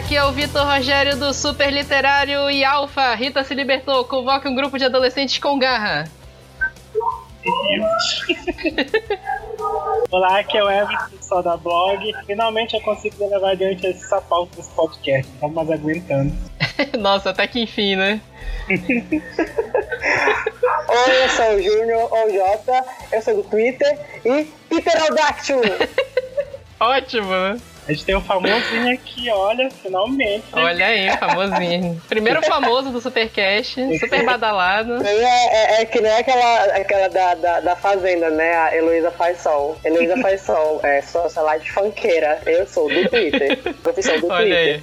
aqui 0.00 0.16
é 0.16 0.24
o 0.24 0.32
Vitor 0.32 0.66
Rogério 0.66 1.14
do 1.18 1.34
Super 1.34 1.70
Literário 1.70 2.50
e 2.50 2.64
Alfa. 2.64 3.14
Rita 3.14 3.44
se 3.44 3.54
libertou. 3.54 4.02
Convoque 4.06 4.48
um 4.48 4.54
grupo 4.54 4.78
de 4.78 4.86
adolescentes 4.86 5.36
com 5.38 5.58
garra. 5.58 6.08
Olá, 10.10 10.38
aqui 10.38 10.56
é 10.56 10.64
o 10.64 10.70
Everton, 10.70 11.18
pessoal 11.18 11.42
da 11.42 11.58
blog. 11.58 12.14
Finalmente 12.24 12.74
eu 12.74 12.80
consigo 12.80 13.28
levar 13.28 13.50
adiante 13.50 13.86
essa 13.86 14.22
pauta 14.22 14.56
desse 14.56 14.70
podcast. 14.70 15.30
Não 15.42 15.50
mais 15.50 15.70
aguentando. 15.70 16.32
Nossa, 16.98 17.28
até 17.28 17.46
que 17.46 17.60
enfim, 17.60 17.94
né? 17.94 18.22
Oi, 18.68 18.72
eu 21.24 21.28
sou 21.28 21.56
o 21.56 21.62
Júnior, 21.62 22.08
ou 22.10 22.32
Jota, 22.32 22.86
eu 23.12 23.20
sou 23.20 23.36
do 23.36 23.42
Twitter 23.42 24.00
e 24.24 24.44
Pterodáctilo! 24.70 25.60
Ótimo, 26.80 27.30
né? 27.30 27.60
A 27.90 27.92
gente 27.92 28.04
tem 28.04 28.14
um 28.14 28.20
famosinho 28.20 28.94
aqui, 28.94 29.28
olha, 29.30 29.68
finalmente. 29.68 30.44
Olha 30.52 30.86
aí, 30.86 31.10
famosinho. 31.16 32.00
Primeiro 32.08 32.40
famoso 32.40 32.90
do 32.90 33.00
Supercast, 33.00 33.98
super 33.98 34.24
badalado. 34.24 35.04
É, 35.04 35.10
é, 35.12 35.82
é 35.82 35.84
que 35.84 36.00
nem 36.00 36.12
aquela, 36.12 36.64
aquela 36.66 37.08
da, 37.08 37.34
da, 37.34 37.60
da 37.60 37.74
Fazenda, 37.74 38.30
né? 38.30 38.54
A 38.54 38.76
Heloísa 38.76 39.10
faz 39.10 39.40
sol. 39.40 39.76
Heloísa 39.84 40.16
faz 40.18 40.42
sol, 40.42 40.78
é 40.86 41.02
socialite 41.02 41.72
funkeira. 41.72 42.40
Eu 42.46 42.64
sou 42.64 42.88
do 42.88 43.08
Twitter. 43.08 43.58
Profissão 43.82 44.20
do 44.20 44.28
Olha 44.28 44.44
Twitter. 44.44 44.74
aí. 44.76 44.82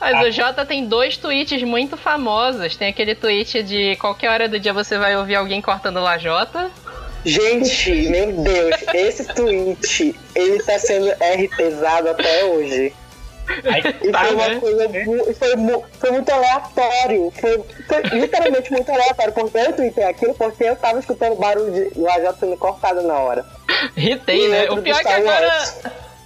Mas 0.00 0.26
o 0.26 0.30
Jota 0.32 0.66
tem 0.66 0.84
dois 0.84 1.16
tweets 1.16 1.62
muito 1.62 1.96
famosos. 1.96 2.74
Tem 2.74 2.88
aquele 2.88 3.14
tweet 3.14 3.62
de 3.62 3.94
qualquer 3.94 4.30
hora 4.30 4.48
do 4.48 4.58
dia 4.58 4.72
você 4.72 4.98
vai 4.98 5.16
ouvir 5.16 5.36
alguém 5.36 5.62
cortando 5.62 6.00
lajota. 6.00 6.68
Gente, 7.24 7.92
meu 8.08 8.32
Deus, 8.32 8.76
esse 8.94 9.24
tweet, 9.32 10.14
ele 10.34 10.62
tá 10.62 10.78
sendo 10.78 11.08
RTzado 11.10 12.10
até 12.10 12.44
hoje. 12.44 12.92
E 14.02 14.10
Tá, 14.12 14.24
foi 14.24 14.34
uma 14.34 14.48
né? 14.48 14.60
coisa 14.60 14.88
mu- 14.88 15.34
foi, 15.34 15.56
mu- 15.56 15.84
foi 15.98 16.10
muito 16.12 16.30
aleatório. 16.30 17.32
Foi, 17.40 17.62
foi 17.88 18.02
literalmente 18.18 18.72
muito 18.72 18.90
aleatório. 18.90 19.32
Porque 19.32 19.58
eu 19.58 19.72
tuitei 19.72 20.04
aquilo 20.04 20.34
porque 20.34 20.64
eu 20.64 20.76
tava 20.76 21.00
escutando 21.00 21.36
barulho 21.36 21.90
de 21.90 22.00
lajota 22.00 22.38
sendo 22.40 22.56
cortado 22.56 23.02
na 23.02 23.18
hora. 23.18 23.44
Ritei, 23.96 24.48
né? 24.48 24.70
O 24.70 24.80
pior 24.80 25.00
é 25.00 25.02
que 25.02 25.08
agora. 25.08 25.64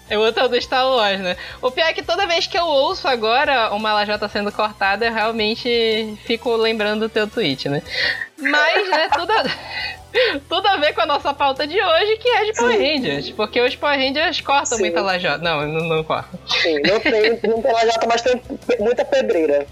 É 0.09 0.17
outro 0.17 0.49
do 0.49 0.61
Star 0.63 0.87
Wars, 0.89 1.19
né? 1.21 1.37
O 1.61 1.69
pior 1.71 1.87
é 1.89 1.93
que 1.93 2.03
toda 2.03 2.27
vez 2.29 2.47
que 2.47 2.57
eu 2.57 2.65
ouço 2.65 3.09
agora 3.09 3.71
uma 3.75 3.93
lajota 3.93 4.29
sendo 4.29 4.53
cortada, 4.53 5.07
eu 5.07 5.13
realmente 5.13 6.17
fico 6.27 6.55
lembrando 6.55 7.01
do 7.01 7.09
teu 7.09 7.27
tweet, 7.27 7.69
né? 7.69 7.83
Mas, 8.39 8.89
né, 8.91 9.09
tudo. 9.13 9.33
tudo 10.49 10.67
a 10.67 10.77
ver 10.77 10.95
com 10.95 11.01
a 11.03 11.07
nossa 11.07 11.33
pauta 11.35 11.67
de 11.67 11.81
hoje, 11.81 12.17
que 12.19 12.29
é 12.29 12.45
de 12.45 12.53
Power 12.55 12.79
Rangers. 12.79 13.31
Porque 13.31 13.61
os 13.61 13.77
Power 13.77 13.99
Rangers 13.99 14.41
cortam 14.41 14.77
Sim. 14.79 14.85
muita 14.85 15.01
lajota. 15.01 15.39
Não, 15.39 15.67
não, 15.67 15.85
não 15.85 16.05
cortam. 16.05 16.39
Sim, 16.63 16.81
não 16.81 17.01
tem, 17.01 17.31
não 17.49 17.63
tem 17.63 17.73
lajota, 17.73 18.07
mas 18.07 18.23
tem 18.23 18.41
muita 18.81 19.05
pedreira. 19.05 19.67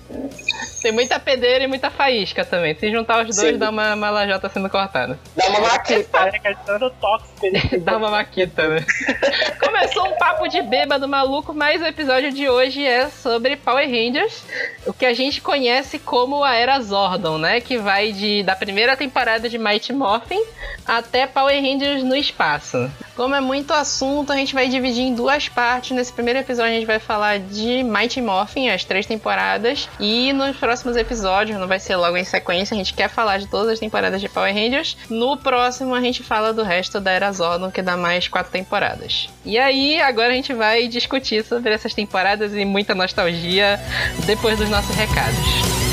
Tem 0.84 0.92
muita 0.92 1.18
pedeira 1.18 1.64
e 1.64 1.66
muita 1.66 1.90
faísca 1.90 2.44
também. 2.44 2.74
Se 2.74 2.90
juntar 2.90 3.24
os 3.24 3.34
dois, 3.34 3.52
Sim. 3.52 3.58
dá 3.58 3.70
uma, 3.70 3.94
uma 3.94 4.10
lajota 4.10 4.50
sendo 4.50 4.68
cortada. 4.68 5.18
Dá 5.34 5.48
uma 5.48 5.60
maquita. 5.60 6.18
É 6.44 6.54
tanto 6.66 6.90
tóxico. 7.00 7.80
Dá 7.80 7.96
uma 7.96 8.10
maquita, 8.10 8.68
né? 8.68 8.84
Começou 9.58 10.06
um 10.06 10.12
papo 10.18 10.46
de 10.46 10.60
bêbado 10.60 11.08
maluco, 11.08 11.54
mas 11.54 11.80
o 11.80 11.86
episódio 11.86 12.30
de 12.30 12.50
hoje 12.50 12.84
é 12.84 13.08
sobre 13.08 13.56
Power 13.56 13.88
Rangers, 13.88 14.44
o 14.84 14.92
que 14.92 15.06
a 15.06 15.14
gente 15.14 15.40
conhece 15.40 15.98
como 15.98 16.44
a 16.44 16.54
Era 16.54 16.78
Zordon, 16.82 17.38
né? 17.38 17.62
Que 17.62 17.78
vai 17.78 18.12
de 18.12 18.42
da 18.42 18.54
primeira 18.54 18.94
temporada 18.94 19.48
de 19.48 19.56
Mighty 19.56 19.94
Morphin 19.94 20.44
até 20.86 21.26
Power 21.26 21.62
Rangers 21.62 22.02
no 22.02 22.14
espaço. 22.14 22.90
Como 23.16 23.34
é 23.34 23.40
muito 23.40 23.72
assunto, 23.72 24.32
a 24.32 24.36
gente 24.36 24.52
vai 24.52 24.68
dividir 24.68 25.02
em 25.02 25.14
duas 25.14 25.48
partes. 25.48 25.92
Nesse 25.92 26.12
primeiro 26.12 26.40
episódio 26.40 26.72
a 26.72 26.74
gente 26.74 26.86
vai 26.86 26.98
falar 26.98 27.38
de 27.38 27.82
Mighty 27.82 28.20
Morphin, 28.20 28.68
as 28.68 28.84
três 28.84 29.06
temporadas, 29.06 29.88
e 29.98 30.32
nos 30.32 30.56
próximos 30.56 30.73
episódios, 30.96 31.58
não 31.58 31.68
vai 31.68 31.78
ser 31.78 31.96
logo 31.96 32.16
em 32.16 32.24
sequência, 32.24 32.74
a 32.74 32.78
gente 32.78 32.94
quer 32.94 33.08
falar 33.08 33.38
de 33.38 33.46
todas 33.46 33.74
as 33.74 33.78
temporadas 33.78 34.20
de 34.20 34.28
Power 34.28 34.52
Rangers. 34.52 34.96
No 35.08 35.36
próximo 35.36 35.94
a 35.94 36.00
gente 36.00 36.22
fala 36.22 36.52
do 36.52 36.62
resto 36.62 37.00
da 37.00 37.10
Era 37.10 37.32
Zordon, 37.32 37.70
que 37.70 37.82
dá 37.82 37.96
mais 37.96 38.28
quatro 38.28 38.50
temporadas. 38.50 39.28
E 39.44 39.58
aí, 39.58 40.00
agora 40.00 40.32
a 40.32 40.36
gente 40.36 40.52
vai 40.52 40.88
discutir 40.88 41.44
sobre 41.44 41.72
essas 41.72 41.94
temporadas 41.94 42.54
e 42.54 42.64
muita 42.64 42.94
nostalgia 42.94 43.80
depois 44.26 44.58
dos 44.58 44.68
nossos 44.68 44.94
recados. 44.96 45.83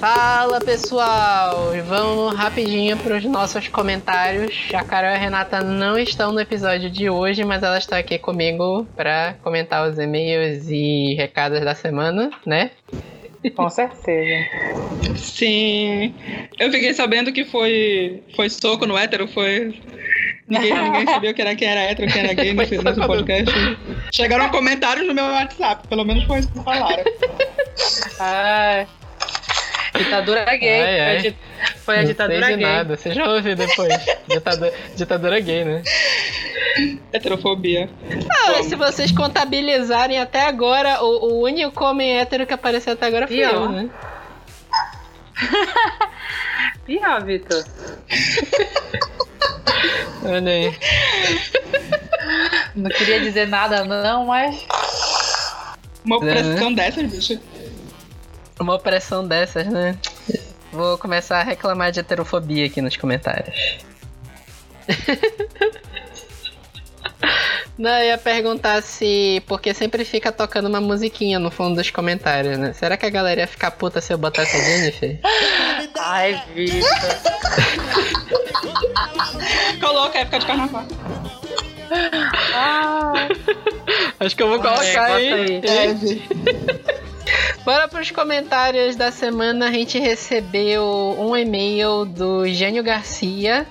Fala 0.00 0.58
pessoal, 0.60 1.72
vamos 1.86 2.34
rapidinho 2.34 2.96
para 2.96 3.16
os 3.18 3.24
nossos 3.24 3.68
comentários. 3.68 4.56
A 4.72 4.82
Carol 4.82 5.10
e 5.10 5.14
a 5.14 5.18
Renata 5.18 5.60
não 5.60 5.98
estão 5.98 6.32
no 6.32 6.40
episódio 6.40 6.88
de 6.88 7.10
hoje, 7.10 7.44
mas 7.44 7.62
elas 7.62 7.82
estão 7.84 7.98
aqui 7.98 8.18
comigo 8.18 8.86
para 8.96 9.34
comentar 9.42 9.86
os 9.86 9.98
e-mails 9.98 10.68
e 10.70 11.14
recados 11.18 11.60
da 11.60 11.74
semana, 11.74 12.30
né? 12.46 12.70
Com 13.54 13.68
certeza. 13.68 14.46
Sim. 15.16 16.14
Eu 16.58 16.70
fiquei 16.72 16.94
sabendo 16.94 17.30
que 17.30 17.44
foi, 17.44 18.22
foi 18.34 18.48
soco 18.48 18.86
no 18.86 18.96
hétero, 18.96 19.28
foi. 19.28 19.78
Ninguém, 20.48 20.72
ninguém 20.82 21.04
sabia 21.12 21.34
que 21.34 21.42
era, 21.42 21.54
quem 21.54 21.68
era 21.68 21.80
hétero, 21.80 22.10
quem 22.10 22.22
era 22.22 22.32
gay 22.32 22.54
nesse, 22.54 22.74
Foi 22.76 22.84
nesse 22.84 22.96
soco 22.96 23.00
no- 23.00 23.06
podcast. 23.18 23.54
Chegaram 24.14 24.48
comentários 24.50 25.06
no 25.06 25.12
meu 25.14 25.24
WhatsApp, 25.26 25.86
pelo 25.88 26.04
menos 26.06 26.24
foi 26.24 26.38
isso 26.40 26.50
que 26.52 26.62
falaram. 26.64 27.04
Ah, 28.18 28.86
ditadura 29.96 30.44
gay. 30.56 30.80
Ai, 30.82 31.00
ai. 31.00 31.18
Foi 31.18 31.18
a 31.18 31.22
di- 31.30 31.36
Foi 31.78 31.94
a 31.94 31.98
não 31.98 32.04
ditadura 32.08 32.46
sei 32.46 32.56
de 32.56 32.62
gay. 32.62 32.72
nada, 32.72 32.96
você 32.96 33.12
já 33.12 33.24
ouviu 33.32 33.56
depois. 33.56 33.92
ditadura, 34.28 34.72
ditadura 34.96 35.40
gay, 35.40 35.64
né? 35.64 35.82
Heterofobia. 37.12 37.90
Ah, 38.30 38.62
se 38.62 38.74
vocês 38.76 39.10
contabilizarem 39.12 40.18
até 40.20 40.42
agora, 40.46 41.02
o, 41.02 41.32
o 41.34 41.42
único 41.44 41.84
homem 41.84 42.18
hétero 42.18 42.46
que 42.46 42.54
apareceu 42.54 42.92
até 42.92 43.06
agora 43.06 43.26
foi 43.26 43.36
Pior. 43.36 43.52
eu, 43.54 43.68
né? 43.70 43.88
Pior, 46.86 47.24
Vitor. 47.24 47.64
Olha 50.24 50.52
aí. 50.52 50.76
Não 52.74 52.90
queria 52.90 53.20
dizer 53.20 53.48
nada, 53.48 53.84
não, 53.84 54.26
mas. 54.26 54.64
Uma 56.04 56.16
É. 56.16 56.18
opressão 56.18 56.72
dessas, 56.72 57.10
bicho. 57.10 57.40
Uma 58.60 58.74
opressão 58.74 59.26
dessas, 59.26 59.66
né? 59.66 59.96
Vou 60.72 60.98
começar 60.98 61.40
a 61.40 61.42
reclamar 61.42 61.90
de 61.90 62.00
heterofobia 62.00 62.66
aqui 62.66 62.80
nos 62.82 62.96
comentários. 62.96 63.78
Não, 67.78 67.90
eu 67.90 68.08
ia 68.08 68.18
perguntar 68.18 68.82
se. 68.82 69.42
Porque 69.46 69.72
sempre 69.72 70.04
fica 70.04 70.30
tocando 70.30 70.66
uma 70.68 70.82
musiquinha 70.82 71.38
no 71.38 71.50
fundo 71.50 71.76
dos 71.76 71.90
comentários, 71.90 72.58
né? 72.58 72.74
Será 72.74 72.94
que 72.98 73.06
a 73.06 73.10
galera 73.10 73.40
ia 73.40 73.46
ficar 73.46 73.70
puta 73.70 74.02
se 74.02 74.12
eu 74.12 74.18
botasse 74.18 74.54
a 74.54 74.60
Jennifer? 74.60 75.18
Ai, 75.98 76.42
Vitor. 76.54 76.90
Coloca 79.80 80.18
a 80.18 80.20
época 80.20 80.38
de 80.40 80.46
carnaval. 80.46 80.84
Ah, 82.54 83.28
Acho 84.20 84.36
que 84.36 84.42
eu 84.42 84.48
vou 84.48 84.60
colocar 84.60 85.08
bota 85.08 85.14
aí. 85.14 85.62
Bora 87.64 87.86
pros 87.88 88.10
comentários 88.10 88.96
da 88.96 89.10
semana. 89.12 89.68
A 89.68 89.72
gente 89.72 89.98
recebeu 89.98 91.16
um 91.18 91.36
e-mail 91.36 92.04
do 92.04 92.46
Gênio 92.48 92.82
Garcia. 92.82 93.66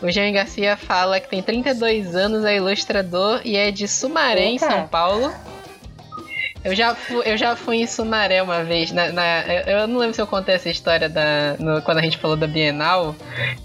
O 0.00 0.10
Gênio 0.10 0.32
Garcia 0.34 0.76
fala 0.76 1.18
que 1.20 1.28
tem 1.28 1.42
32 1.42 2.14
anos, 2.14 2.44
é 2.44 2.56
ilustrador 2.56 3.40
e 3.44 3.56
é 3.56 3.70
de 3.70 3.88
Sumaré, 3.88 4.44
em 4.44 4.56
Opa. 4.56 4.70
São 4.70 4.86
Paulo. 4.88 5.32
Eu 6.64 6.76
já, 6.76 6.94
fui, 6.94 7.22
eu 7.24 7.36
já 7.36 7.56
fui 7.56 7.78
em 7.78 7.86
Sumaré 7.88 8.40
uma 8.40 8.62
vez. 8.62 8.92
Na, 8.92 9.10
na- 9.10 9.40
eu 9.66 9.78
eu 9.80 9.88
não 9.88 9.98
lembro 9.98 10.14
se 10.14 10.22
eu 10.22 10.26
contei 10.28 10.54
essa 10.54 10.70
história 10.70 11.08
da, 11.08 11.56
no- 11.58 11.82
quando 11.82 11.98
a 11.98 12.02
gente 12.02 12.16
falou 12.18 12.36
da 12.36 12.46
Bienal, 12.46 13.16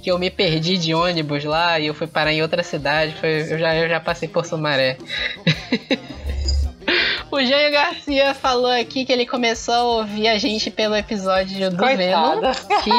que 0.01 0.09
eu 0.11 0.17
me 0.17 0.31
perdi 0.31 0.77
de 0.79 0.95
ônibus 0.95 1.43
lá 1.45 1.79
e 1.79 1.85
eu 1.85 1.93
fui 1.93 2.07
parar 2.07 2.33
em 2.33 2.41
outra 2.41 2.63
cidade. 2.63 3.13
Foi, 3.19 3.53
eu, 3.53 3.59
já, 3.59 3.75
eu 3.75 3.87
já 3.87 3.99
passei 3.99 4.27
por 4.27 4.43
Sumaré. 4.45 4.97
O 7.29 7.39
Jânio 7.43 7.71
Garcia 7.71 8.33
falou 8.33 8.71
aqui 8.71 9.03
que 9.05 9.11
ele 9.11 9.25
começou 9.25 9.73
a 9.73 9.83
ouvir 9.99 10.27
a 10.29 10.37
gente 10.37 10.71
pelo 10.71 10.95
episódio 10.95 11.69
do 11.69 11.77
Venom. 11.85 12.39
coitada. 12.41 12.51
Que 12.83 12.91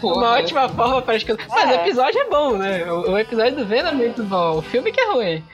uma 0.06 0.30
ótima 0.38 0.68
forma 0.68 1.02
para 1.02 1.16
escutar. 1.16 1.46
Mas 1.48 1.68
o 1.70 1.72
É. 1.72 1.74
episódio 1.76 2.18
é 2.20 2.28
bom, 2.28 2.56
né? 2.56 2.84
O, 2.90 3.12
o 3.12 3.18
episódio 3.18 3.56
do 3.56 3.66
Venom 3.66 3.88
é 3.90 3.92
muito 3.92 4.22
bom. 4.22 4.58
O 4.58 4.62
filme 4.62 4.90
que 4.92 5.00
é 5.00 5.12
ruim. 5.12 5.44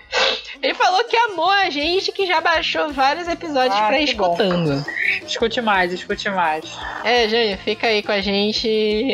Ele 0.62 0.74
falou 0.74 1.02
que 1.04 1.16
amou 1.16 1.50
a 1.50 1.68
gente, 1.68 2.12
que 2.12 2.26
já 2.26 2.40
baixou 2.40 2.90
vários 2.92 3.28
episódios 3.28 3.74
Ah, 3.78 3.86
pra 3.88 4.00
ir 4.00 4.06
que 4.06 4.14
bom. 4.14 4.32
escutando. 4.32 4.86
Escute 5.26 5.60
mais, 5.60 5.92
escute 5.92 6.30
mais. 6.30 6.64
É, 7.04 7.28
Jânio, 7.28 7.58
fica 7.58 7.88
aí 7.88 8.02
com 8.02 8.12
a 8.12 8.20
gente. 8.20 8.66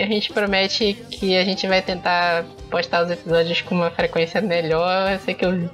A 0.03 0.07
gente 0.07 0.33
promete 0.33 0.95
que 1.11 1.37
a 1.37 1.45
gente 1.45 1.67
vai 1.67 1.81
tentar 1.83 2.45
postar 2.73 3.05
os 3.05 3.11
episódios 3.11 3.61
com 3.61 3.75
uma 3.77 3.91
frequência 3.91 4.41
melhor. 4.41 5.13
Eu 5.13 5.19
sei 5.21 5.35
que 5.35 5.45
eu, 5.45 5.71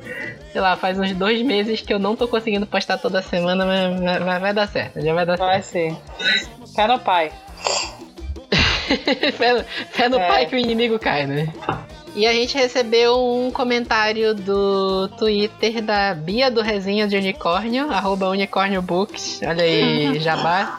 sei 0.53 0.61
lá, 0.61 0.77
faz 0.77 0.99
uns 0.99 1.13
dois 1.15 1.41
meses 1.43 1.81
que 1.81 1.95
eu 1.95 1.99
não 1.99 2.15
tô 2.17 2.29
conseguindo 2.29 2.67
postar 2.67 2.99
toda 2.99 3.23
semana, 3.23 3.65
mas, 3.65 4.21
mas- 4.23 4.41
vai 4.41 4.53
dar 4.53 4.67
certo, 4.69 5.01
já 5.01 5.15
vai 5.15 5.25
dar 5.25 5.37
Vai 5.39 5.63
sim. 5.63 5.97
Fé 6.75 6.87
no 6.87 6.99
pai. 6.99 7.31
certo. 7.63 7.99
fé 9.37 9.53
no, 9.55 9.65
fé 9.91 10.09
no 10.09 10.19
É. 10.19 10.27
pai 10.29 10.47
que 10.47 10.57
o 10.57 10.59
inimigo 10.59 10.99
cai, 10.99 11.27
né? 11.27 11.53
E 12.15 12.27
a 12.27 12.33
gente 12.33 12.57
recebeu 12.57 13.17
um 13.17 13.51
comentário 13.51 14.35
do 14.35 15.09
Twitter 15.19 15.81
da 15.83 16.15
Bia 16.15 16.51
do 16.51 16.63
Resenha 16.63 17.07
de 17.07 17.17
Unicórnio, 17.17 17.91
arroba 17.93 18.29
Unicórnio 18.31 18.83
Books. 18.83 19.41
Olha 19.47 19.63
aí, 19.63 20.19
jabá. 20.19 20.79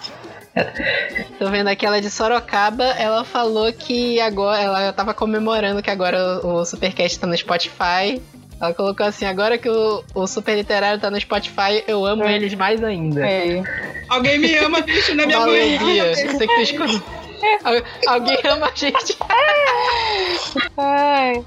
Tô 1.37 1.49
vendo 1.49 1.67
aqui 1.67 1.85
ela 1.85 1.97
é 1.97 2.01
de 2.01 2.09
Sorocaba. 2.09 2.83
Ela 2.83 3.23
falou 3.23 3.71
que 3.71 4.19
agora 4.19 4.61
ela 4.61 4.93
tava 4.93 5.13
comemorando 5.13 5.81
que 5.81 5.89
agora 5.89 6.41
o, 6.43 6.55
o 6.61 6.65
Supercast 6.65 7.19
tá 7.19 7.27
no 7.27 7.37
Spotify. 7.37 8.21
Ela 8.61 8.73
colocou 8.73 9.05
assim: 9.05 9.25
agora 9.25 9.57
que 9.57 9.69
o, 9.69 10.03
o 10.13 10.27
Super 10.27 10.55
Literário 10.55 10.99
tá 10.99 11.09
no 11.09 11.19
Spotify, 11.19 11.83
eu 11.87 12.05
amo 12.05 12.23
eles 12.25 12.53
mais 12.55 12.83
ainda. 12.83 13.25
Ei. 13.29 13.63
Alguém 14.09 14.39
me 14.39 14.55
ama, 14.57 14.81
bicho, 14.81 15.15
na 15.15 15.25
minha 15.25 15.39
mãe. 15.39 15.77
alegria. 15.77 16.13
Você 16.15 16.47
que 16.47 16.61
escutando. 16.61 17.03
Al- 17.63 18.13
Alguém 18.15 18.37
ama 18.45 18.67
a 18.67 18.75
gente. 18.75 19.15
Ai. 20.77 21.45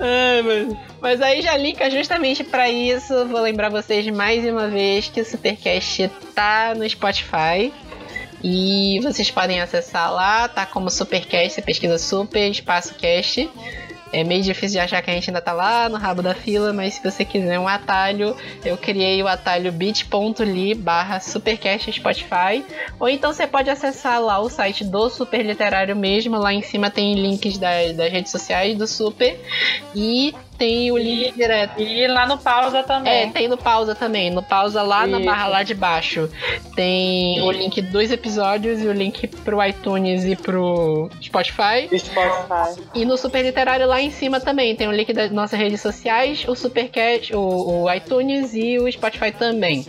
Ai, 0.00 0.42
mano. 0.42 0.78
Mas 1.04 1.20
aí 1.20 1.42
já 1.42 1.54
linka 1.54 1.90
justamente 1.90 2.42
pra 2.42 2.70
isso. 2.70 3.26
Vou 3.26 3.38
lembrar 3.42 3.68
vocês 3.68 4.06
mais 4.06 4.42
uma 4.42 4.68
vez 4.68 5.06
que 5.06 5.20
o 5.20 5.24
Supercast 5.24 6.10
tá 6.34 6.74
no 6.74 6.88
Spotify. 6.88 7.70
E 8.42 8.98
vocês 9.02 9.30
podem 9.30 9.60
acessar 9.60 10.10
lá, 10.10 10.48
tá 10.48 10.64
como 10.64 10.88
Supercast, 10.88 11.50
você 11.50 11.60
pesquisa 11.60 11.98
Super, 11.98 12.50
espaço 12.50 12.94
cast. 12.94 13.50
É 14.14 14.22
meio 14.22 14.42
difícil 14.42 14.78
de 14.78 14.78
achar 14.78 15.02
que 15.02 15.10
a 15.10 15.14
gente 15.14 15.28
ainda 15.28 15.42
tá 15.42 15.52
lá 15.52 15.88
no 15.88 15.98
rabo 15.98 16.22
da 16.22 16.34
fila, 16.34 16.72
mas 16.72 16.94
se 16.94 17.02
você 17.02 17.24
quiser 17.24 17.58
um 17.58 17.66
atalho, 17.66 18.34
eu 18.64 18.76
criei 18.76 19.20
o 19.22 19.26
atalho 19.26 19.72
bit.ly 19.72 20.72
barra 20.74 21.18
supercast 21.18 21.92
Spotify. 21.92 22.64
Ou 22.98 23.08
então 23.08 23.32
você 23.32 23.44
pode 23.44 23.68
acessar 23.68 24.22
lá 24.22 24.38
o 24.38 24.48
site 24.48 24.84
do 24.84 25.10
Super 25.10 25.44
Literário 25.44 25.96
mesmo. 25.96 26.38
Lá 26.38 26.54
em 26.54 26.62
cima 26.62 26.90
tem 26.90 27.14
links 27.14 27.58
das, 27.58 27.92
das 27.94 28.10
redes 28.10 28.30
sociais 28.30 28.78
do 28.78 28.86
Super. 28.86 29.38
E 29.94 30.32
tem 30.56 30.90
o 30.92 30.96
link 30.98 31.32
direto. 31.34 31.80
E 31.80 32.06
lá 32.06 32.26
no 32.26 32.38
pausa 32.38 32.78
É, 32.78 32.82
também. 32.82 33.30
tem 33.32 33.48
no 33.48 33.56
pausa 33.56 33.94
também. 33.94 34.30
No 34.30 34.42
pausa 34.42 34.82
lá 34.82 35.06
na 35.06 35.18
barra 35.20 35.46
lá 35.48 35.62
de 35.62 35.74
baixo. 35.74 36.28
Tem 36.74 37.40
o 37.42 37.50
link 37.50 37.80
dos 37.82 38.10
episódios 38.10 38.80
e 38.82 38.86
o 38.86 38.92
link 38.92 39.26
pro 39.28 39.64
iTunes 39.64 40.24
e 40.24 40.36
pro 40.36 41.08
Spotify. 41.22 41.88
Spotify. 41.98 42.80
E 42.94 43.04
no 43.04 43.16
Super 43.16 43.42
Literário 43.42 43.86
lá 43.86 44.00
em 44.00 44.10
cima 44.10 44.40
também 44.40 44.74
tem 44.74 44.88
o 44.88 44.92
link 44.92 45.12
das 45.12 45.30
nossas 45.30 45.58
redes 45.58 45.80
sociais, 45.80 46.44
o 46.48 46.54
Supercast, 46.54 47.34
o, 47.34 47.84
o 47.84 47.92
iTunes 47.92 48.54
e 48.54 48.78
o 48.78 48.90
Spotify 48.90 49.32
também. 49.32 49.86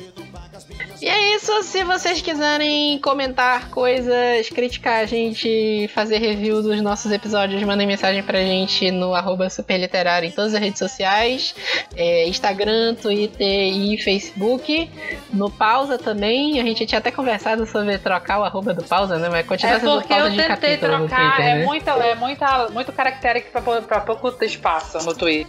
E 1.02 1.08
é 1.08 1.36
isso, 1.36 1.64
se 1.64 1.84
vocês 1.84 2.22
quiserem 2.22 2.98
comentar 3.00 3.70
coisas, 3.70 4.50
criticar 4.50 5.04
a 5.04 5.06
gente, 5.06 5.90
fazer 5.94 6.18
review 6.18 6.62
dos 6.62 6.82
nossos 6.82 7.12
episódios, 7.12 7.62
mandem 7.64 7.86
mensagem 7.86 8.24
pra 8.24 8.40
gente 8.40 8.90
no 8.92 9.14
arroba 9.14 9.50
superliterário 9.50 10.28
em 10.28 10.32
todas 10.32 10.54
as 10.54 10.60
redes 10.62 10.80
sociais, 10.80 11.54
é, 11.96 12.28
Instagram, 12.28 12.96
Twitter 12.96 13.48
e 13.48 13.98
Facebook. 13.98 14.90
No 15.34 15.50
Pausa 15.50 15.98
também, 15.98 16.60
a 16.60 16.64
gente 16.64 16.86
tinha 16.86 17.00
até 17.00 17.12
conversado 17.12 17.66
sobre 17.66 17.98
trocar 17.98 18.40
o 18.40 18.44
arroba 18.44 18.74
do 18.74 18.84
Pausa, 18.84 19.18
né? 19.20 19.30
Mas 19.30 19.46
continua 19.46 19.76
É 19.76 19.80
sendo 19.80 19.92
porque 20.00 20.14
Pausa 20.14 20.30
eu 20.30 20.36
tentei 20.48 20.78
trocar, 20.78 21.36
Twitter, 21.36 21.46
é, 21.52 21.56
né? 21.60 21.66
muita, 21.66 21.92
é 21.92 22.16
muita, 22.16 22.70
muito 22.70 22.92
caractere 22.94 23.42
pra, 23.42 23.62
pra 23.62 24.00
pouco 24.02 24.34
espaço 24.44 24.98
no 25.06 25.14
Twitter. 25.14 25.46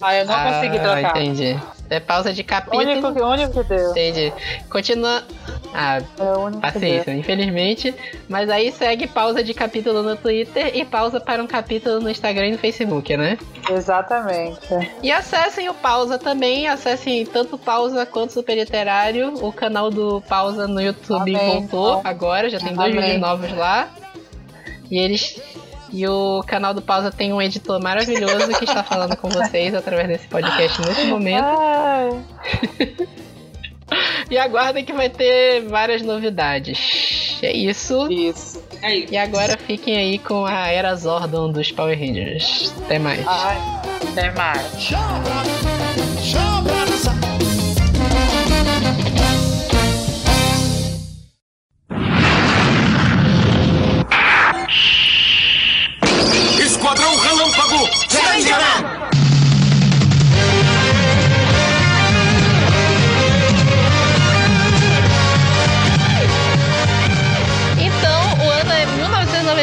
Ah, 0.00 0.16
eu 0.16 0.26
não 0.26 0.34
consegui 0.34 0.78
Ah, 0.78 0.80
trocar. 0.80 1.22
entendi. 1.22 1.58
É 1.92 2.00
pausa 2.00 2.32
de 2.32 2.42
capítulo. 2.42 2.82
único, 2.82 3.08
único 3.08 3.52
que 3.52 3.62
deu. 3.64 3.90
Entendi. 3.90 4.32
Continua. 4.70 5.22
Ah, 5.74 5.98
É 5.98 6.60
paciência, 6.60 7.12
infelizmente. 7.12 7.94
Mas 8.28 8.48
aí 8.50 8.70
segue 8.72 9.06
pausa 9.06 9.42
de 9.42 9.54
capítulo 9.54 10.02
no 10.02 10.16
Twitter 10.16 10.76
e 10.76 10.84
pausa 10.84 11.20
para 11.20 11.42
um 11.42 11.46
capítulo 11.46 12.00
no 12.00 12.10
Instagram 12.10 12.48
e 12.48 12.52
no 12.52 12.58
Facebook, 12.58 13.16
né? 13.16 13.38
Exatamente. 13.70 14.58
E 15.02 15.10
acessem 15.10 15.68
o 15.68 15.74
Pausa 15.74 16.18
também. 16.18 16.68
Acessem 16.68 17.24
tanto 17.24 17.56
Pausa 17.58 18.04
quanto 18.06 18.32
Super 18.32 18.56
Literário. 18.56 19.34
O 19.44 19.52
canal 19.52 19.90
do 19.90 20.20
Pausa 20.22 20.66
no 20.66 20.80
YouTube 20.80 21.34
Amém. 21.36 21.66
voltou 21.66 22.00
agora, 22.04 22.48
já 22.50 22.58
tem 22.58 22.74
dois 22.74 22.94
vídeos 22.94 23.20
novos 23.20 23.52
lá. 23.52 23.88
E 24.90 24.98
eles. 24.98 25.40
E 25.92 26.06
o 26.08 26.42
canal 26.46 26.72
do 26.72 26.80
Pausa 26.80 27.10
tem 27.10 27.32
um 27.32 27.42
editor 27.42 27.80
maravilhoso 27.80 28.48
que 28.58 28.64
está 28.64 28.82
falando 28.82 29.16
com 29.16 29.28
vocês 29.28 29.74
através 29.74 30.08
desse 30.08 30.26
podcast 30.26 30.80
nesse 30.80 31.04
momento. 31.04 31.44
E 34.30 34.38
aguardem 34.38 34.84
que 34.84 34.92
vai 34.92 35.10
ter 35.10 35.60
várias 35.68 36.00
novidades. 36.00 37.38
É 37.42 37.52
isso. 37.52 38.10
isso. 38.10 38.62
É 38.80 38.96
isso. 38.96 39.12
E 39.12 39.16
agora 39.18 39.58
fiquem 39.58 39.96
aí 39.96 40.18
com 40.18 40.46
a 40.46 40.68
Era 40.68 40.94
Zordon 40.94 41.52
dos 41.52 41.70
Power 41.70 41.98
Rangers. 41.98 42.72
Até 42.84 42.98
mais. 42.98 43.26
Ai, 43.26 43.58
até 44.10 44.30
mais. 44.30 44.92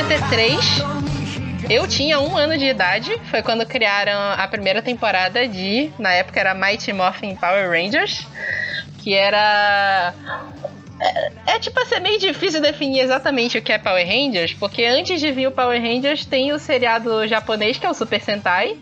1993. 0.09 1.69
Eu 1.69 1.87
tinha 1.87 2.19
um 2.19 2.35
ano 2.35 2.57
de 2.57 2.65
idade. 2.65 3.15
Foi 3.29 3.43
quando 3.43 3.65
criaram 3.65 4.19
a 4.37 4.47
primeira 4.47 4.81
temporada 4.81 5.47
de. 5.47 5.91
Na 5.99 6.11
época 6.13 6.39
era 6.39 6.55
Mighty 6.55 6.91
Morphin 6.93 7.35
Power 7.35 7.69
Rangers. 7.69 8.25
Que 9.03 9.13
era. 9.13 10.13
É, 10.99 11.31
é 11.55 11.59
tipo 11.59 11.79
assim, 11.79 11.95
é 11.95 11.99
meio 11.99 12.19
difícil 12.19 12.59
definir 12.61 13.01
exatamente 13.01 13.57
o 13.57 13.61
que 13.61 13.71
é 13.71 13.77
Power 13.77 14.05
Rangers, 14.05 14.53
porque 14.53 14.83
antes 14.83 15.21
de 15.21 15.31
vir 15.31 15.47
o 15.47 15.51
Power 15.51 15.81
Rangers 15.81 16.25
tem 16.25 16.51
o 16.51 16.59
seriado 16.59 17.25
japonês 17.25 17.77
que 17.77 17.85
é 17.85 17.89
o 17.89 17.93
Super 17.93 18.19
Sentai, 18.19 18.77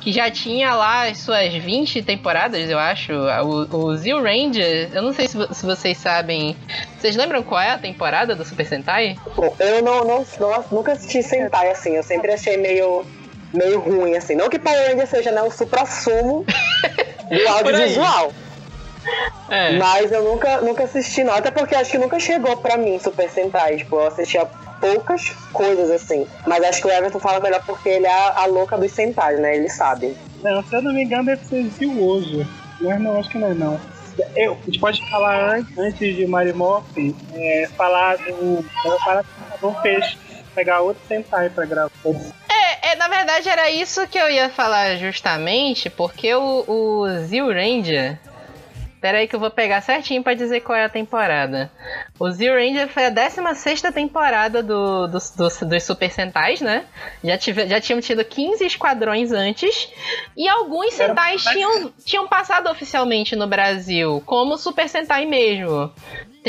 que 0.00 0.10
já 0.10 0.30
tinha 0.30 0.74
lá 0.74 1.08
as 1.08 1.18
suas 1.18 1.52
20 1.52 2.02
temporadas, 2.02 2.70
eu 2.70 2.78
acho. 2.78 3.12
O, 3.12 3.76
o 3.76 3.96
Zio 3.96 4.22
Ranger, 4.22 4.90
eu 4.92 5.02
não 5.02 5.12
sei 5.12 5.28
se, 5.28 5.36
se 5.52 5.66
vocês 5.66 5.98
sabem. 5.98 6.56
Vocês 6.98 7.14
lembram 7.16 7.42
qual 7.42 7.60
é 7.60 7.70
a 7.70 7.78
temporada 7.78 8.34
do 8.34 8.44
Super 8.44 8.66
Sentai? 8.66 9.16
Eu 9.58 9.82
não, 9.82 10.04
não, 10.04 10.26
não- 10.40 10.64
nunca 10.72 10.92
assisti 10.92 11.22
Sentai, 11.22 11.70
assim, 11.70 11.94
eu 11.96 12.02
sempre 12.02 12.32
achei 12.32 12.56
meio, 12.56 13.04
meio 13.52 13.78
ruim, 13.80 14.16
assim. 14.16 14.34
Não 14.34 14.48
que 14.48 14.58
Power 14.58 14.88
Ranger 14.90 15.06
seja 15.06 15.30
né, 15.30 15.42
o 15.42 15.50
supra-sumo 15.50 16.44
do 17.30 17.48
audiovisual, 17.48 18.32
É. 19.50 19.72
mas 19.78 20.10
eu 20.10 20.24
nunca, 20.24 20.60
nunca 20.62 20.84
assisti, 20.84 21.22
não. 21.22 21.34
Até 21.34 21.50
porque 21.50 21.74
acho 21.74 21.90
que 21.90 21.98
nunca 21.98 22.18
chegou 22.18 22.56
pra 22.56 22.76
mim 22.76 22.98
Super 22.98 23.28
Sentai. 23.28 23.76
Tipo, 23.76 23.96
eu 23.96 24.06
assistia 24.08 24.46
poucas 24.80 25.30
coisas, 25.52 25.90
assim. 25.90 26.26
Mas 26.46 26.64
acho 26.64 26.80
que 26.82 26.88
o 26.88 26.90
Everton 26.90 27.20
fala 27.20 27.40
melhor 27.40 27.62
porque 27.64 27.88
ele 27.88 28.06
é 28.06 28.12
a, 28.12 28.42
a 28.42 28.46
louca 28.46 28.76
dos 28.78 28.90
Sentai, 28.92 29.36
né? 29.36 29.56
Ele 29.56 29.68
sabe. 29.68 30.16
Não, 30.42 30.62
se 30.64 30.74
eu 30.74 30.82
não 30.82 30.92
me 30.92 31.04
engano, 31.04 31.26
deve 31.26 31.44
ser 31.44 31.68
Zio 31.70 32.02
hoje. 32.04 32.46
Mas 32.80 33.00
não, 33.00 33.18
acho 33.18 33.28
que 33.30 33.38
não 33.38 33.50
é 33.50 33.54
não. 33.54 33.80
Eu, 34.34 34.52
a 34.52 34.64
gente 34.66 34.78
pode 34.78 35.10
falar 35.10 35.56
antes, 35.56 35.78
antes 35.78 36.16
de 36.16 36.26
Marimorph, 36.26 36.86
é, 37.34 37.68
falar 37.76 38.16
do. 38.16 38.64
Falar 39.04 39.24
do 39.60 39.72
peixe. 39.82 40.16
Pegar 40.54 40.80
outro 40.80 41.02
Sentai 41.06 41.50
pra 41.50 41.66
gravar. 41.66 41.90
É, 42.48 42.92
é, 42.92 42.96
na 42.96 43.08
verdade 43.08 43.46
era 43.46 43.70
isso 43.70 44.06
que 44.08 44.16
eu 44.16 44.30
ia 44.30 44.48
falar 44.48 44.96
justamente, 44.96 45.90
porque 45.90 46.34
o, 46.34 46.64
o 46.66 47.06
Zio 47.24 47.52
Ranger. 47.52 48.18
Pera 49.06 49.18
aí 49.18 49.28
que 49.28 49.36
eu 49.36 49.40
vou 49.40 49.52
pegar 49.52 49.80
certinho 49.82 50.20
pra 50.20 50.34
dizer 50.34 50.62
qual 50.62 50.76
é 50.76 50.84
a 50.84 50.88
temporada. 50.88 51.70
O 52.18 52.28
Zio 52.28 52.52
Ranger 52.54 52.88
foi 52.88 53.06
a 53.06 53.08
16 53.08 53.80
temporada 53.94 54.64
do, 54.64 55.06
dos- 55.06 55.30
dos- 55.30 55.60
dos 55.60 55.84
Super 55.84 56.10
Sentais, 56.10 56.60
né? 56.60 56.84
Já, 57.22 57.38
tive, 57.38 57.68
já 57.68 57.80
tinham 57.80 58.00
tido 58.00 58.24
15 58.24 58.66
esquadrões 58.66 59.30
antes. 59.30 59.92
E 60.36 60.48
alguns 60.48 60.92
Sentais 60.94 61.44
tinham, 61.44 61.92
tinham 62.04 62.26
passado 62.26 62.68
oficialmente 62.68 63.36
no 63.36 63.46
Brasil, 63.46 64.20
como 64.26 64.58
Super 64.58 64.88
Sentai 64.88 65.24
mesmo. 65.24 65.92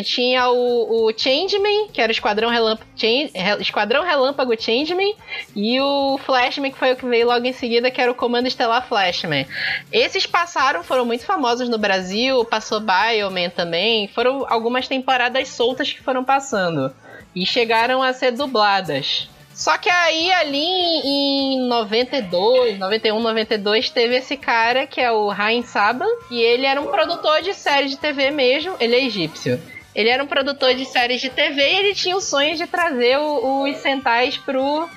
Tinha 0.04 0.50
o, 0.50 1.06
o 1.06 1.13
Changeman, 1.16 1.89
que 1.89 2.01
era 2.01 2.10
o 2.10 2.12
Esquadrão 2.12 2.50
Relâmpago, 2.50 2.89
Change, 2.96 3.32
Esquadrão 3.60 4.04
Relâmpago 4.04 4.60
Changeman, 4.60 5.16
e 5.56 5.80
o 5.80 6.18
Flashman, 6.20 6.72
que 6.72 6.77
foi 6.77 6.94
o 6.94 6.96
que 6.96 7.06
veio 7.06 7.27
logo 7.27 7.46
em 7.46 7.54
seguida, 7.54 7.92
que 7.92 8.01
era 8.01 8.12
o 8.12 8.16
Comando 8.16 8.48
Estelar 8.48 8.88
Flashman. 8.88 9.46
Esses 9.92 10.25
passaram, 10.25 10.84
foram 10.84 11.06
muito 11.06 11.25
famosos 11.25 11.70
no 11.70 11.77
Brasil, 11.77 12.44
passou 12.46 12.80
Bioman 12.80 13.50
também, 13.50 14.08
foram 14.08 14.46
algumas 14.50 14.88
temporadas 14.88 15.50
soltas 15.50 15.92
que 15.92 16.01
foram 16.01 16.24
passando. 16.24 16.94
E 17.36 17.46
chegaram 17.46 18.01
a 18.01 18.13
ser 18.13 18.32
dubladas. 18.32 19.30
Só 19.58 19.75
que 19.75 19.89
aí, 19.89 20.32
ali 20.34 20.60
em 20.60 21.68
92, 21.68 22.77
91, 22.77 23.20
92, 23.20 23.89
teve 23.89 24.18
esse 24.18 24.38
cara 24.38 24.86
que 24.86 25.01
é 25.01 25.12
o 25.12 25.30
Rain 25.30 25.63
Saban, 25.63 26.06
e 26.30 26.39
ele 26.39 26.68
era 26.68 26.80
um 26.80 26.86
produtor 26.86 27.42
de 27.42 27.56
série 27.56 27.89
de 27.89 27.98
TV 27.98 28.30
mesmo, 28.30 28.75
ele 28.80 28.96
é 28.96 29.04
egípcio. 29.04 29.60
Ele 29.98 30.10
era 30.10 30.24
um 30.24 30.27
produtor 30.27 30.75
de 30.75 30.86
séries 30.86 31.20
de 31.20 31.27
TV 31.27 31.60
e 31.60 31.75
ele 31.75 31.96
tinha 31.96 32.16
o 32.16 32.22
sonho 32.22 32.56
de 32.56 32.68
trazer 32.68 33.18
o, 33.18 33.63
os 33.63 33.77
Sentais 33.77 34.38
pro 34.38 34.88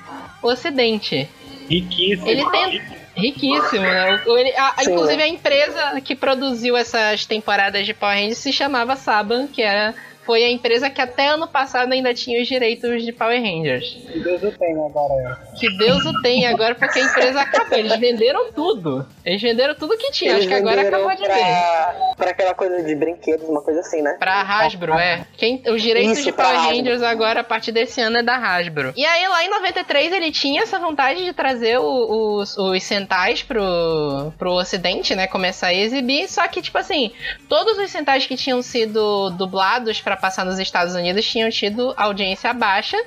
Ocidente. 0.43 1.27
Riquíssimo. 1.67 2.27
Ele 2.27 2.47
tem. 2.51 2.81
Riquíssimo, 3.15 3.81
né? 3.81 4.21
Ele, 4.27 4.53
a, 4.55 4.75
Sim, 4.77 4.91
inclusive 4.91 5.17
né? 5.17 5.23
a 5.23 5.27
empresa 5.27 6.01
que 6.01 6.15
produziu 6.15 6.77
essas 6.77 7.25
temporadas 7.25 7.83
de 7.83 7.95
Power 7.95 8.15
Rangers 8.15 8.37
se 8.37 8.53
chamava 8.53 8.95
Saban, 8.95 9.47
que 9.47 9.63
era 9.63 9.95
foi 10.25 10.43
a 10.43 10.49
empresa 10.49 10.89
que 10.89 11.01
até 11.01 11.27
ano 11.29 11.47
passado 11.47 11.91
ainda 11.91 12.13
tinha 12.13 12.41
os 12.41 12.47
direitos 12.47 13.03
de 13.03 13.11
Power 13.11 13.41
Rangers. 13.41 13.97
Que 14.11 14.19
Deus 14.19 14.43
o 14.43 14.51
tenha 14.51 14.85
agora. 14.85 15.39
Que 15.59 15.77
Deus 15.77 16.05
o 16.05 16.21
tenha 16.21 16.49
agora, 16.49 16.75
porque 16.75 16.99
a 16.99 17.03
empresa 17.03 17.41
acabou. 17.41 17.77
Eles 17.77 17.95
venderam 17.97 18.51
tudo. 18.51 19.05
Eles 19.25 19.41
venderam 19.41 19.75
tudo 19.75 19.97
que 19.97 20.11
tinha. 20.11 20.37
Acho 20.37 20.47
que 20.47 20.53
agora 20.53 20.81
acabou 20.87 21.09
de 21.15 21.21
ver. 21.21 21.27
pra, 21.27 21.95
pra 22.17 22.29
aquela 22.31 22.53
coisa 22.53 22.83
de 22.83 22.95
brinquedos, 22.95 23.47
uma 23.49 23.61
coisa 23.61 23.79
assim, 23.81 24.01
né? 24.01 24.15
Pra 24.19 24.41
Hasbro, 24.41 24.93
é. 24.93 25.25
Quem, 25.37 25.61
os 25.67 25.81
direitos 25.81 26.13
Isso, 26.19 26.23
de 26.25 26.31
pra 26.31 26.45
Power. 26.53 26.59
Rangers 26.75 27.01
agora, 27.03 27.41
a 27.41 27.43
partir 27.43 27.71
desse 27.71 27.99
ano, 28.01 28.17
é 28.17 28.23
da 28.23 28.35
Hasbro. 28.35 28.93
E 28.95 29.05
aí, 29.05 29.27
lá 29.27 29.43
em 29.43 29.49
93, 29.49 30.11
ele 30.13 30.31
tinha 30.31 30.61
essa 30.63 30.79
vontade 30.79 31.23
de 31.23 31.33
trazer 31.33 31.79
o- 31.79 32.39
os, 32.41 32.57
os 32.57 32.83
Sentais 32.83 33.41
pro, 33.43 34.31
pro 34.37 34.51
ocidente, 34.53 35.15
né? 35.15 35.27
Começar 35.27 35.67
a 35.67 35.73
exibir. 35.73 36.27
Só 36.27 36.47
que, 36.47 36.61
tipo 36.61 36.77
assim, 36.77 37.11
todos 37.47 37.77
os 37.77 37.89
Sentais 37.91 38.25
que 38.27 38.35
tinham 38.35 38.61
sido 38.61 39.29
dublados 39.31 40.01
pra 40.01 40.10
passar 40.17 40.45
nos 40.45 40.59
Estados 40.59 40.93
Unidos 40.95 41.25
tinham 41.25 41.49
tido 41.49 41.93
audiência 41.97 42.53
baixa. 42.53 42.97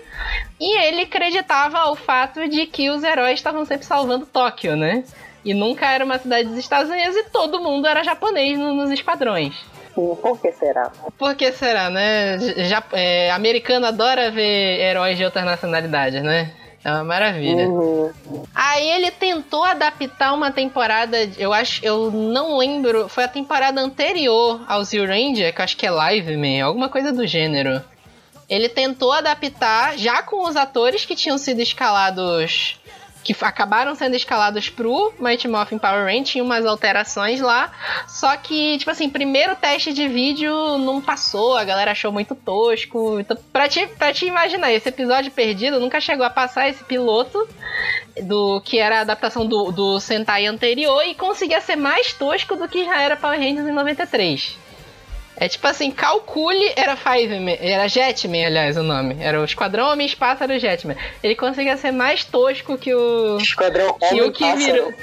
E 0.61 0.79
ele 0.85 1.03
acreditava 1.03 1.79
ao 1.79 1.97
fato 1.97 2.49
de 2.49 2.67
que 2.67 2.91
os 2.91 3.03
heróis 3.03 3.35
estavam 3.35 3.65
sempre 3.65 3.87
salvando 3.87 4.27
Tóquio, 4.27 4.77
né? 4.77 5.05
E 5.45 5.53
nunca 5.53 5.87
era 5.91 6.05
uma 6.05 6.19
cidade 6.19 6.49
dos 6.49 6.57
Estados 6.59 6.91
Unidos 6.91 7.15
e 7.17 7.25
todo 7.25 7.61
mundo 7.61 7.87
era 7.87 8.03
japonês 8.03 8.59
no- 8.59 8.75
nos 8.75 8.91
esquadrões. 8.91 9.55
Hum, 9.97 10.17
Por 10.17 10.41
que 10.41 10.51
será? 10.53 10.91
Por 11.19 11.35
que 11.37 11.53
será, 11.53 11.89
né? 11.91 12.39
Já, 12.67 12.83
é, 12.93 13.31
americano 13.31 13.87
adora 13.87 14.31
ver 14.31 14.81
heróis 14.81 15.17
de 15.19 15.25
outras 15.25 15.45
nacionalidades, 15.45 16.23
né? 16.23 16.51
É 16.85 16.91
uma 16.91 17.03
maravilha. 17.03 17.67
Uhum. 17.67 18.13
Aí 18.55 18.87
ele 18.91 19.11
tentou 19.11 19.65
adaptar 19.65 20.35
uma 20.35 20.53
temporada, 20.53 21.17
eu 21.39 21.51
acho, 21.51 21.83
eu 21.83 22.11
não 22.11 22.59
lembro, 22.59 23.09
foi 23.09 23.25
a 23.25 23.29
temporada 23.29 23.81
anterior 23.81 24.63
ao 24.69 24.85
Zero 24.85 25.07
Ranger, 25.07 25.55
que 25.55 25.61
eu 25.61 25.65
acho 25.65 25.77
que 25.79 25.87
é 25.87 25.91
Live 25.91 26.37
Man, 26.37 26.63
alguma 26.63 26.91
coisa 26.91 27.11
do 27.11 27.27
gênero. 27.27 27.83
Ele 28.51 28.69
tentou 28.69 29.13
adaptar 29.13 29.97
já 29.97 30.23
com 30.23 30.47
os 30.47 30.57
atores 30.57 31.07
que 31.07 31.17
tinham 31.17 31.39
sido 31.39 31.61
escalados 31.61 32.79
que 33.25 33.35
acabaram 33.41 33.95
sendo 33.95 34.15
escalados 34.15 34.69
pro 34.69 35.13
Mighty 35.19 35.49
Morphin 35.49 35.79
Power 35.79 36.05
Rangers, 36.05 36.29
tinha 36.29 36.45
umas 36.45 36.67
alterações 36.67 37.41
lá, 37.41 37.73
só 38.07 38.37
que, 38.37 38.77
tipo 38.79 38.91
assim, 38.91 39.09
primeiro 39.09 39.57
teste 39.57 39.93
de 39.93 40.07
vídeo 40.07 40.53
não 40.79 41.01
passou, 41.01 41.57
a 41.57 41.65
galera 41.65 41.93
achou 41.93 42.13
muito 42.13 42.35
tosco. 42.35 43.19
Então, 43.19 43.37
pra 43.53 43.67
te, 43.69 43.87
pra 43.87 44.13
te 44.13 44.27
imaginar, 44.27 44.73
esse 44.73 44.89
episódio 44.89 45.33
perdido 45.33 45.81
nunca 45.81 46.01
chegou 46.01 46.27
a 46.27 46.31
passar 46.31 46.69
esse 46.69 46.85
piloto 46.85 47.49
do 48.23 48.61
que 48.61 48.79
era 48.79 48.99
a 48.99 49.01
adaptação 49.01 49.47
do, 49.47 49.73
do 49.73 49.99
Sentai 49.99 50.47
anterior 50.47 51.03
e 51.05 51.15
conseguia 51.15 51.61
ser 51.61 51.77
mais 51.77 52.13
tosco 52.13 52.57
do 52.57 52.69
que 52.69 52.85
já 52.85 53.01
era 53.01 53.17
Power 53.17 53.39
Rangers 53.39 53.67
em 53.67 53.73
93. 53.73 54.64
É 55.37 55.49
tipo 55.49 55.67
assim, 55.67 55.91
calcule, 55.91 56.73
era 56.77 56.95
Fiveman, 56.97 57.57
era 57.61 57.89
Jetman, 57.89 58.47
aliás, 58.47 58.77
o 58.77 58.83
nome. 58.83 59.17
Era 59.21 59.41
o 59.41 59.45
Esquadrão 59.45 59.91
Homem 59.93 60.09
Pássaro 60.17 60.59
Jetman. 60.59 60.97
Ele 61.23 61.35
conseguia 61.35 61.77
ser 61.77 61.91
mais 61.91 62.25
tosco 62.25 62.79
que 62.79 62.95
o. 62.95 63.37
Esquadrão 63.39 63.95
Que 63.99 64.07
Homem 64.07 64.23
o 64.23 64.33
que 64.33 64.45
Pássaro. 64.45 64.61
virou. 64.73 64.95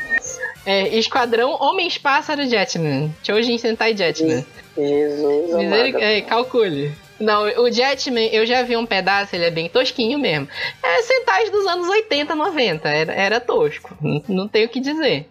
É, 0.66 0.88
Esquadrão 0.98 1.52
Homens 1.60 1.98
Pássaro 1.98 2.46
Jetman. 2.48 3.14
Choujin 3.24 3.58
Sentai 3.58 3.96
Jetman. 3.96 4.46
Jesus 4.78 5.54
amado. 5.54 5.98
é, 6.02 6.22
calcule. 6.22 6.94
Não, 7.20 7.44
o 7.62 7.72
Jetman, 7.72 8.30
eu 8.32 8.46
já 8.48 8.64
vi 8.64 8.76
um 8.78 8.86
pedaço, 8.86 9.36
ele 9.36 9.46
é 9.46 9.52
bem 9.52 9.70
tosquinho 9.70 10.18
mesmo. 10.18 10.48
É 10.82 11.02
Sentais 11.04 11.50
dos 11.52 11.68
anos 11.68 11.88
80, 11.88 12.34
90. 12.34 12.90
Era, 12.90 13.14
era 13.14 13.40
tosco. 13.40 13.96
Não, 14.02 14.24
não 14.28 14.48
tenho 14.48 14.66
o 14.68 14.70
que 14.70 14.80
dizer. 14.80 15.28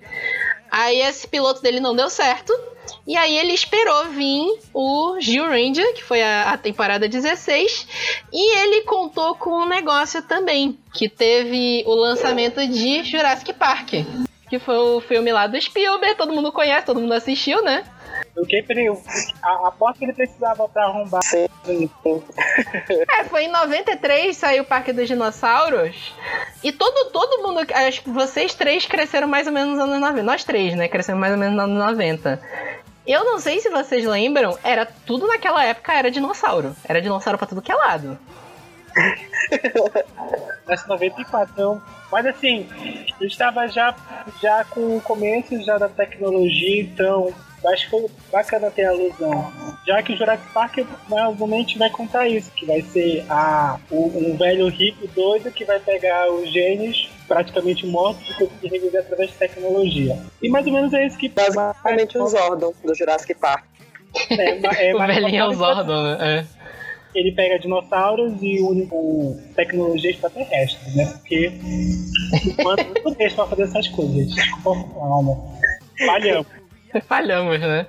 Aí 0.70 1.00
esse 1.00 1.26
piloto 1.26 1.60
dele 1.62 1.80
não 1.80 1.96
deu 1.96 2.08
certo. 2.08 2.52
E 3.10 3.16
aí 3.16 3.36
ele 3.36 3.52
esperou 3.52 4.04
vir 4.10 4.46
o 4.72 5.16
Gil 5.18 5.44
Ranger, 5.44 5.94
que 5.94 6.04
foi 6.04 6.22
a, 6.22 6.52
a 6.52 6.56
temporada 6.56 7.08
16. 7.08 7.88
E 8.32 8.58
ele 8.58 8.82
contou 8.82 9.34
com 9.34 9.50
um 9.50 9.68
negócio 9.68 10.22
também. 10.22 10.78
Que 10.94 11.08
teve 11.08 11.82
o 11.88 11.94
lançamento 11.96 12.64
de 12.68 13.02
Jurassic 13.02 13.52
Park. 13.52 13.94
Que 14.48 14.60
foi 14.60 14.76
o 14.76 15.00
filme 15.00 15.32
lá 15.32 15.48
do 15.48 15.60
Spielberg, 15.60 16.16
todo 16.16 16.32
mundo 16.32 16.52
conhece, 16.52 16.86
todo 16.86 17.00
mundo 17.00 17.12
assistiu, 17.12 17.64
né? 17.64 17.82
O 18.36 18.46
a, 19.42 19.68
a 19.68 19.70
porta 19.72 19.98
que 19.98 20.04
ele 20.04 20.12
precisava 20.12 20.68
pra 20.68 20.84
arrombar. 20.84 21.20
É, 23.18 23.24
foi 23.24 23.44
em 23.44 23.50
93 23.50 24.36
saiu 24.36 24.62
o 24.62 24.66
Parque 24.66 24.92
dos 24.92 25.08
Dinossauros. 25.08 26.14
E 26.62 26.70
todo, 26.70 27.10
todo 27.10 27.42
mundo. 27.42 27.66
Acho 27.74 28.02
que 28.02 28.10
vocês 28.10 28.54
três 28.54 28.86
cresceram 28.86 29.26
mais 29.26 29.48
ou 29.48 29.52
menos 29.52 29.70
nos 29.70 29.80
anos 29.80 30.00
90. 30.00 30.22
Nós 30.22 30.44
três, 30.44 30.76
né? 30.76 30.86
Crescemos 30.86 31.20
mais 31.20 31.32
ou 31.32 31.38
menos 31.38 31.56
nos 31.56 31.64
anos 31.64 31.78
90. 31.78 32.40
Eu 33.06 33.24
não 33.24 33.38
sei 33.38 33.60
se 33.60 33.70
vocês 33.70 34.04
lembram, 34.04 34.58
era 34.62 34.86
tudo 35.06 35.26
naquela 35.26 35.64
época 35.64 35.92
era 35.92 36.10
dinossauro. 36.10 36.76
Era 36.84 37.00
dinossauro 37.00 37.38
pra 37.38 37.46
tudo 37.46 37.62
que 37.62 37.72
é 37.72 37.74
lado. 37.74 38.18
Nessa 40.66 40.86
94. 40.86 41.52
Então, 41.52 41.82
mas 42.10 42.26
assim, 42.26 42.68
eu 43.20 43.26
estava 43.26 43.66
já, 43.68 43.94
já 44.42 44.64
com 44.64 44.96
o 44.96 45.00
começo 45.00 45.60
já 45.62 45.78
da 45.78 45.88
tecnologia, 45.88 46.82
então 46.82 47.32
acho 47.68 47.84
que 47.84 47.90
foi 47.90 48.06
bacana 48.32 48.70
ter 48.70 48.84
a 48.84 48.90
alusão. 48.90 49.52
Já 49.86 50.02
que 50.02 50.12
o 50.12 50.16
Jurassic 50.16 50.52
Park 50.52 50.78
provavelmente 51.06 51.78
vai 51.78 51.90
contar 51.90 52.28
isso, 52.28 52.50
que 52.52 52.66
vai 52.66 52.82
ser 52.82 53.24
a, 53.28 53.78
um, 53.90 54.32
um 54.32 54.36
velho 54.36 54.68
rico 54.68 55.06
doido 55.08 55.50
que 55.50 55.64
vai 55.64 55.78
pegar 55.78 56.30
os 56.30 56.50
genes 56.52 57.08
praticamente 57.30 57.86
mortos 57.86 58.28
e 58.28 58.34
conseguir 58.34 58.68
reviver 58.68 59.02
através 59.02 59.30
de 59.30 59.36
tecnologia. 59.36 60.18
E 60.42 60.48
mais 60.48 60.66
ou 60.66 60.72
menos 60.72 60.92
é 60.92 61.06
isso 61.06 61.16
que 61.16 61.28
Basicamente 61.28 62.18
o 62.18 62.26
Zordon 62.26 62.74
do 62.84 62.92
Jurassic 62.92 63.34
Park. 63.34 63.64
É, 64.30 64.88
é, 64.88 64.94
o 64.96 64.98
velhinho 64.98 65.36
é 65.36 65.46
o 65.46 65.54
Zordon, 65.54 66.02
né? 66.02 66.18
É. 66.20 66.60
Ele 67.14 67.30
pega 67.30 67.60
dinossauros 67.60 68.34
e 68.42 68.60
une 68.60 68.86
com 68.86 69.40
tecnologia 69.54 70.10
extraterrestre, 70.10 70.96
né? 70.96 71.06
Porque 71.06 71.52
enquanto 72.46 73.04
não 73.04 73.12
deixa 73.12 73.36
pra 73.36 73.46
fazer 73.46 73.62
essas 73.62 73.86
coisas. 73.88 74.34
Calma. 74.64 75.36
Falhamos. 76.04 76.46
Falhamos, 77.06 77.60
né? 77.60 77.86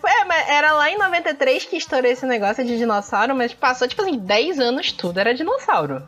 Foi, 0.00 0.10
é, 0.10 0.24
mas 0.26 0.48
era 0.48 0.72
lá 0.74 0.88
em 0.90 0.96
93 0.96 1.64
que 1.64 1.76
estourou 1.76 2.08
esse 2.08 2.24
negócio 2.24 2.64
de 2.64 2.78
dinossauro, 2.78 3.34
mas 3.34 3.52
passou, 3.52 3.88
tipo 3.88 4.02
assim, 4.02 4.16
10 4.16 4.60
anos 4.60 4.92
tudo 4.92 5.18
era 5.18 5.34
dinossauro. 5.34 6.04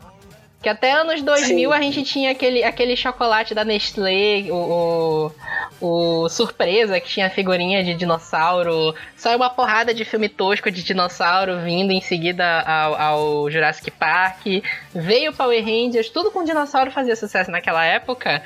Que 0.61 0.67
até 0.67 0.91
anos 0.91 1.21
2000 1.21 1.69
Sim. 1.69 1.75
a 1.75 1.81
gente 1.81 2.03
tinha 2.03 2.31
aquele, 2.31 2.63
aquele 2.63 2.95
chocolate 2.95 3.55
da 3.55 3.63
Nestlé, 3.63 4.51
o, 4.51 5.31
o, 5.79 6.23
o 6.25 6.29
Surpresa, 6.29 6.99
que 6.99 7.07
tinha 7.07 7.29
figurinha 7.29 7.81
de 7.81 7.93
dinossauro. 7.93 8.93
Só 9.15 9.33
uma 9.37 9.49
porrada 9.49 9.93
de 9.93 10.03
filme 10.03 10.27
tosco 10.27 10.69
de 10.69 10.83
dinossauro 10.83 11.61
vindo 11.61 11.91
em 11.91 12.01
seguida 12.01 12.61
ao, 12.61 12.95
ao 12.95 13.51
Jurassic 13.51 13.89
Park. 13.91 14.45
Veio 14.93 15.31
Power 15.31 15.63
Rangers, 15.63 16.09
tudo 16.09 16.29
com 16.29 16.43
dinossauro 16.43 16.91
fazia 16.91 17.15
sucesso 17.15 17.49
naquela 17.49 17.85
época. 17.85 18.43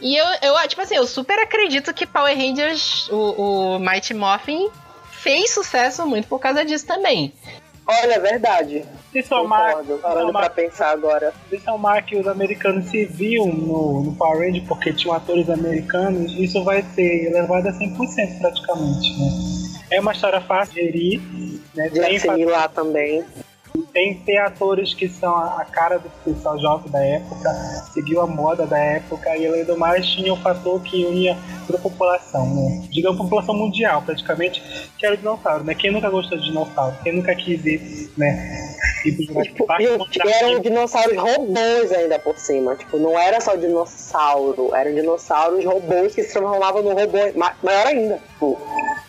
E 0.00 0.16
eu, 0.16 0.26
eu, 0.40 0.68
tipo 0.68 0.80
assim, 0.80 0.96
eu 0.96 1.06
super 1.06 1.38
acredito 1.40 1.92
que 1.92 2.06
Power 2.06 2.34
Rangers, 2.34 3.06
o, 3.10 3.74
o 3.74 3.78
Mighty 3.78 4.14
Morphin, 4.14 4.70
fez 5.10 5.50
sucesso 5.50 6.06
muito 6.06 6.26
por 6.26 6.38
causa 6.38 6.64
disso 6.64 6.86
também. 6.86 7.34
Olha, 8.02 8.14
é 8.14 8.18
verdade. 8.20 8.84
Se 9.12 9.22
somar, 9.22 9.76
Concordo. 9.76 9.98
Parando 9.98 10.32
pra 10.32 10.50
pensar 10.50 10.90
agora. 10.90 11.32
se 11.48 11.58
somar 11.58 12.04
que 12.04 12.16
os 12.16 12.28
americanos 12.28 12.86
se 12.86 13.04
viam 13.04 13.46
no, 13.46 14.02
no 14.04 14.14
Power 14.14 14.46
Ranger 14.46 14.64
porque 14.68 14.92
tinham 14.92 15.14
atores 15.14 15.50
americanos, 15.50 16.32
isso 16.38 16.62
vai 16.62 16.82
ser 16.94 17.26
elevado 17.26 17.68
a 17.68 17.72
100% 17.72 18.38
praticamente, 18.38 19.18
né? 19.18 19.50
É 19.90 20.00
uma 20.00 20.12
história 20.12 20.40
fácil 20.40 20.74
de 20.74 20.80
gerir, 20.82 21.20
né? 21.74 21.88
De 21.88 22.00
assimilar 22.00 22.68
também. 22.68 23.24
Tem 23.92 24.18
ter 24.20 24.38
atores 24.38 24.94
que 24.94 25.08
são 25.08 25.34
a, 25.34 25.60
a 25.60 25.64
cara 25.64 25.98
do 25.98 26.08
pessoal 26.24 26.58
jovem 26.58 26.90
da 26.90 27.04
época, 27.04 27.50
seguiu 27.92 28.20
a 28.20 28.26
moda 28.26 28.66
da 28.66 28.78
época 28.78 29.36
e 29.36 29.46
além 29.46 29.64
do 29.64 29.76
mais 29.76 30.06
tinha 30.06 30.32
um 30.32 30.36
fator 30.36 30.80
que 30.82 31.04
unia 31.04 31.36
toda 31.66 31.78
a 31.78 31.82
população, 31.82 32.46
né? 32.54 32.86
Digamos 32.90 33.18
população 33.18 33.54
mundial 33.54 34.02
praticamente, 34.02 34.62
que 34.98 35.04
era 35.06 35.14
o 35.14 35.18
dinossauro, 35.18 35.64
né? 35.64 35.74
Quem 35.74 35.90
nunca 35.90 36.08
gostou 36.10 36.38
de 36.38 36.44
dinossauro? 36.44 36.96
Quem 37.02 37.14
nunca 37.16 37.34
quis 37.34 37.64
ir, 37.64 38.12
né? 38.16 38.76
Tipo, 39.02 39.42
Tipo, 39.42 39.66
e 40.24 40.32
eram 40.32 40.60
dinossauros 40.60 41.16
robôs 41.16 41.90
ainda 41.92 42.18
por 42.18 42.36
cima. 42.38 42.76
Tipo, 42.76 42.98
não 42.98 43.18
era 43.18 43.40
só 43.40 43.56
dinossauro, 43.56 44.74
eram 44.74 44.94
dinossauros 44.94 45.64
robôs 45.64 46.14
que 46.14 46.22
se 46.22 46.32
transformavam 46.32 46.82
no 46.82 46.90
robô 46.90 47.18
ma- 47.34 47.54
maior 47.62 47.86
ainda. 47.86 48.18
Tipo, 48.32 48.58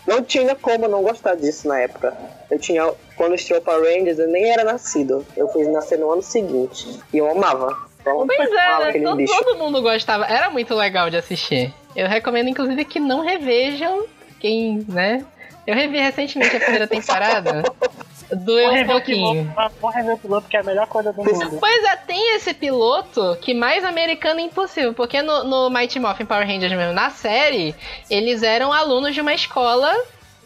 não 0.06 0.22
tinha 0.22 0.54
como 0.54 0.88
não 0.88 1.02
gostar 1.02 1.34
disso 1.34 1.68
na 1.68 1.78
época. 1.80 2.16
Eu 2.52 2.58
tinha, 2.58 2.92
quando 3.16 3.34
estreou 3.34 3.62
Power 3.62 3.82
Rangers, 3.82 4.18
eu 4.18 4.28
nem 4.28 4.50
era 4.50 4.62
nascido. 4.62 5.26
Eu 5.34 5.48
fui 5.48 5.64
nascer 5.68 5.98
no 5.98 6.12
ano 6.12 6.20
seguinte. 6.20 7.00
E 7.10 7.16
eu 7.16 7.30
amava. 7.30 7.74
Então, 7.98 8.26
Pois 8.26 8.50
é, 8.52 8.52
né? 8.52 9.00
todo, 9.02 9.16
bicho. 9.16 9.32
todo 9.32 9.56
mundo 9.56 9.80
gostava. 9.80 10.26
Era 10.26 10.50
muito 10.50 10.74
legal 10.74 11.08
de 11.08 11.16
assistir. 11.16 11.72
Eu 11.96 12.06
recomendo, 12.08 12.48
inclusive, 12.48 12.84
que 12.84 13.00
não 13.00 13.22
revejam 13.22 14.04
quem, 14.38 14.84
né? 14.86 15.24
Eu 15.66 15.74
revi 15.74 15.98
recentemente 15.98 16.54
a 16.54 16.60
primeira 16.60 16.86
temporada. 16.86 17.62
Doeu 18.30 18.70
um 18.70 18.86
pouquinho. 18.86 19.50
piloto, 19.50 19.74
vou 19.80 19.90
rever 19.90 20.14
o 20.14 20.18
piloto, 20.18 20.48
que 20.48 20.56
é 20.56 20.60
a 20.60 20.62
melhor 20.62 20.86
coisa 20.88 21.10
do 21.12 21.24
mundo. 21.24 21.58
Pois 21.58 21.84
é, 21.84 21.96
tem 21.96 22.34
esse 22.36 22.52
piloto 22.52 23.36
que 23.40 23.54
mais 23.54 23.82
americano 23.84 24.40
é 24.40 24.42
impossível, 24.42 24.92
porque 24.92 25.22
no, 25.22 25.44
no 25.44 25.70
Mighty 25.70 25.98
Morphin 25.98 26.26
Power 26.26 26.46
Rangers 26.46 26.72
mesmo, 26.72 26.92
na 26.92 27.08
série, 27.10 27.74
eles 28.10 28.42
eram 28.42 28.72
alunos 28.72 29.14
de 29.14 29.20
uma 29.20 29.34
escola, 29.34 29.94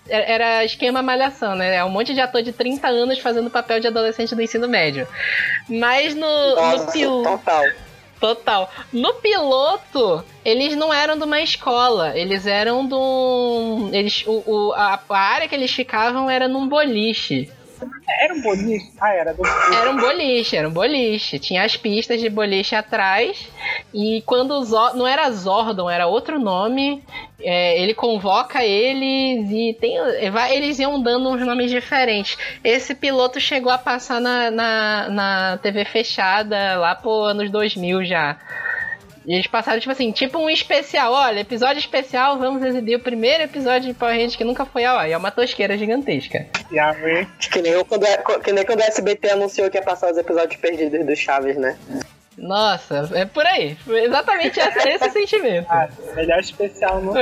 era 0.09 0.65
esquema 0.65 1.03
malhação, 1.03 1.55
né? 1.55 1.77
É 1.77 1.85
um 1.85 1.91
monte 1.91 2.15
de 2.15 2.21
ator 2.21 2.43
de 2.43 2.53
30 2.53 2.87
anos 2.89 3.19
fazendo 3.19 3.51
papel 3.51 3.81
de 3.81 3.87
adolescente 3.87 4.35
do 4.35 4.43
ensino 4.43 4.69
médio. 4.69 5.07
Mas 5.69 6.15
no, 6.15 6.27
no 6.51 6.55
Nossa, 6.57 6.93
piloto... 6.93 7.31
total. 7.31 7.65
Total. 8.19 8.71
No 8.93 9.13
piloto, 9.15 10.25
eles 10.43 10.75
não 10.75 10.93
eram 10.93 11.19
de 11.19 11.25
uma 11.25 11.41
escola, 11.43 12.17
eles 12.17 12.47
eram 12.47 12.87
de 12.89 12.95
um. 12.95 13.91
Eles, 13.93 14.25
o, 14.27 14.43
o- 14.47 14.73
a, 14.73 14.99
a 15.11 15.19
área 15.19 15.47
que 15.47 15.55
eles 15.55 15.71
ficavam 15.71 16.31
era 16.31 16.49
num 16.49 16.67
boliche. 16.67 17.51
Era 18.23 18.33
um 18.33 18.41
boliche? 18.41 18.91
Ah, 18.99 19.13
era 19.13 19.35
do. 19.35 19.43
Era 19.47 19.91
um 19.91 19.97
boliche, 19.99 20.57
era 20.57 20.67
um 20.67 20.73
boliche. 20.73 21.39
Tinha 21.39 21.63
as 21.63 21.77
pistas 21.77 22.19
de 22.19 22.31
boliche 22.31 22.75
atrás. 22.75 23.49
E 23.93 24.23
quando 24.27 24.53
o 24.53 24.65
Zor 24.65 24.95
não 24.97 25.07
era 25.07 25.31
Zordon, 25.31 25.89
era 25.91 26.07
outro 26.07 26.39
nome. 26.39 27.03
é, 27.41 27.81
ele 27.83 27.93
convoca 27.95 28.65
eles 28.65 29.51
e 29.51 29.77
tem, 29.81 29.97
vai- 30.31 30.57
eles 30.57 30.79
iam 30.79 31.01
dando 31.03 31.29
uns 31.31 31.41
nomes 31.45 31.71
diferentes. 31.71 32.37
Esse 32.65 32.95
piloto 32.95 33.39
chegou 33.41 33.71
a 33.71 33.77
passar 33.79 34.21
na, 34.21 34.51
na, 34.51 35.09
na 35.11 35.59
TV 35.63 35.85
fechada 35.85 36.77
lá 36.79 36.95
por 36.95 37.25
anos 37.27 37.51
2000 37.51 38.05
já. 38.05 38.37
E 39.27 39.35
eles 39.35 39.49
passaram, 39.49 39.81
tipo 39.81 39.91
assim, 39.91 40.13
tipo 40.13 40.39
um 40.39 40.49
especial. 40.49 41.13
Olha, 41.13 41.41
episódio 41.41 41.81
especial, 41.81 42.39
vamos 42.39 42.63
exibir 42.63 42.95
o 42.97 43.01
primeiro 43.01 43.43
episódio 43.43 43.89
de 43.89 43.95
Power 43.95 44.15
Rangers 44.15 44.37
que 44.37 44.45
nunca 44.45 44.65
foi 44.65 44.85
ao 44.85 44.97
ar. 44.99 45.09
E 45.09 45.13
é 45.13 45.17
uma 45.17 45.33
tosqueira 45.33 45.77
gigantesca. 45.77 46.47
E 46.71 46.79
a 46.79 46.93
ver. 46.93 47.27
Que 47.51 47.61
nem, 47.61 47.73
eu, 47.73 47.85
quando, 47.85 48.07
que 48.43 48.53
nem 48.53 48.65
quando 48.65 48.79
o 48.79 48.85
SBT 48.85 49.31
anunciou 49.31 49.69
que 49.69 49.77
ia 49.77 49.83
passar 49.83 50.13
os 50.13 50.17
episódios 50.17 50.61
perdidos 50.61 51.05
do 51.05 51.17
Chaves, 51.17 51.57
né? 51.57 51.77
Nossa, 52.39 53.09
é 53.15 53.25
por 53.25 53.47
aí. 53.47 53.77
Exatamente 53.89 54.61
esse, 54.61 54.79
esse 54.89 55.11
sentimento. 55.11 55.67
Ah, 55.71 55.89
melhor 56.15 56.39
especial 56.41 57.01
no. 57.01 57.13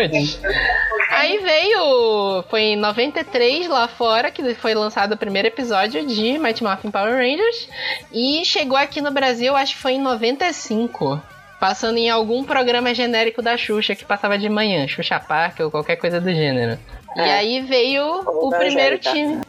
Aí 1.10 1.38
veio. 1.38 2.42
Foi 2.50 2.60
em 2.60 2.76
93 2.76 3.68
lá 3.68 3.86
fora 3.88 4.30
que 4.30 4.54
foi 4.54 4.74
lançado 4.74 5.12
o 5.12 5.16
primeiro 5.16 5.48
episódio 5.48 6.04
de 6.06 6.38
Mighty 6.38 6.64
Morphin 6.64 6.90
Power 6.90 7.14
Rangers. 7.14 7.68
E 8.12 8.44
chegou 8.44 8.76
aqui 8.76 9.00
no 9.00 9.10
Brasil, 9.12 9.54
acho 9.54 9.74
que 9.76 9.80
foi 9.82 9.92
em 9.92 10.00
95. 10.02 11.22
Passando 11.60 11.96
em 11.96 12.10
algum 12.10 12.44
programa 12.44 12.92
genérico 12.92 13.40
da 13.40 13.56
Xuxa 13.56 13.94
que 13.94 14.04
passava 14.04 14.36
de 14.36 14.48
manhã, 14.48 14.86
Xuxa 14.88 15.18
Park 15.20 15.60
ou 15.60 15.70
qualquer 15.70 15.96
coisa 15.96 16.20
do 16.20 16.30
gênero. 16.32 16.78
E 17.16 17.20
É. 17.20 17.32
aí 17.34 17.60
veio 17.60 18.04
Ou 18.26 18.48
o 18.48 18.50
primeiro 18.50 18.96
Angélica. 18.96 19.12
time. 19.12 19.40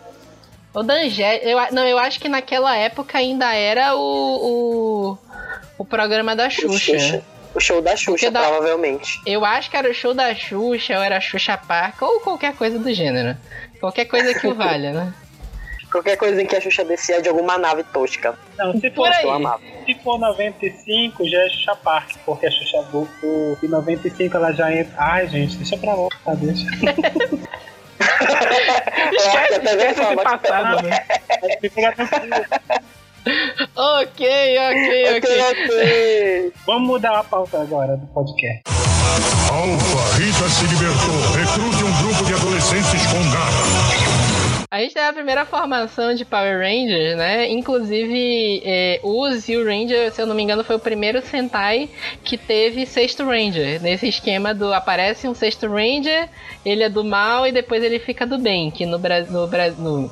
O 0.75 0.83
da 0.83 0.95
Angélica. 0.95 1.45
Eu, 1.47 1.57
a- 1.57 1.71
não, 1.71 1.85
eu 1.87 1.97
acho 1.97 2.19
que 2.19 2.27
naquela 2.27 2.75
época 2.75 3.17
ainda 3.17 3.53
era 3.55 3.95
o. 3.95 3.99
o, 5.11 5.17
o 5.79 5.85
programa 5.85 6.35
da 6.35 6.47
O 6.47 6.51
Xuxa. 6.51 6.77
Xuxa. 6.99 7.23
O 7.55 7.59
show 7.61 7.81
da 7.81 7.95
Xuxa, 7.95 8.29
dá- 8.29 8.41
provavelmente. 8.41 9.17
Eu 9.25 9.45
acho 9.45 9.71
que 9.71 9.77
era 9.77 9.89
o 9.89 9.93
show 9.93 10.13
da 10.13 10.35
Xuxa, 10.35 10.97
ou 10.97 11.01
era 11.03 11.21
Xuxa 11.21 11.57
Park, 11.57 12.01
ou 12.01 12.19
qualquer 12.19 12.53
coisa 12.53 12.77
do 12.77 12.93
gênero. 12.93 13.37
Qualquer 13.79 14.05
coisa 14.05 14.33
que 14.37 14.45
o 14.45 14.53
valha, 14.55 14.91
né? 14.91 15.13
Qualquer 15.89 16.17
coisa 16.17 16.41
em 16.41 16.45
que 16.45 16.53
a 16.53 16.59
Xuxa 16.59 16.83
descia 16.83 17.21
de 17.21 17.29
alguma 17.29 17.57
nave 17.57 17.83
tosca. 17.85 18.37
Não, 18.57 18.77
se 18.77 18.91
for, 18.91 19.07
aí. 19.07 19.23
Eu 19.23 19.31
amava. 19.31 19.61
se 19.85 19.93
for 20.03 20.19
95, 20.19 21.25
já 21.29 21.37
é 21.45 21.49
Xuxa 21.49 21.75
Park, 21.77 22.09
porque 22.25 22.45
a 22.47 22.51
Xuxa 22.51 22.81
voltou. 22.91 23.57
E 23.63 23.67
95 23.69 24.35
ela 24.35 24.51
já 24.51 24.73
entra. 24.75 24.93
Ai, 24.97 25.25
gente, 25.29 25.55
deixa 25.55 25.77
pra 25.77 25.93
lá, 25.95 26.09
tá? 26.25 26.33
Deixa. 26.33 26.65
Que 27.97 29.55
até 29.55 29.75
vem 29.75 29.87
esse 29.87 30.15
passado, 30.15 30.83
né? 30.83 31.05
Ok, 33.75 34.27
ok. 34.69 35.17
ok. 35.17 36.53
Vamos 36.67 36.87
mudar 36.87 37.19
a 37.19 37.23
pauta 37.23 37.59
agora 37.61 37.97
do 37.97 38.05
podcast. 38.07 38.61
Alfa, 39.49 40.17
Rita 40.17 40.49
se 40.49 40.65
libertou. 40.65 41.15
Recrute 41.35 41.83
um 41.83 42.03
grupo 42.03 42.25
de 42.25 42.33
adolescentes 42.33 43.05
com 43.07 43.31
garra. 43.31 43.94
A 44.69 44.79
gente 44.79 44.93
tem 44.93 45.03
a 45.03 45.13
primeira 45.13 45.45
formação 45.45 46.13
de 46.13 46.25
Power 46.25 46.59
Rangers, 46.59 47.15
né? 47.15 47.49
Inclusive, 47.49 48.61
é, 48.65 48.99
o 49.03 49.29
Zio 49.31 49.63
Ranger, 49.63 50.11
se 50.11 50.21
eu 50.21 50.25
não 50.25 50.35
me 50.35 50.43
engano, 50.43 50.63
foi 50.63 50.75
o 50.75 50.79
primeiro 50.79 51.21
Sentai 51.21 51.89
que 52.23 52.37
teve 52.37 52.85
sexto 52.85 53.23
Ranger. 53.23 53.81
Nesse 53.81 54.07
esquema 54.07 54.53
do 54.53 54.73
aparece 54.73 55.27
um 55.27 55.35
sexto 55.35 55.67
Ranger, 55.67 56.29
ele 56.65 56.83
é 56.83 56.89
do 56.89 57.03
mal 57.03 57.47
e 57.47 57.51
depois 57.51 57.83
ele 57.83 57.99
fica 57.99 58.25
do 58.25 58.37
bem. 58.37 58.71
Que 58.71 58.85
no 58.85 58.97
Brasil. 58.97 59.31
No, 59.31 59.47
no, 59.77 60.11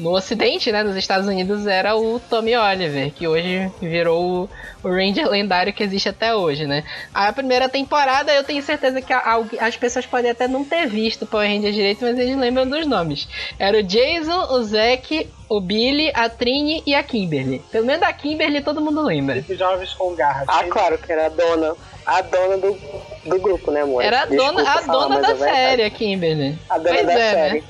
no 0.00 0.10
Ocidente, 0.12 0.72
né, 0.72 0.82
nos 0.82 0.96
Estados 0.96 1.26
Unidos, 1.26 1.66
era 1.66 1.94
o 1.96 2.18
Tommy 2.18 2.56
Oliver, 2.56 3.12
que 3.12 3.28
hoje 3.28 3.70
virou 3.80 4.48
o, 4.82 4.88
o 4.88 4.88
Ranger 4.88 5.28
lendário 5.28 5.72
que 5.72 5.82
existe 5.82 6.08
até 6.08 6.34
hoje, 6.34 6.66
né? 6.66 6.82
A 7.14 7.32
primeira 7.32 7.68
temporada, 7.68 8.32
eu 8.32 8.42
tenho 8.42 8.62
certeza 8.62 9.00
que 9.02 9.12
a- 9.12 9.32
algu- 9.32 9.56
as 9.60 9.76
pessoas 9.76 10.06
podem 10.06 10.30
até 10.30 10.48
não 10.48 10.64
ter 10.64 10.86
visto 10.88 11.26
Power 11.26 11.48
Ranger 11.48 11.72
direito, 11.72 11.98
mas 12.02 12.18
eles 12.18 12.36
lembram 12.36 12.66
dos 12.68 12.86
nomes. 12.86 13.28
Era 13.58 13.78
o 13.78 13.82
Jason, 13.82 14.52
o 14.52 14.62
Zack, 14.62 15.28
o 15.48 15.60
Billy, 15.60 16.10
a 16.14 16.28
Trini 16.28 16.82
e 16.86 16.94
a 16.94 17.02
Kimberly. 17.02 17.62
Pelo 17.70 17.84
menos 17.86 18.00
da 18.00 18.12
Kimberly 18.12 18.62
todo 18.62 18.80
mundo 18.80 19.02
lembra. 19.02 19.38
Esses 19.38 19.58
jovens 19.58 19.92
com 19.94 20.14
garra. 20.14 20.44
Ah, 20.48 20.64
claro, 20.64 20.96
que 20.98 21.12
era 21.12 21.26
a 21.26 21.28
dona. 21.28 21.74
A 22.06 22.22
dona 22.22 22.56
do, 22.56 22.78
do 23.26 23.38
grupo, 23.38 23.70
né, 23.70 23.82
amor? 23.82 24.02
Era 24.02 24.22
a 24.22 24.26
dona, 24.26 24.62
Desculpa 24.62 24.70
a 24.78 24.92
dona 24.92 25.20
da 25.20 25.30
é 25.32 25.36
série, 25.36 25.82
a 25.84 25.90
Kimberly. 25.90 26.58
A 26.68 26.78
dona 26.78 26.88
pois 26.94 27.06
da 27.06 27.12
é, 27.12 27.30
série. 27.34 27.60
né? 27.60 27.66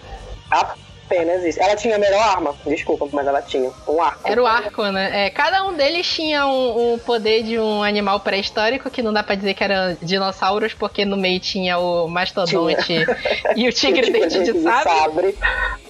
Apenas 1.10 1.44
isso. 1.44 1.60
Ela 1.60 1.74
tinha 1.74 1.96
a 1.96 1.98
melhor 1.98 2.22
arma. 2.22 2.54
Desculpa, 2.64 3.08
mas 3.12 3.26
ela 3.26 3.42
tinha. 3.42 3.68
Um 3.88 4.00
arco. 4.00 4.20
Era 4.24 4.40
o 4.40 4.46
arco, 4.46 4.84
né? 4.84 5.26
É, 5.26 5.30
cada 5.30 5.64
um 5.64 5.74
deles 5.74 6.06
tinha 6.06 6.46
um, 6.46 6.92
um 6.94 6.98
poder 6.98 7.42
de 7.42 7.58
um 7.58 7.82
animal 7.82 8.20
pré-histórico, 8.20 8.88
que 8.88 9.02
não 9.02 9.12
dá 9.12 9.20
pra 9.20 9.34
dizer 9.34 9.54
que 9.54 9.64
era 9.64 9.96
dinossauros, 10.00 10.72
porque 10.72 11.04
no 11.04 11.16
meio 11.16 11.40
tinha 11.40 11.78
o 11.78 12.06
mastodonte 12.06 13.04
e 13.56 13.68
o 13.68 13.72
tigre 13.72 14.06
Tipo, 14.10 14.20
dente 14.20 14.52
de 14.52 14.62
sabre, 14.62 15.36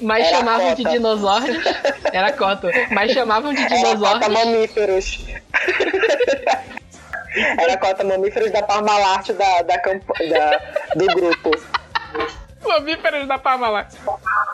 mas 0.01 0.27
Era 0.27 0.39
chamavam 0.39 0.75
de 0.75 0.85
dinossauros. 0.85 1.65
Era 2.13 2.33
cota, 2.33 2.71
mas 2.91 3.13
chamavam 3.13 3.53
de 3.53 3.61
Era 3.63 3.77
dinossauros. 3.77 4.29
mamíferos. 4.29 5.25
Era 7.59 7.75
a 7.75 7.77
cota 7.77 8.05
mamíferos 8.05 8.51
da 8.51 8.63
Parmalat 8.63 9.29
da, 9.33 9.63
da, 9.63 9.77
da, 9.77 10.61
do 10.97 11.07
grupo. 11.15 11.51
Mamíferos 12.65 13.27
da 13.27 13.39
Parmalat. 13.39 13.95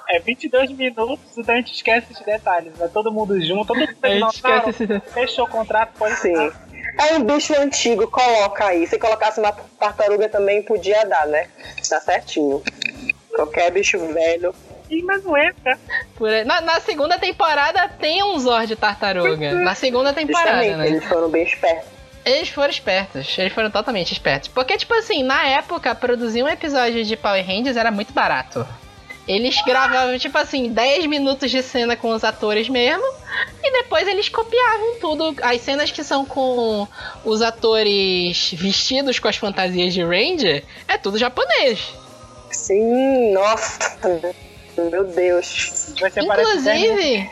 É 0.09 0.21
22 0.21 0.71
minutos, 0.73 1.37
então 1.37 1.55
a 1.55 1.59
gente 1.59 1.75
esquece 1.75 2.13
esses 2.13 2.25
detalhes. 2.25 2.73
Vai 2.77 2.89
todo 2.89 3.13
mundo 3.13 3.41
junto, 3.45 3.67
todo 3.67 3.79
mundo 3.79 3.97
A 4.03 4.09
gente 4.09 4.35
esquece 4.35 4.71
esse... 4.71 5.01
Fechou 5.11 5.47
o 5.47 5.49
contrato, 5.49 5.93
pode 5.99 6.17
Sim. 6.17 6.53
É 6.99 7.15
um 7.17 7.25
bicho 7.25 7.55
antigo, 7.61 8.09
coloca 8.11 8.67
aí. 8.67 8.87
Se 8.87 8.99
colocasse 8.99 9.39
uma 9.39 9.53
tartaruga 9.53 10.29
também 10.29 10.63
podia 10.63 11.05
dar, 11.05 11.27
né? 11.27 11.49
Tá 11.89 12.01
certinho. 12.01 12.63
Qualquer 13.35 13.71
bicho 13.71 13.99
velho. 14.13 14.55
Ih, 14.89 15.03
mas 15.03 15.23
não 15.25 15.37
entra. 15.37 15.79
Na, 16.47 16.61
na 16.61 16.81
segunda 16.81 17.19
temporada 17.19 17.89
tem 17.89 18.23
um 18.23 18.39
Zord 18.39 18.75
tartaruga. 18.77 19.53
Na 19.53 19.75
segunda 19.75 20.13
temporada, 20.13 20.63
Justamente, 20.63 20.77
né? 20.77 20.89
eles 20.89 21.05
foram 21.05 21.29
bem 21.29 21.43
espertos. 21.43 21.96
Eles 22.27 22.49
foram 22.49 22.71
espertos, 22.71 23.39
eles 23.39 23.53
foram 23.53 23.71
totalmente 23.71 24.11
espertos. 24.11 24.49
Porque, 24.49 24.77
tipo 24.77 24.93
assim, 24.95 25.23
na 25.23 25.47
época, 25.47 25.95
produzir 25.95 26.43
um 26.43 26.49
episódio 26.49 27.05
de 27.05 27.17
Power 27.17 27.47
Rangers 27.47 27.77
era 27.77 27.93
muito 27.93 28.13
barato. 28.13 28.67
Eles 29.29 29.63
gravavam, 29.65 30.19
tipo 30.19 30.37
assim, 30.37 30.73
10 30.73 31.07
minutos 31.07 31.53
de 31.53 31.63
cena 31.63 31.97
com 31.97 32.11
os 32.11 32.25
atores 32.25 32.69
mesmo, 32.69 33.05
e 33.63 33.73
depois 33.73 34.09
eles 34.09 34.29
copiavam 34.29 34.99
tudo. 35.01 35.37
As 35.41 35.61
cenas 35.61 35.93
que 35.93 36.03
são 36.03 36.27
com 36.27 36.89
os 37.25 37.41
atores 37.43 38.53
vestidos 38.55 39.21
com 39.21 39.29
as 39.29 39.37
fantasias 39.37 39.95
de 39.95 40.03
Ranger, 40.03 40.65
é 40.89 40.99
tudo 40.99 41.19
japonês. 41.19 41.95
Sim, 42.51 43.33
nossa. 43.33 43.99
Meu 44.77 45.05
Deus. 45.05 45.95
Você 45.97 46.21
aparece 46.21 46.51
Inclusive, 46.51 47.31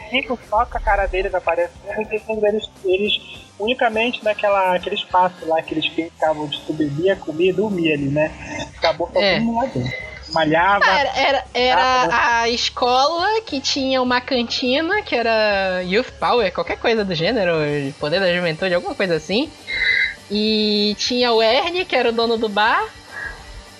só 0.49 0.65
com 0.65 0.79
a 0.79 0.81
cara 0.81 1.07
deles 1.07 1.35
aparecendo 1.35 2.13
e 2.13 2.21
quando 2.21 2.45
eles, 2.47 2.71
eles 2.85 3.44
unicamente 3.59 4.23
naquela 4.25 4.75
aquele 4.75 4.97
espaço 4.97 5.37
lá 5.47 5.63
que 5.63 5.75
eles 5.75 5.87
ficavam 5.87 6.47
de 6.47 6.61
tu 6.63 6.73
bebia, 6.73 7.17
comia 7.17 7.51
e 7.51 7.53
dormia 7.53 7.95
ali, 7.95 8.09
né? 8.09 8.31
Acabou 8.77 9.11
É. 9.15 9.35
todo 9.37 9.45
mundo 9.45 9.57
lá 9.59 9.67
dentro. 9.67 10.15
Malhava. 10.33 10.85
era, 10.85 11.11
era, 11.17 11.45
era 11.55 12.41
a 12.41 12.49
escola 12.49 13.41
que 13.43 13.61
tinha 13.61 14.03
uma 14.03 14.21
cantina, 14.21 15.01
que 15.03 15.15
era 15.15 15.83
Youth 15.85 16.11
Power, 16.19 16.53
qualquer 16.53 16.77
coisa 16.79 17.05
do 17.05 17.15
gênero, 17.15 17.53
poder 18.01 18.19
da 18.19 18.35
juventude, 18.35 18.75
alguma 18.75 18.95
coisa 18.97 19.15
assim. 19.15 19.49
E 20.31 20.97
tinha 20.99 21.31
o 21.33 21.41
Ernie, 21.43 21.85
que 21.85 21.95
era 21.95 22.09
o 22.09 22.13
dono 22.13 22.37
do 22.37 22.49
bar. 22.49 22.85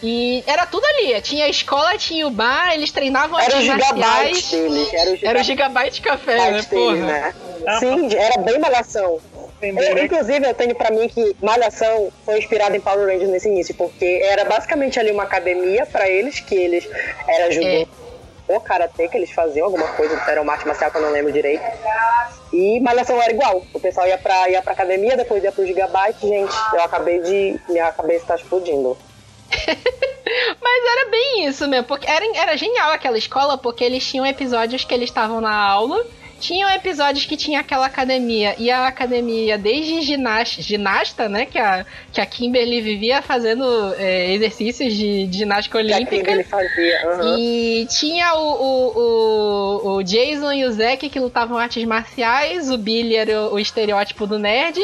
E 0.03 0.45
era 0.47 0.67
tudo 0.67 0.85
ali. 0.85 1.19
Tinha 1.23 1.47
a 1.47 1.49
escola, 1.49 1.97
tinha 1.97 2.27
o 2.27 2.31
bar, 2.31 2.75
eles 2.75 2.93
treinavam 2.93 3.41
Era 3.41 3.55
o 3.55 3.57
artes 3.57 3.73
gigabyte 3.73 3.99
marciais. 3.99 4.51
deles. 4.51 4.93
Era 4.95 5.11
o 5.11 5.19
Era 5.23 5.41
o 5.41 5.43
gigabyte 5.43 5.97
Gigabyte 5.97 6.01
Café, 6.03 6.51
né, 6.53 6.63
porra? 6.63 6.95
né? 6.97 7.35
Sim, 7.81 8.15
era 8.15 8.41
bem 8.43 8.59
malhação. 8.61 9.19
Entender, 9.69 9.91
Eu, 9.91 9.95
né? 9.95 10.05
inclusive, 10.05 10.47
eu 10.47 10.55
tenho 10.55 10.75
pra 10.75 10.91
mim 10.91 11.09
que 11.09 11.37
Malhação 11.43 12.11
foi 12.25 12.39
inspirada 12.39 12.77
em 12.77 12.81
Power 12.81 13.07
Rangers 13.07 13.31
nesse 13.31 13.49
início, 13.49 13.75
porque 13.75 14.21
era 14.25 14.45
basicamente 14.45 14.99
ali 14.99 15.11
uma 15.11 15.23
academia 15.25 15.87
pra 15.87 16.09
eles, 16.09 16.41
que 16.41 16.55
eles 16.55 16.89
era 17.29 17.51
judô 17.51 17.67
É. 17.67 17.87
ou 18.49 18.61
karatê 18.61 19.09
que 19.09 19.17
eles 19.17 19.31
faziam, 19.31 19.67
alguma 19.67 19.89
coisa, 19.89 20.21
era 20.29 20.41
uma 20.43 20.53
arte 20.53 20.67
marcial 20.67 20.91
que 20.91 20.97
eu 20.97 21.03
não 21.03 21.11
lembro 21.11 21.33
direito. 21.33 21.63
E 22.53 22.79
Malhação 22.81 23.21
era 23.21 23.33
igual. 23.33 23.63
O 23.73 23.81
pessoal 23.81 24.07
ia 24.07 24.17
pra, 24.19 24.49
ia 24.49 24.63
pra 24.63 24.73
academia, 24.75 25.17
depois 25.17 25.43
ia 25.43 25.51
pro 25.51 25.67
Gigabyte. 25.67 26.21
Gente, 26.27 26.55
eu 26.73 26.83
acabei 26.83 27.21
de. 27.21 27.59
Minha 27.69 27.91
cabeça 27.91 28.27
tá 28.27 28.37
explodindo. 28.37 28.97
Mas 30.61 30.85
era 30.99 31.11
bem 31.11 31.47
isso 31.47 31.67
mesmo, 31.69 31.87
porque 31.87 32.09
era, 32.09 32.25
era 32.37 32.57
genial 32.57 32.91
aquela 32.93 33.19
escola, 33.19 33.59
porque 33.59 33.85
eles 33.85 34.05
tinham 34.07 34.27
episódios 34.27 34.85
que 34.85 34.95
eles 34.95 35.09
estavam 35.11 35.41
na 35.41 35.55
aula, 35.55 36.05
tinham 36.45 36.69
episódios 36.71 37.25
que 37.25 37.39
tinha 37.39 37.61
aquela 37.61 37.87
academia, 37.87 38.55
e 38.59 38.71
a 38.71 38.87
academia 38.87 39.57
desde 39.57 40.03
ginasta, 40.03 40.61
ginasta 40.61 41.27
né, 41.27 41.47
que 41.47 41.59
a, 41.59 41.87
que 42.13 42.21
a 42.21 42.27
Kimberly 42.27 42.83
vivia 42.83 43.23
fazendo 43.23 43.65
é, 43.99 44.31
exercícios 44.31 44.93
de, 44.93 45.27
de 45.27 45.39
ginástica 45.39 45.79
Que 45.83 45.85
olímpica. 45.95 46.31
ele 46.31 46.45
fazia. 46.45 47.09
aham. 47.09 47.39
E 47.39 47.87
tinha 47.87 48.35
o, 48.35 48.53
o, 48.53 48.99
o, 48.99 49.97
o 49.97 50.03
Jason 50.03 50.53
e 50.53 50.67
o 50.67 50.73
Zack 50.73 51.09
que 51.09 51.19
lutavam 51.19 51.57
artes 51.57 51.83
marciais, 51.85 52.71
o 52.71 52.77
Billy 52.77 53.17
era 53.17 53.41
o, 53.45 53.55
o 53.55 53.59
estereótipo 53.59 54.27
do 54.27 54.39
nerd, 54.39 54.79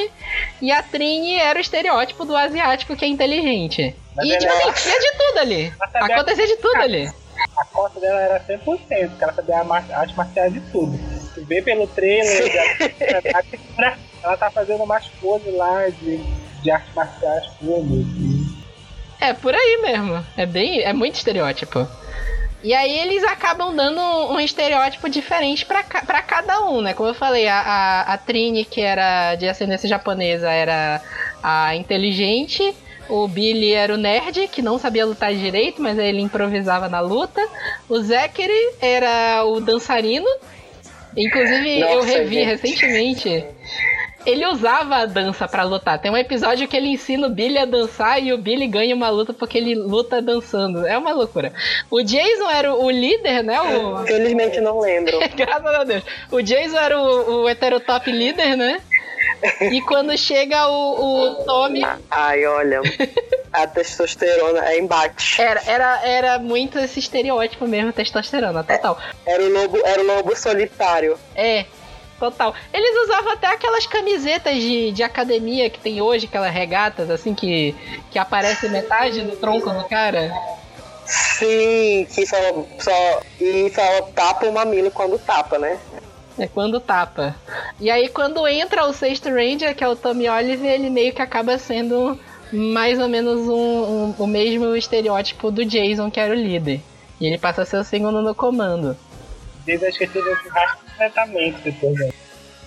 e 0.62 0.73
a 0.73 0.83
Trini 0.83 1.35
era 1.35 1.59
o 1.59 1.61
estereótipo 1.61 2.25
do 2.25 2.35
asiático 2.35 2.96
que 2.96 3.05
é 3.05 3.09
inteligente. 3.09 3.94
Mas 4.16 4.27
E 4.27 4.38
tipo 4.38 4.51
assim, 4.51 4.83
tinha 4.83 4.99
de 4.99 5.12
tudo 5.18 5.38
ali. 5.40 5.73
Acontecia 5.94 6.46
de 6.46 6.57
tudo 6.57 6.77
ali. 6.77 7.11
A 7.57 7.64
cota 7.66 8.01
dela 8.01 8.20
era 8.20 8.40
100%, 8.40 8.64
porque 8.64 9.25
ela 9.25 9.33
sabia 9.35 9.57
a 9.59 10.01
arte 10.01 10.16
marcial 10.16 10.51
de 10.51 10.61
tudo. 10.73 10.99
Tu 11.35 11.45
vê 11.45 11.62
pelo 11.62 11.87
trailer, 11.87 12.53
da- 12.53 13.97
ela 14.23 14.37
tá 14.37 14.51
fazendo 14.51 14.83
umas 14.83 15.07
poses 15.21 15.55
lá 15.55 15.88
de, 15.88 16.19
de 16.62 16.71
artes 16.71 16.95
marciais 16.95 17.45
tudo. 17.59 18.05
É 19.21 19.33
por 19.33 19.55
aí 19.55 19.79
mesmo. 19.83 20.25
É 20.37 20.47
bem. 20.47 20.81
É 20.83 20.93
muito 20.93 21.14
estereótipo. 21.16 21.87
E 22.62 22.75
aí 22.75 22.99
eles 22.99 23.25
acabam 23.25 23.75
dando 23.75 24.01
um 24.33 24.38
estereótipo 24.38 25.09
diferente 25.09 25.64
pra, 25.64 25.83
ca- 25.83 26.03
cada 26.23 26.61
um, 26.64 26.83
né? 26.83 26.93
Como 26.93 27.09
eu 27.09 27.14
falei, 27.14 27.49
a, 27.49 27.59
a, 27.61 28.01
a 28.14 28.19
Trini, 28.19 28.64
que 28.66 28.81
era 28.83 29.35
de 29.37 29.49
ascendência 29.49 29.88
japonesa, 29.88 30.51
era 30.51 31.01
a 31.43 31.75
inteligente. 31.75 32.75
O 33.09 33.27
Billy 33.27 33.73
era 33.73 33.95
o 33.95 33.97
nerd, 33.97 34.47
que 34.49 34.62
não 34.62 34.79
sabia 34.79 35.07
lutar 35.07 35.35
direito, 35.35 35.81
mas 35.83 35.99
ele 35.99 36.21
improvisava 36.21 36.88
na 36.88 37.01
luta. 37.01 37.40
O 37.88 37.99
Zachary 38.01 38.75
era 38.81 39.43
o 39.45 39.59
dançarino. 39.61 40.29
Inclusive, 41.16 41.81
eu 41.81 41.96
Nossa, 41.96 42.07
revi 42.07 42.35
gente. 42.37 42.46
recentemente. 42.46 43.44
Ele 44.27 44.47
usava 44.47 44.97
a 44.97 45.07
dança 45.07 45.49
pra 45.49 45.63
lutar. 45.63 45.99
Tem 45.99 46.11
um 46.11 46.17
episódio 46.17 46.69
que 46.69 46.77
ele 46.77 46.89
ensina 46.89 47.27
o 47.27 47.31
Billy 47.31 47.59
a 47.59 47.65
dançar 47.65 48.23
e 48.23 48.33
o 48.33 48.39
Billy 48.39 48.67
ganha 48.67 48.95
uma 48.95 49.09
luta 49.09 49.33
porque 49.33 49.57
ele 49.57 49.75
luta 49.75 50.21
dançando. 50.21 50.87
É 50.87 50.97
uma 50.97 51.13
loucura. 51.13 51.53
O 51.91 52.03
Jason 52.03 52.51
era 52.51 52.75
o 52.75 52.91
líder, 52.91 53.43
né? 53.43 53.61
O... 53.61 54.05
Felizmente 54.05 54.61
não 54.61 54.81
lembro. 54.81 55.19
Graças 55.35 55.75
a 55.75 55.85
Deus. 55.85 56.03
O 56.31 56.43
Jason 56.43 56.77
era 56.77 57.01
o, 57.01 57.43
o 57.43 57.49
heterotop 57.49 58.11
líder, 58.11 58.57
né? 58.57 58.81
E 59.61 59.81
quando 59.83 60.17
chega 60.19 60.69
o, 60.69 61.31
o 61.31 61.35
Tommy. 61.45 61.83
Ai, 62.11 62.45
olha. 62.47 62.81
A 63.53 63.67
testosterona 63.67 64.65
é 64.71 64.79
embate. 64.79 65.41
Era, 65.41 65.63
era, 65.67 66.07
era 66.07 66.39
muito 66.39 66.79
esse 66.79 66.99
estereótipo 66.99 67.67
mesmo, 67.67 67.93
testosterona, 67.93 68.63
total. 68.63 68.99
Era 69.25 69.43
o 69.43 69.53
lobo, 69.53 69.79
era 69.85 70.03
o 70.03 70.07
lobo 70.07 70.37
solitário. 70.37 71.19
É, 71.35 71.65
total. 72.21 72.55
Eles 72.73 73.05
usavam 73.05 73.33
até 73.33 73.49
aquelas 73.49 73.87
camisetas 73.87 74.55
de, 74.55 74.93
de 74.93 75.03
academia 75.03 75.69
que 75.69 75.81
tem 75.81 76.01
hoje, 76.01 76.27
aquelas 76.27 76.53
regatas 76.53 77.11
assim 77.11 77.35
que, 77.35 77.75
que 78.11 78.19
aparece 78.19 78.69
metade 78.69 79.23
do 79.23 79.35
tronco 79.37 79.71
do 79.71 79.85
cara. 79.89 80.31
Sim, 81.07 82.07
que 82.15 82.25
só, 82.27 82.37
só, 82.79 83.21
e 83.41 83.69
só 83.75 84.03
tapa 84.15 84.47
o 84.47 84.53
mamilo 84.53 84.91
quando 84.91 85.19
tapa, 85.19 85.59
né? 85.59 85.79
É 86.39 86.47
quando 86.47 86.79
tapa. 86.79 87.35
E 87.81 87.91
aí 87.91 88.09
quando 88.09 88.47
entra 88.47 88.85
o 88.87 88.93
sexto 88.93 89.29
Ranger, 89.29 89.75
que 89.75 89.83
é 89.83 89.89
o 89.89 89.97
Tommy 89.97 90.29
Oliver, 90.29 90.71
ele 90.71 90.89
meio 90.89 91.13
que 91.13 91.21
acaba 91.21 91.59
sendo 91.59 92.19
mais 92.53 92.99
ou 92.99 93.09
menos 93.09 93.41
um, 93.49 93.53
um- 94.11 94.15
o 94.19 94.27
mesmo 94.27 94.75
estereótipo 94.77 95.51
do 95.51 95.65
Jason, 95.65 96.11
que 96.11 96.21
era 96.21 96.33
o 96.33 96.37
líder. 96.37 96.81
E 97.21 97.27
ele 97.27 97.39
passa 97.39 97.63
a 97.63 97.67
ser 97.67 97.77
o 97.79 97.85
segundo 97.85 98.23
no 98.23 98.35
comando. 98.35 98.97
Desde 99.67 99.87
acho 99.87 99.99
que 99.99 100.05
ele 100.05 100.13
teve 100.13 100.31
esse 100.31 100.49
rastro 100.49 100.87
completamente 101.11 101.61
depois. 101.63 101.99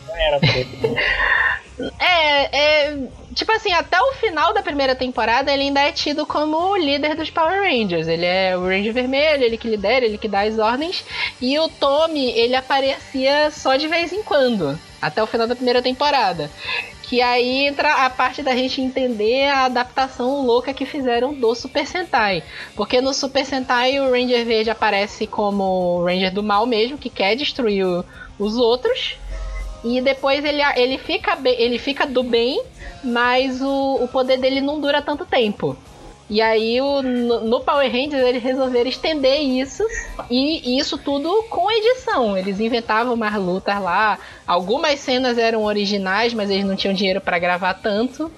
Não 0.07 0.15
era 0.17 0.39
preto. 0.39 0.69
É, 1.99 2.55
é. 2.91 2.97
Tipo 3.33 3.51
assim, 3.53 3.73
até 3.73 3.99
o 3.99 4.13
final 4.13 4.53
da 4.53 4.61
primeira 4.61 4.93
temporada 4.93 5.51
ele 5.51 5.63
ainda 5.63 5.81
é 5.81 5.91
tido 5.91 6.23
como 6.23 6.55
o 6.55 6.77
líder 6.77 7.15
dos 7.15 7.31
Power 7.31 7.63
Rangers. 7.63 8.07
Ele 8.07 8.27
é 8.27 8.55
o 8.55 8.61
Ranger 8.61 8.93
Vermelho, 8.93 9.43
ele 9.43 9.57
que 9.57 9.67
lidera, 9.67 10.05
ele 10.05 10.19
que 10.19 10.27
dá 10.27 10.41
as 10.41 10.59
ordens. 10.59 11.03
E 11.41 11.57
o 11.57 11.67
Tommy, 11.67 12.29
ele 12.37 12.55
aparecia 12.55 13.49
só 13.49 13.75
de 13.75 13.87
vez 13.87 14.13
em 14.13 14.21
quando. 14.21 14.79
Até 15.01 15.21
o 15.23 15.25
final 15.25 15.47
da 15.47 15.55
primeira 15.55 15.81
temporada. 15.81 16.49
Que 17.01 17.23
aí 17.23 17.65
entra 17.65 18.05
a 18.05 18.09
parte 18.09 18.43
da 18.43 18.55
gente 18.55 18.79
entender 18.79 19.47
a 19.49 19.65
adaptação 19.65 20.45
louca 20.45 20.75
que 20.75 20.85
fizeram 20.85 21.33
do 21.33 21.55
Super 21.55 21.87
Sentai. 21.87 22.43
Porque 22.75 23.01
no 23.01 23.15
Super 23.15 23.45
Sentai 23.47 23.99
o 23.99 24.11
Ranger 24.11 24.45
Verde 24.45 24.69
aparece 24.69 25.25
como 25.25 25.63
o 25.99 26.05
Ranger 26.05 26.31
do 26.31 26.43
mal 26.43 26.67
mesmo, 26.67 26.99
que 26.99 27.09
quer 27.09 27.35
destruir 27.35 27.83
o- 27.83 28.05
os 28.37 28.57
outros. 28.57 29.17
E 29.83 29.99
depois 30.01 30.43
ele, 30.45 30.61
ele, 30.75 30.97
fica, 30.97 31.37
ele 31.43 31.77
fica 31.77 32.05
do 32.05 32.23
bem, 32.23 32.63
mas 33.03 33.61
o, 33.61 33.95
o 34.01 34.07
poder 34.07 34.37
dele 34.37 34.61
não 34.61 34.79
dura 34.79 35.01
tanto 35.01 35.25
tempo. 35.25 35.77
E 36.29 36.41
aí 36.41 36.81
o, 36.81 37.01
no, 37.01 37.59
Power 37.59 37.91
Rangers 37.91 38.23
eles 38.23 38.41
resolveram 38.41 38.89
estender 38.89 39.41
isso. 39.41 39.83
E, 40.29 40.75
e 40.75 40.79
isso 40.79 40.97
tudo 40.97 41.43
com 41.49 41.69
edição. 41.69 42.37
Eles 42.37 42.59
inventavam 42.59 43.15
mais 43.15 43.35
lutas 43.35 43.79
lá. 43.81 44.17
Algumas 44.47 44.99
cenas 44.99 45.37
eram 45.37 45.63
originais, 45.63 46.33
mas 46.33 46.49
eles 46.49 46.65
não 46.65 46.75
tinham 46.75 46.93
dinheiro 46.93 47.19
para 47.19 47.37
gravar 47.37 47.73
tanto. 47.75 48.31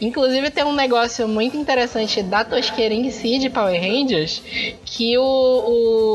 Inclusive 0.00 0.50
tem 0.50 0.62
um 0.64 0.74
negócio 0.74 1.26
muito 1.26 1.56
interessante 1.56 2.22
da 2.22 2.44
tosqueira 2.44 2.92
em 2.92 3.10
si 3.10 3.38
de 3.38 3.48
Power 3.48 3.80
Rangers, 3.80 4.42
que 4.84 5.16
o, 5.16 5.22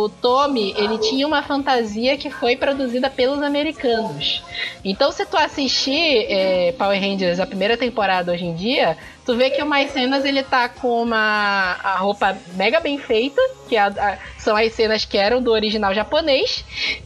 o 0.06 0.10
Tommy, 0.22 0.74
ele 0.78 1.00
tinha 1.00 1.26
uma 1.28 1.42
fantasia 1.42 2.16
que 2.16 2.30
foi 2.30 2.56
produzida 2.56 3.10
pelos 3.10 3.42
americanos. 3.42 4.44
Então 4.86 5.12
se 5.12 5.26
tu 5.26 5.36
assistir 5.36 6.26
é, 6.30 6.74
Power 6.78 7.00
Rangers 7.02 7.40
a 7.40 7.48
primeira 7.48 7.76
temporada 7.76 8.32
hoje 8.32 8.46
em 8.46 8.54
dia, 8.54 8.96
tu 9.26 9.36
vê 9.36 9.50
que 9.50 9.62
umas 9.64 9.90
cenas 9.92 10.26
ele 10.26 10.44
tá 10.44 10.70
com 10.70 11.02
uma 11.02 11.78
a 11.84 11.96
roupa 11.98 12.38
mega 12.54 12.80
bem 12.80 13.00
feita, 13.00 13.42
que 13.68 13.76
a- 13.78 13.88
a- 13.88 14.18
são 14.38 14.56
as 14.56 14.72
cenas 14.74 15.06
que 15.06 15.18
eram 15.18 15.42
do 15.42 15.52
original 15.52 15.92
japonês, 15.94 16.64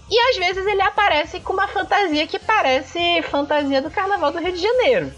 e 0.09 0.19
às 0.31 0.37
vezes 0.37 0.65
ele 0.65 0.81
aparece 0.81 1.39
com 1.39 1.53
uma 1.53 1.67
fantasia 1.69 2.27
que 2.27 2.37
parece 2.37 3.21
fantasia 3.23 3.81
do 3.81 3.89
Carnaval 3.89 4.31
do 4.31 4.39
Rio 4.39 4.51
de 4.51 4.61
Janeiro. 4.61 5.13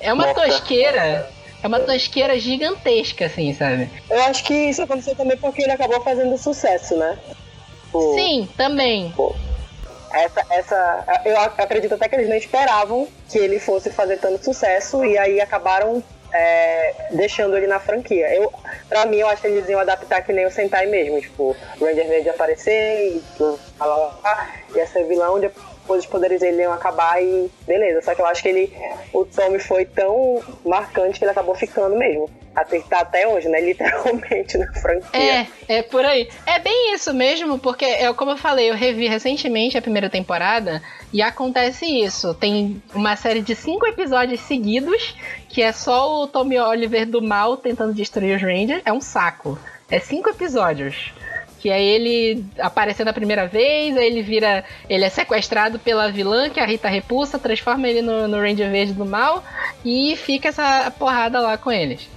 É 0.00 0.12
uma 0.12 0.26
Nossa. 0.26 0.40
tosqueira. 0.46 1.30
É 1.62 1.66
uma 1.66 1.80
tosqueira 1.80 2.38
gigantesca, 2.38 3.26
assim, 3.26 3.52
sabe? 3.54 3.90
Eu 4.10 4.22
acho 4.24 4.44
que 4.44 4.54
isso 4.54 4.82
aconteceu 4.82 5.16
também 5.16 5.36
porque 5.36 5.62
ele 5.62 5.72
acabou 5.72 6.00
fazendo 6.02 6.36
sucesso, 6.38 6.96
né? 6.96 7.18
Sim, 8.14 8.48
também. 8.56 9.12
Essa, 10.12 10.44
essa, 10.50 11.20
eu 11.24 11.38
ac- 11.40 11.60
acredito 11.60 11.94
até 11.94 12.08
que 12.08 12.14
eles 12.14 12.28
não 12.28 12.36
esperavam 12.36 13.08
que 13.28 13.38
ele 13.38 13.58
fosse 13.58 13.90
fazer 13.90 14.18
tanto 14.18 14.44
sucesso 14.44 15.04
e 15.04 15.16
aí 15.18 15.40
acabaram 15.40 16.02
é, 16.32 16.94
deixando 17.12 17.56
ele 17.56 17.66
na 17.66 17.80
franquia. 17.80 18.32
Eu, 18.34 18.52
pra 18.88 19.06
mim, 19.06 19.16
eu 19.16 19.28
acho 19.28 19.42
que 19.42 19.48
eles 19.48 19.68
iam 19.68 19.80
adaptar 19.80 20.22
que 20.22 20.32
nem 20.32 20.46
o 20.46 20.50
Sentai 20.50 20.86
mesmo, 20.86 21.20
tipo, 21.20 21.56
o 21.80 21.84
Ranger 21.84 22.06
Verde 22.06 22.28
aparecer 22.28 23.16
e, 23.16 23.22
lá, 23.40 23.56
lá, 23.86 23.96
lá, 24.22 24.48
ia 24.74 24.86
ser 24.86 25.04
vilão, 25.04 25.40
de- 25.40 25.48
depois 25.48 25.75
os 25.88 26.06
poderes 26.06 26.40
dele 26.40 26.62
iam 26.62 26.72
acabar 26.72 27.22
e 27.22 27.50
beleza. 27.66 28.02
Só 28.02 28.14
que 28.14 28.20
eu 28.20 28.26
acho 28.26 28.42
que 28.42 28.48
ele, 28.48 28.72
o 29.12 29.24
Tommy 29.24 29.58
foi 29.58 29.84
tão 29.84 30.42
marcante 30.64 31.18
que 31.18 31.24
ele 31.24 31.32
acabou 31.32 31.54
ficando 31.54 31.96
mesmo. 31.96 32.30
Até, 32.54 32.80
tá 32.80 33.00
até 33.00 33.28
hoje, 33.28 33.48
né? 33.48 33.60
Literalmente 33.64 34.56
na 34.56 34.72
franquia. 34.72 35.10
É, 35.12 35.46
é 35.68 35.82
por 35.82 36.04
aí. 36.04 36.28
É 36.46 36.58
bem 36.58 36.94
isso 36.94 37.12
mesmo, 37.12 37.58
porque, 37.58 37.84
é, 37.84 38.10
como 38.14 38.30
eu 38.30 38.36
falei, 38.38 38.70
eu 38.70 38.74
revi 38.74 39.06
recentemente 39.06 39.76
a 39.76 39.82
primeira 39.82 40.08
temporada 40.08 40.82
e 41.12 41.20
acontece 41.20 41.84
isso. 41.84 42.34
Tem 42.34 42.82
uma 42.94 43.14
série 43.14 43.42
de 43.42 43.54
cinco 43.54 43.86
episódios 43.86 44.40
seguidos 44.40 45.14
que 45.48 45.62
é 45.62 45.72
só 45.72 46.22
o 46.22 46.26
Tommy 46.26 46.58
Oliver 46.58 47.06
do 47.06 47.22
mal 47.22 47.56
tentando 47.56 47.92
destruir 47.92 48.36
os 48.36 48.42
Rangers. 48.42 48.82
É 48.84 48.92
um 48.92 49.00
saco. 49.00 49.58
É 49.90 50.00
cinco 50.00 50.30
episódios. 50.30 51.12
Que 51.66 51.72
aí 51.72 51.84
ele 51.84 52.44
aparecendo 52.60 53.08
a 53.08 53.12
primeira 53.12 53.48
vez, 53.48 53.96
aí 53.96 54.06
ele 54.06 54.22
vira. 54.22 54.62
Ele 54.88 55.04
é 55.04 55.08
sequestrado 55.08 55.80
pela 55.80 56.08
vilã, 56.12 56.48
que 56.48 56.60
é 56.60 56.62
a 56.62 56.66
Rita 56.66 56.88
Repulsa, 56.88 57.40
transforma 57.40 57.88
ele 57.88 58.02
no, 58.02 58.28
no 58.28 58.36
Ranger 58.40 58.70
Verde 58.70 58.92
do 58.92 59.04
mal 59.04 59.42
e 59.84 60.14
fica 60.14 60.50
essa 60.50 60.88
porrada 60.96 61.40
lá 61.40 61.58
com 61.58 61.72
eles. 61.72 62.08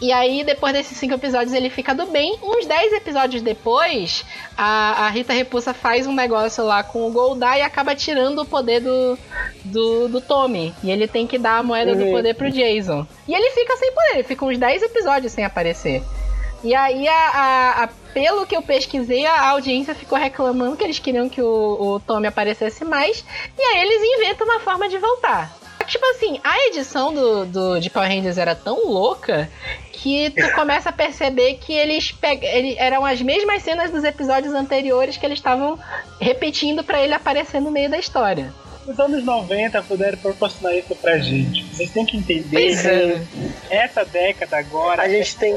E 0.00 0.10
aí, 0.12 0.42
depois 0.44 0.72
desses 0.72 0.96
cinco 0.96 1.12
episódios, 1.12 1.52
ele 1.52 1.68
fica 1.68 1.94
do 1.94 2.06
bem. 2.06 2.38
Uns 2.42 2.64
dez 2.64 2.90
episódios 2.94 3.42
depois, 3.42 4.24
a, 4.56 5.04
a 5.04 5.08
Rita 5.10 5.34
Repulsa 5.34 5.74
faz 5.74 6.06
um 6.06 6.14
negócio 6.14 6.64
lá 6.64 6.82
com 6.82 7.06
o 7.06 7.12
Goldar 7.12 7.58
e 7.58 7.60
acaba 7.60 7.94
tirando 7.94 8.38
o 8.40 8.46
poder 8.46 8.80
do, 8.80 9.18
do, 9.62 10.08
do 10.08 10.20
Tommy. 10.22 10.74
E 10.82 10.90
ele 10.90 11.06
tem 11.06 11.26
que 11.26 11.36
dar 11.36 11.58
a 11.58 11.62
moeda 11.62 11.94
do 11.94 12.06
poder 12.12 12.32
pro 12.34 12.50
Jason. 12.50 13.06
E 13.28 13.34
ele 13.34 13.50
fica 13.50 13.76
sem 13.76 13.92
poder, 13.92 14.14
ele 14.14 14.22
fica 14.24 14.42
uns 14.46 14.56
10 14.56 14.82
episódios 14.84 15.32
sem 15.32 15.44
aparecer. 15.44 16.02
E 16.64 16.74
aí, 16.74 17.06
a, 17.06 17.14
a- 17.28 17.84
a- 17.84 17.88
pelo 18.12 18.46
que 18.46 18.56
eu 18.56 18.62
pesquisei, 18.62 19.24
a 19.26 19.48
audiência 19.50 19.94
ficou 19.94 20.18
reclamando 20.18 20.76
que 20.76 20.84
eles 20.84 20.98
queriam 20.98 21.28
que 21.28 21.40
o, 21.42 21.46
o 21.96 22.00
Tommy 22.00 22.26
aparecesse 22.26 22.84
mais. 22.84 23.24
E 23.58 23.62
aí 23.62 23.80
eles 23.82 24.02
inventam 24.18 24.46
uma 24.46 24.60
forma 24.60 24.88
de 24.88 24.98
voltar. 24.98 25.56
Tipo 25.86 26.06
assim, 26.06 26.38
a 26.44 26.66
edição 26.68 27.12
do, 27.12 27.44
do, 27.46 27.80
de 27.80 27.90
Power 27.90 28.08
Rangers 28.08 28.38
era 28.38 28.54
tão 28.54 28.86
louca 28.86 29.50
que 29.92 30.30
tu 30.30 30.52
começa 30.54 30.90
a 30.90 30.92
perceber 30.92 31.54
que 31.54 31.72
eles 31.72 32.12
peg... 32.12 32.44
ele- 32.44 32.76
eram 32.78 33.04
as 33.04 33.20
mesmas 33.20 33.62
cenas 33.64 33.90
dos 33.90 34.04
episódios 34.04 34.54
anteriores 34.54 35.16
que 35.16 35.26
eles 35.26 35.38
estavam 35.38 35.76
repetindo 36.20 36.84
pra 36.84 37.02
ele 37.02 37.12
aparecer 37.12 37.60
no 37.60 37.72
meio 37.72 37.90
da 37.90 37.98
história. 37.98 38.54
Os 38.86 38.98
anos 39.00 39.24
90 39.24 39.82
puderam 39.82 40.16
proporcionar 40.18 40.76
isso 40.76 40.94
pra 40.96 41.18
gente. 41.18 41.64
Vocês 41.74 41.90
têm 41.90 42.06
que 42.06 42.16
entender 42.16 42.48
Pois 42.50 42.86
é. 42.86 43.20
que 43.68 43.74
essa 43.74 44.04
década 44.04 44.58
agora, 44.58 45.02
A 45.02 45.08
gente 45.08 45.36
tem. 45.36 45.56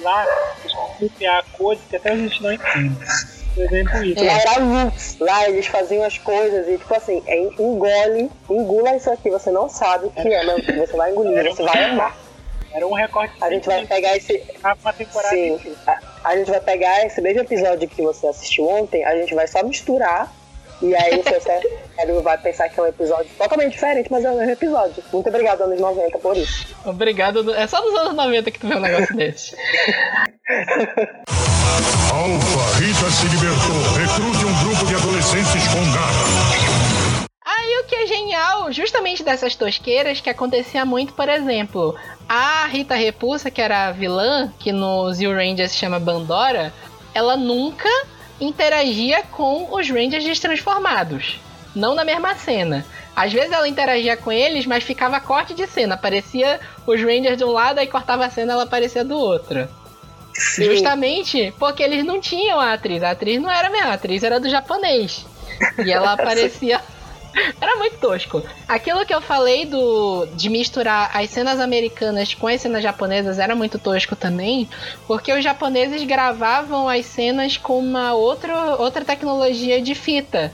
Lá, 0.00 0.26
eles 0.60 0.72
conseguem 0.72 1.08
criar 1.10 1.44
coisas 1.52 1.84
que 1.88 1.96
até 1.96 2.10
a 2.10 2.16
gente 2.16 2.42
não 2.42 2.52
entende. 2.52 2.96
Por 3.54 3.64
exemplo, 3.64 4.04
isso. 4.04 4.22
É. 4.22 4.26
Lá 4.26 4.40
era 4.40 4.58
luz. 4.58 5.16
Lá 5.18 5.48
eles 5.48 5.66
faziam 5.66 6.04
as 6.04 6.18
coisas 6.18 6.68
e, 6.68 6.76
tipo 6.76 6.94
assim, 6.94 7.22
é, 7.26 7.38
engole, 7.38 8.30
engula 8.50 8.96
isso 8.96 9.10
aqui. 9.10 9.30
Você 9.30 9.50
não 9.50 9.68
sabe 9.68 10.06
o 10.06 10.10
que 10.10 10.28
é, 10.28 10.44
mas 10.44 10.66
você 10.66 10.96
vai 10.96 11.10
engolir, 11.10 11.44
você 11.44 11.62
vai 11.62 11.84
amar. 11.84 12.16
Era 12.72 12.86
um 12.86 12.92
recorde. 12.92 13.32
A 13.40 13.50
gente 13.50 13.66
vai 13.66 13.86
pegar 13.86 14.14
esse. 14.16 14.42
uma 14.62 14.92
temporada 14.92 15.34
Sim. 15.34 15.58
A, 15.86 15.98
a 16.24 16.36
gente 16.36 16.50
vai 16.50 16.60
pegar 16.60 17.06
esse 17.06 17.20
mesmo 17.22 17.40
episódio 17.40 17.88
que 17.88 18.02
você 18.02 18.26
assistiu 18.26 18.68
ontem, 18.68 19.02
a 19.02 19.16
gente 19.16 19.34
vai 19.34 19.46
só 19.46 19.62
misturar. 19.62 20.30
E 20.82 20.94
aí 20.94 21.18
o 21.18 21.22
seu 21.22 21.40
cérebro 21.40 22.22
vai 22.22 22.36
pensar 22.36 22.68
que 22.68 22.78
é 22.78 22.82
um 22.82 22.86
episódio 22.86 23.30
totalmente 23.38 23.72
diferente, 23.72 24.10
mas 24.10 24.24
é 24.24 24.30
o 24.30 24.36
mesmo 24.36 24.52
episódio. 24.52 25.02
Muito 25.12 25.28
obrigado, 25.28 25.62
anos 25.62 25.80
90, 25.80 26.18
por 26.18 26.36
isso. 26.36 26.66
Obrigado. 26.84 27.54
É 27.54 27.66
só 27.66 27.80
dos 27.80 27.94
anos 27.94 28.14
90 28.14 28.50
que 28.50 28.58
tu 28.58 28.68
vê 28.68 28.76
um 28.76 28.80
negócio 28.80 29.14
desse. 29.16 29.56
Alfa, 32.12 32.78
Rita 32.78 33.10
se 33.10 33.26
libertou. 33.28 33.76
Recrute 33.96 34.44
um 34.44 34.64
grupo 34.64 34.86
de 34.86 34.94
adolescentes 34.94 35.68
com 35.68 35.92
garra. 35.92 37.26
Aí 37.44 37.78
o 37.80 37.84
que 37.84 37.94
é 37.94 38.06
genial, 38.06 38.70
justamente 38.72 39.22
dessas 39.22 39.54
tosqueiras, 39.54 40.20
que 40.20 40.28
acontecia 40.28 40.84
muito, 40.84 41.14
por 41.14 41.28
exemplo, 41.28 41.96
a 42.28 42.66
Rita 42.66 42.94
Repulsa, 42.94 43.50
que 43.50 43.62
era 43.62 43.86
a 43.86 43.92
vilã, 43.92 44.52
que 44.58 44.72
no 44.72 45.10
Zio 45.12 45.32
Rangers 45.32 45.70
se 45.70 45.78
chama 45.78 45.98
Bandora, 45.98 46.72
ela 47.14 47.36
nunca 47.36 47.88
interagia 48.40 49.22
com 49.32 49.74
os 49.74 49.88
Rangers 49.88 50.24
destransformados. 50.24 51.40
Não 51.74 51.94
na 51.94 52.04
mesma 52.04 52.34
cena. 52.34 52.84
Às 53.14 53.32
vezes 53.32 53.52
ela 53.52 53.68
interagia 53.68 54.16
com 54.16 54.30
eles, 54.30 54.66
mas 54.66 54.84
ficava 54.84 55.20
corte 55.20 55.54
de 55.54 55.66
cena. 55.66 55.94
Aparecia 55.94 56.60
os 56.86 57.00
Rangers 57.00 57.38
de 57.38 57.44
um 57.44 57.50
lado, 57.50 57.78
aí 57.78 57.86
cortava 57.86 58.24
a 58.24 58.30
cena 58.30 58.52
ela 58.52 58.64
aparecia 58.64 59.04
do 59.04 59.16
outro. 59.18 59.68
Sim. 60.34 60.64
Justamente 60.64 61.54
porque 61.58 61.82
eles 61.82 62.04
não 62.04 62.20
tinham 62.20 62.60
a 62.60 62.74
atriz. 62.74 63.02
A 63.02 63.10
atriz 63.10 63.40
não 63.40 63.50
era 63.50 63.68
a 63.68 63.70
mesma, 63.70 63.90
a 63.90 63.94
atriz 63.94 64.22
era 64.22 64.38
do 64.38 64.50
japonês. 64.50 65.24
E 65.84 65.90
ela 65.90 66.12
aparecia. 66.14 66.80
Era 67.60 67.76
muito 67.76 67.98
tosco. 67.98 68.42
Aquilo 68.66 69.04
que 69.04 69.14
eu 69.14 69.20
falei 69.20 69.66
do 69.66 70.26
de 70.34 70.48
misturar 70.48 71.10
as 71.14 71.30
cenas 71.30 71.60
americanas 71.60 72.32
com 72.34 72.46
as 72.46 72.60
cenas 72.60 72.82
japonesas 72.82 73.38
era 73.38 73.54
muito 73.54 73.78
tosco 73.78 74.16
também, 74.16 74.68
porque 75.06 75.32
os 75.32 75.44
japoneses 75.44 76.02
gravavam 76.04 76.88
as 76.88 77.04
cenas 77.04 77.56
com 77.56 77.78
uma 77.78 78.14
outra, 78.14 78.76
outra 78.76 79.04
tecnologia 79.04 79.80
de 79.82 79.94
fita. 79.94 80.52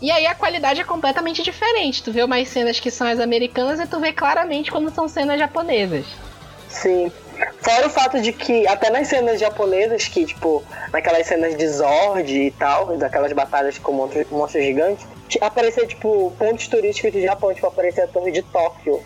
E 0.00 0.10
aí 0.10 0.26
a 0.26 0.34
qualidade 0.34 0.80
é 0.80 0.84
completamente 0.84 1.42
diferente. 1.42 2.02
Tu 2.02 2.10
vê 2.10 2.24
umas 2.24 2.48
cenas 2.48 2.80
que 2.80 2.90
são 2.90 3.06
as 3.06 3.20
americanas 3.20 3.78
e 3.78 3.86
tu 3.86 4.00
vê 4.00 4.12
claramente 4.12 4.70
quando 4.70 4.92
são 4.92 5.06
cenas 5.06 5.38
japonesas. 5.38 6.04
Sim. 6.68 7.12
Fora 7.60 7.86
o 7.86 7.90
fato 7.90 8.20
de 8.20 8.32
que, 8.32 8.66
até 8.66 8.90
nas 8.90 9.08
cenas 9.08 9.38
japonesas, 9.38 10.08
que, 10.08 10.24
tipo, 10.24 10.64
naquelas 10.92 11.26
cenas 11.26 11.56
de 11.56 11.68
Zord 11.68 12.28
e 12.28 12.50
tal, 12.52 12.96
daquelas 12.96 13.32
batalhas 13.32 13.78
com 13.78 13.92
monstros, 13.92 14.28
monstros 14.30 14.64
gigantes, 14.64 15.06
aparecia, 15.40 15.86
tipo, 15.86 16.32
pontos 16.38 16.66
turísticos 16.68 17.12
do 17.12 17.20
Japão, 17.20 17.52
tipo, 17.54 17.66
aparecia 17.66 18.04
a 18.04 18.08
torre 18.08 18.30
de 18.32 18.42
Tóquio. 18.42 19.02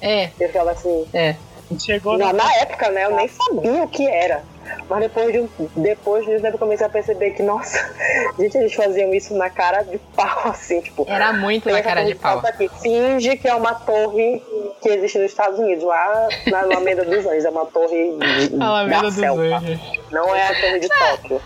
É, 0.00 0.30
Eu 0.38 0.48
ficava 0.48 0.70
assim. 0.72 1.06
é. 1.12 1.36
A 1.68 1.72
gente 1.72 1.84
chegou 1.84 2.16
Na, 2.16 2.32
na 2.32 2.54
época, 2.58 2.90
né, 2.90 3.06
eu 3.06 3.16
nem 3.16 3.26
sabia 3.26 3.82
o 3.82 3.88
que 3.88 4.06
era. 4.06 4.44
Mas 4.88 5.00
depois 5.00 5.32
de 5.32 5.40
um, 5.40 5.48
depois 5.76 6.24
de 6.24 6.36
um 6.36 6.40
tempo 6.40 6.54
eu 6.54 6.58
comecei 6.58 6.86
a 6.86 6.88
perceber 6.88 7.30
que, 7.32 7.42
nossa, 7.42 7.92
gente, 8.38 8.56
eles 8.56 8.72
faziam 8.74 9.12
isso 9.12 9.34
na 9.34 9.50
cara 9.50 9.82
de 9.82 9.98
pau, 10.14 10.42
assim, 10.50 10.80
tipo. 10.80 11.04
Era 11.08 11.32
muito 11.32 11.68
na 11.68 11.82
cara 11.82 12.04
de 12.04 12.14
pau. 12.14 12.40
foto 12.40 12.46
Aqui, 12.46 12.68
finge 12.82 13.36
que 13.36 13.48
é 13.48 13.54
uma 13.54 13.74
torre 13.74 14.40
que 14.80 14.88
existe 14.88 15.18
nos 15.18 15.30
Estados 15.30 15.58
Unidos, 15.58 15.82
lá 15.82 16.28
na 16.46 16.60
Alameda 16.60 17.04
dos 17.04 17.26
Anjos. 17.26 17.44
É 17.44 17.50
uma 17.50 17.66
torre 17.66 18.12
de, 18.16 18.54
Alameda 18.62 18.96
da 18.96 19.02
dos 19.02 19.14
selva. 19.14 19.42
Anjos. 19.56 19.80
Não 20.12 20.34
é 20.34 20.42
a 20.46 20.60
torre 20.60 20.78
de 20.78 20.88
Tóquio. 20.88 21.42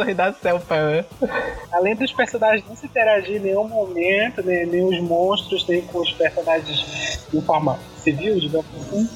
Torre 0.00 0.14
da 0.14 0.30
né? 0.30 1.04
Além 1.70 1.94
dos 1.94 2.12
personagens 2.12 2.66
não 2.66 2.74
se 2.74 2.86
interagir 2.86 3.36
em 3.36 3.40
nenhum 3.40 3.68
momento, 3.68 4.42
nem, 4.42 4.64
nem 4.66 4.82
os 4.82 4.98
monstros, 5.00 5.66
nem 5.68 5.82
com 5.82 6.00
os 6.00 6.10
personagens 6.12 7.26
de 7.30 7.40
forma 7.42 7.78
civil, 7.98 8.40
digamos 8.40 8.66
assim. 8.80 9.08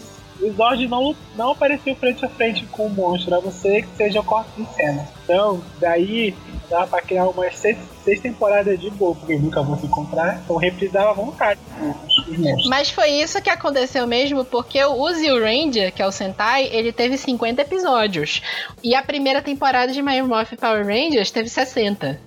O 0.44 0.52
Zord 0.52 0.86
não, 0.88 1.16
não 1.36 1.52
apareceu 1.52 1.96
frente 1.96 2.24
a 2.24 2.28
frente 2.28 2.66
com 2.66 2.86
o 2.86 2.90
monstro, 2.90 3.34
a 3.34 3.40
não 3.40 3.50
ser 3.50 3.82
que 3.82 3.96
seja 3.96 4.22
corte 4.22 4.50
em 4.60 4.66
cena. 4.66 5.08
Então, 5.24 5.62
daí 5.80 6.34
dá 6.68 6.86
pra 6.86 7.00
criar 7.00 7.26
umas 7.28 7.56
seis, 7.56 7.78
seis 8.04 8.20
temporadas 8.20 8.78
de 8.78 8.90
boa, 8.90 9.14
porque 9.14 9.36
nunca 9.36 9.62
vão 9.62 9.78
se 9.78 9.86
encontrar, 9.86 10.40
então 10.44 10.56
reprisava 10.56 11.10
à 11.10 11.12
vontade 11.14 11.60
os, 11.80 12.28
os 12.28 12.38
monstros. 12.38 12.68
Mas 12.68 12.90
foi 12.90 13.08
isso 13.10 13.40
que 13.40 13.50
aconteceu 13.50 14.06
mesmo, 14.06 14.44
porque 14.44 14.84
o 14.84 15.12
Zio 15.12 15.40
Ranger, 15.40 15.92
que 15.92 16.02
é 16.02 16.06
o 16.06 16.12
Sentai, 16.12 16.68
ele 16.70 16.92
teve 16.92 17.16
50 17.16 17.62
episódios. 17.62 18.42
E 18.82 18.94
a 18.94 19.02
primeira 19.02 19.40
temporada 19.40 19.92
de 19.92 20.02
My 20.02 20.20
Morphin 20.22 20.56
Power 20.56 20.86
Rangers 20.86 21.30
teve 21.30 21.48
60. 21.48 22.20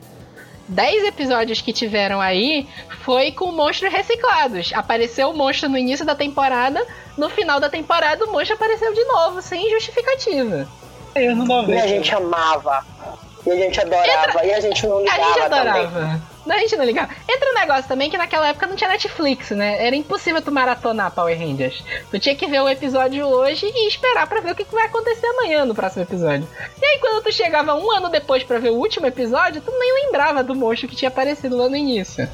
10 0.68 1.06
episódios 1.06 1.62
que 1.62 1.72
tiveram 1.72 2.20
aí 2.20 2.68
foi 3.04 3.32
com 3.32 3.52
monstros 3.52 3.92
reciclados. 3.92 4.72
Apareceu 4.74 5.30
o 5.30 5.34
monstro 5.38 5.70
no 5.70 5.78
início 5.78 6.06
da 6.06 6.16
temporada, 6.16 6.86
no 7.18 7.30
final 7.30 7.60
da 7.60 7.70
temporada 7.70 8.26
o 8.26 8.32
monstro 8.32 8.56
apareceu 8.56 8.94
de 8.94 9.04
novo, 9.06 9.42
sem 9.42 9.70
justificativa. 9.70 10.68
Eu 11.16 11.36
não 11.36 11.46
dou 11.46 11.70
E 11.70 11.78
a 11.78 11.88
gente 11.88 12.14
amava. 12.14 12.86
E 13.46 13.52
a 13.52 13.56
gente 13.56 13.80
adorava. 13.80 14.46
E 14.46 14.54
a 14.54 14.60
gente 14.60 14.86
não 14.86 14.98
A 14.98 15.02
ligava 15.02 15.24
gente 15.24 15.40
também. 15.50 15.60
adorava. 15.60 16.02
Não, 16.02 16.22
a 16.56 16.60
gente 16.60 16.76
não 16.76 16.86
ligava. 16.86 17.14
Entra 17.30 17.52
um 17.52 17.54
negócio 17.54 17.88
também 17.88 18.10
que 18.10 18.18
naquela 18.18 18.48
época 18.50 18.68
não 18.68 18.76
tinha 18.76 18.90
Netflix, 18.90 19.52
né? 19.52 19.86
Era 19.86 19.96
impossível 19.96 20.42
tu 20.42 20.52
maratonar 20.52 21.12
Power 21.12 21.38
Rangers. 21.38 21.84
Tu 22.10 22.20
tinha 22.20 22.36
que 22.36 22.48
ver 22.48 22.62
o 22.62 22.70
episódio 22.70 23.26
hoje 23.26 23.66
e 23.66 23.88
esperar 23.88 24.28
pra 24.28 24.42
ver 24.42 24.52
o 24.52 24.56
que 24.56 24.64
vai 24.72 24.86
acontecer 24.86 25.26
amanhã 25.28 25.66
no 25.66 25.76
próximo 25.76 26.04
episódio. 26.04 26.48
E 26.82 26.86
aí, 26.86 27.00
quando 27.00 27.24
tu 27.24 27.32
chegava 27.32 27.76
um 27.76 27.92
ano 27.92 28.10
depois 28.10 28.44
pra 28.44 28.60
ver 28.60 28.70
o 28.70 28.76
último 28.76 29.06
episódio, 29.06 29.62
tu 29.62 29.72
nem 29.72 30.06
lembrava 30.06 30.44
do 30.44 30.56
monstro 30.56 30.88
que 30.88 30.96
tinha 30.96 31.10
aparecido 31.10 31.58
lá 31.58 31.70
no 31.70 31.76
início. 31.76 32.28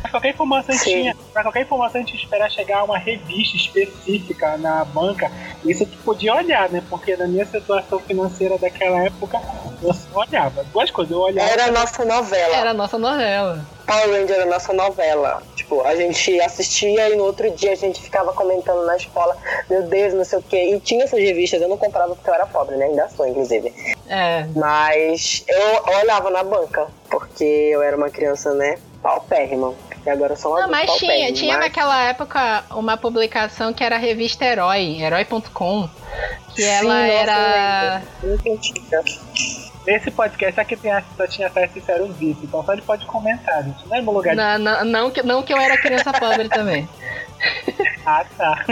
Pra 0.00 0.10
qualquer 0.10 0.30
informação 0.30 0.74
Sim. 0.74 0.90
tinha, 0.90 1.16
pra 1.32 1.42
qualquer 1.42 1.62
informação 1.62 2.00
a 2.00 2.04
gente 2.04 2.16
esperar 2.16 2.50
chegar 2.50 2.84
uma 2.84 2.98
revista 2.98 3.56
específica 3.56 4.56
na 4.56 4.84
banca, 4.84 5.30
isso 5.64 5.84
tu 5.84 5.98
podia 5.98 6.34
olhar, 6.34 6.68
né? 6.70 6.82
Porque 6.88 7.16
na 7.16 7.26
minha 7.26 7.44
situação 7.44 7.98
financeira 8.00 8.56
daquela 8.56 9.04
época, 9.04 9.40
eu 9.82 9.92
só 9.92 10.20
olhava. 10.20 10.64
Duas 10.72 10.90
coisas, 10.90 11.12
eu 11.12 11.20
olhava. 11.20 11.50
Era 11.50 11.66
a 11.66 11.70
nossa 11.70 12.04
novela. 12.04 12.56
Era 12.56 12.70
a 12.70 12.74
nossa 12.74 12.98
novela. 12.98 13.64
Power 13.86 14.10
Ranger 14.10 14.36
era 14.36 14.44
a 14.44 14.46
nossa 14.46 14.72
novela. 14.72 15.42
Tipo, 15.56 15.82
a 15.82 15.94
gente 15.96 16.40
assistia 16.40 17.10
e 17.10 17.16
no 17.16 17.24
outro 17.24 17.50
dia 17.50 17.72
a 17.72 17.76
gente 17.76 18.00
ficava 18.00 18.32
comentando 18.32 18.86
na 18.86 18.96
escola, 18.96 19.36
meu 19.68 19.82
Deus, 19.82 20.14
não 20.14 20.24
sei 20.24 20.38
o 20.38 20.42
quê. 20.42 20.74
E 20.74 20.80
tinha 20.80 21.04
essas 21.04 21.18
revistas, 21.18 21.60
eu 21.60 21.68
não 21.68 21.76
comprava 21.76 22.14
porque 22.14 22.30
eu 22.30 22.34
era 22.34 22.46
pobre, 22.46 22.76
né? 22.76 22.86
Ainda 22.86 23.08
sou, 23.08 23.26
inclusive. 23.26 23.72
É. 24.08 24.46
Mas 24.56 25.44
eu 25.48 25.98
olhava 26.00 26.30
na 26.30 26.42
banca, 26.42 26.86
porque 27.10 27.44
eu 27.44 27.82
era 27.82 27.96
uma 27.96 28.10
criança, 28.10 28.54
né? 28.54 28.78
Paupérrima. 29.02 29.74
E 30.04 30.10
agora 30.10 30.32
eu 30.32 30.36
sou 30.36 30.52
uma 30.52 30.62
Não, 30.62 30.70
mas 30.70 30.90
tinha, 30.96 31.32
tinha 31.32 31.54
mas- 31.56 31.66
naquela 31.66 32.02
época 32.04 32.64
uma 32.70 32.96
publicação 32.96 33.72
que 33.72 33.84
era 33.84 33.96
a 33.96 33.98
revista 33.98 34.44
Herói, 34.44 35.00
herói.com, 35.00 35.88
que 36.54 36.62
Sim, 36.62 36.68
ela 36.68 37.00
nossa, 37.00 37.12
era. 37.12 38.02
Muito 38.22 38.52
antiga. 38.52 39.04
Nesse 39.86 40.10
podcast, 40.10 40.60
aqui 40.60 40.76
tem 40.76 40.92
a 40.92 41.02
só 41.16 41.26
tinha 41.26 41.48
acesso 41.48 41.78
e 41.78 41.82
era 41.90 42.04
o 42.04 42.12
VIP, 42.12 42.44
então 42.44 42.62
só 42.64 42.72
ele 42.74 42.82
pode 42.82 43.06
comentar, 43.06 43.64
gente. 43.64 43.86
Não 43.88 43.96
é 43.96 44.02
meu 44.02 44.12
lugar 44.12 44.34
de. 44.34 44.36
Não, 44.36 44.58
não, 44.58 44.84
não, 44.84 45.10
que, 45.10 45.22
não 45.22 45.42
que 45.42 45.52
eu 45.52 45.58
era 45.58 45.76
criança 45.78 46.12
pobre 46.12 46.48
também. 46.48 46.88
Ah, 48.06 48.24
tá. 48.36 48.64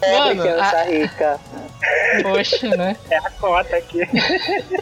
Pobre 0.00 0.34
Mano, 0.34 0.42
criança 0.42 0.76
a- 0.76 0.82
rica. 0.84 1.40
Poxa, 2.22 2.68
né? 2.76 2.96
É 3.10 3.16
a 3.18 3.30
cota 3.30 3.76
aqui. 3.76 4.00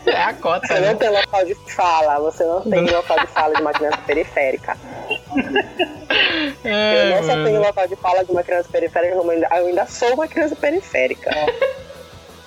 É 0.07 0.23
a 0.23 0.33
cota. 0.35 0.67
Você 0.67 0.75
né? 0.81 0.89
não 0.93 0.97
tem 0.97 1.09
local 1.11 1.45
de 1.45 1.55
fala, 1.75 2.21
você 2.21 2.45
não 2.45 2.61
tem 2.63 2.87
local 2.87 3.19
de 3.19 3.27
fala 3.29 3.55
de 3.55 3.61
uma 3.63 3.73
criança 3.73 3.99
periférica. 4.07 4.77
É, 6.65 7.11
Eu 7.13 7.17
não 7.17 7.23
só 7.25 7.45
tenho 7.45 7.61
local 7.61 7.89
de 7.89 7.97
fala 7.97 8.25
de 8.25 8.31
uma 8.31 8.43
criança 8.43 8.69
periférica, 8.71 9.17
como 9.17 9.31
ainda, 9.31 9.49
eu 9.57 9.67
ainda 9.67 9.87
sou 9.87 10.15
uma 10.15 10.29
criança 10.29 10.55
periférica. 10.57 11.31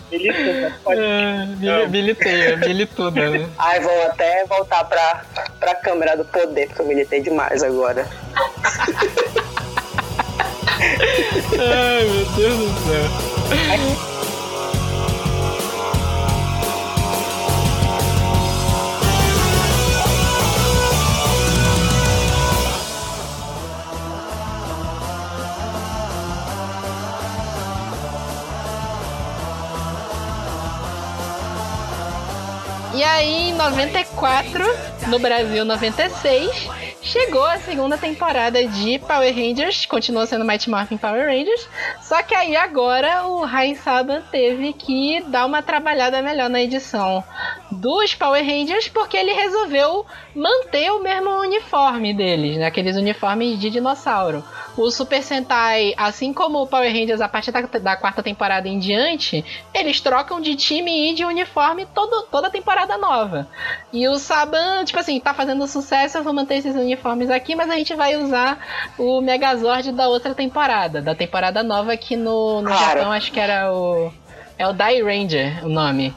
Beleza, 0.09 0.73
pode. 0.85 1.01
É, 1.01 1.45
mili- 1.57 1.87
militei, 1.89 2.55
milituda, 2.55 3.29
né? 3.29 3.49
Ai, 3.57 3.81
vou 3.81 4.03
até 4.03 4.45
voltar 4.45 4.85
pra, 4.85 5.25
pra 5.59 5.75
câmera 5.75 6.15
do 6.15 6.23
poder, 6.23 6.67
porque 6.67 6.81
eu 6.81 6.85
militei 6.85 7.19
demais 7.21 7.61
agora. 7.61 8.07
Meu 11.57 12.25
Deus 12.35 12.55
do 12.55 12.79
céu. 12.85 14.16
Aí, 33.17 33.49
em 33.49 33.53
94, 33.53 34.63
no 35.07 35.17
Brasil 35.17 35.65
96, 35.65 36.69
chegou 37.01 37.43
a 37.43 37.57
segunda 37.57 37.97
temporada 37.97 38.63
de 38.67 38.99
Power 38.99 39.33
Rangers, 39.33 39.87
continuou 39.87 40.27
sendo 40.27 40.45
Mighty 40.45 40.69
Morphin 40.69 40.97
Power 40.97 41.25
Rangers, 41.25 41.67
só 41.99 42.21
que 42.21 42.35
aí 42.35 42.55
agora 42.55 43.25
o 43.25 43.43
Rai 43.43 43.73
Saban 43.73 44.21
teve 44.29 44.71
que 44.71 45.23
dar 45.29 45.47
uma 45.47 45.63
trabalhada 45.63 46.21
melhor 46.21 46.47
na 46.47 46.61
edição 46.61 47.23
dos 47.71 48.13
Power 48.13 48.45
Rangers, 48.45 48.87
porque 48.87 49.17
ele 49.17 49.33
resolveu 49.33 50.05
manter 50.35 50.91
o 50.91 51.01
mesmo 51.01 51.31
uniforme 51.39 52.13
deles, 52.13 52.57
né? 52.57 52.67
aqueles 52.67 52.95
uniformes 52.95 53.59
de 53.59 53.71
dinossauro. 53.71 54.43
O 54.77 54.91
Super 54.91 55.23
Sentai, 55.23 55.93
assim 55.97 56.31
como 56.31 56.61
o 56.61 56.67
Power 56.67 56.91
Rangers 56.93 57.19
a 57.19 57.27
partir 57.27 57.51
da, 57.51 57.61
da 57.61 57.95
quarta 57.97 58.21
temporada 58.21 58.67
em 58.67 58.77
diante, 58.77 59.43
eles 59.73 59.99
trocam 59.99 60.39
de 60.39 60.55
time 60.55 61.09
e 61.11 61.15
de 61.15 61.25
uniforme 61.25 61.85
todo, 61.87 62.27
toda 62.31 62.49
temporada 62.49 62.95
nova. 62.97 63.47
E 63.91 64.07
o 64.07 64.19
Saban, 64.19 64.85
tipo 64.85 64.99
assim, 64.99 65.19
tá 65.19 65.33
fazendo 65.33 65.65
sucesso, 65.67 66.17
eu 66.19 66.23
vou 66.23 66.31
manter 66.31 66.57
esses 66.57 66.75
uniformes 66.75 67.29
aqui, 67.31 67.55
mas 67.55 67.69
a 67.71 67.75
gente 67.75 67.95
vai 67.95 68.15
usar 68.15 68.59
o 68.99 69.19
Megazord 69.19 69.91
da 69.91 70.07
outra 70.07 70.35
temporada, 70.35 71.01
da 71.01 71.15
temporada 71.15 71.63
nova 71.63 71.93
aqui 71.93 72.15
no, 72.15 72.61
no 72.61 72.67
Claro. 72.69 72.99
Japão, 72.99 73.11
acho 73.11 73.31
que 73.31 73.39
era 73.39 73.73
o. 73.73 74.11
É 74.59 74.67
o 74.67 74.73
Die 74.73 75.01
Ranger 75.01 75.65
o 75.65 75.69
nome. 75.69 76.13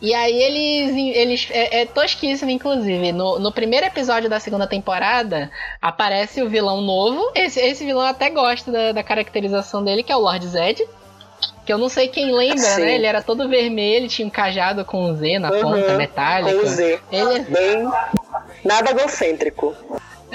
E 0.00 0.14
aí 0.14 0.42
eles. 0.42 1.16
eles 1.16 1.48
é, 1.50 1.82
é 1.82 1.86
tosquíssimo, 1.86 2.50
inclusive. 2.50 3.12
No, 3.12 3.38
no 3.38 3.50
primeiro 3.50 3.86
episódio 3.86 4.28
da 4.28 4.38
segunda 4.38 4.66
temporada, 4.66 5.50
aparece 5.80 6.42
o 6.42 6.48
vilão 6.48 6.80
novo. 6.82 7.30
Esse, 7.34 7.60
esse 7.60 7.84
vilão 7.84 8.04
até 8.04 8.28
gosto 8.28 8.70
da, 8.70 8.92
da 8.92 9.02
caracterização 9.02 9.82
dele, 9.82 10.02
que 10.02 10.12
é 10.12 10.16
o 10.16 10.20
Lord 10.20 10.46
Zed. 10.46 10.86
Que 11.64 11.72
eu 11.72 11.78
não 11.78 11.88
sei 11.88 12.08
quem 12.08 12.32
lembra, 12.32 12.58
Sim. 12.58 12.82
né? 12.82 12.94
Ele 12.94 13.06
era 13.06 13.22
todo 13.22 13.48
vermelho, 13.48 14.08
tinha 14.08 14.26
um 14.26 14.30
cajado 14.30 14.84
com 14.84 15.04
um 15.10 15.14
Z 15.16 15.38
na 15.38 15.50
ponta, 15.50 15.92
Uhum, 15.92 15.96
metálico. 15.96 16.60
Com 16.60 16.66
o 16.66 16.68
Z. 16.68 17.00
Ele 17.10 17.40
Bem. 17.40 17.88
Nada 18.64 18.90
egocêntrico. 18.90 19.74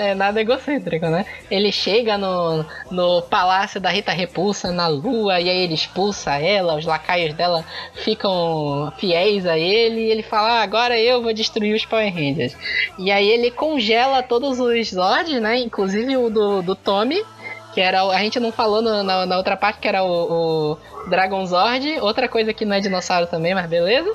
É 0.01 0.15
nada 0.15 0.41
egocêntrico, 0.41 1.05
né? 1.07 1.25
Ele 1.49 1.71
chega 1.71 2.17
no, 2.17 2.65
no 2.89 3.21
palácio 3.23 3.79
da 3.79 3.89
Rita 3.89 4.11
Repulsa 4.11 4.71
na 4.71 4.87
lua 4.87 5.39
e 5.39 5.49
aí 5.49 5.63
ele 5.63 5.73
expulsa 5.73 6.35
ela, 6.37 6.75
os 6.75 6.85
lacaios 6.85 7.33
dela 7.33 7.63
ficam 7.93 8.91
fiéis 8.97 9.45
a 9.45 9.57
ele 9.57 10.01
e 10.01 10.11
ele 10.11 10.23
fala: 10.23 10.59
ah, 10.59 10.61
agora 10.63 10.99
eu 10.99 11.21
vou 11.21 11.33
destruir 11.33 11.75
os 11.75 11.85
Power 11.85 12.13
Rangers. 12.13 12.55
E 12.97 13.11
aí 13.11 13.27
ele 13.29 13.51
congela 13.51 14.21
todos 14.23 14.59
os 14.59 14.89
Zords, 14.89 15.41
né? 15.41 15.57
Inclusive 15.59 16.17
o 16.17 16.29
do, 16.29 16.61
do 16.61 16.75
Tommy. 16.75 17.23
Que 17.73 17.79
era. 17.79 18.03
o- 18.03 18.11
A 18.11 18.17
gente 18.17 18.37
não 18.37 18.51
falou 18.51 18.81
no- 18.81 19.01
na, 19.01 19.25
na 19.25 19.37
outra 19.37 19.55
parte 19.55 19.79
que 19.79 19.87
era 19.87 20.03
o, 20.03 20.73
o 20.73 20.77
Dragon 21.09 21.45
Zord. 21.45 21.99
Outra 22.01 22.27
coisa 22.27 22.53
que 22.53 22.65
não 22.65 22.75
é 22.75 22.81
dinossauro 22.81 23.27
também, 23.27 23.55
mas 23.55 23.65
beleza. 23.69 24.13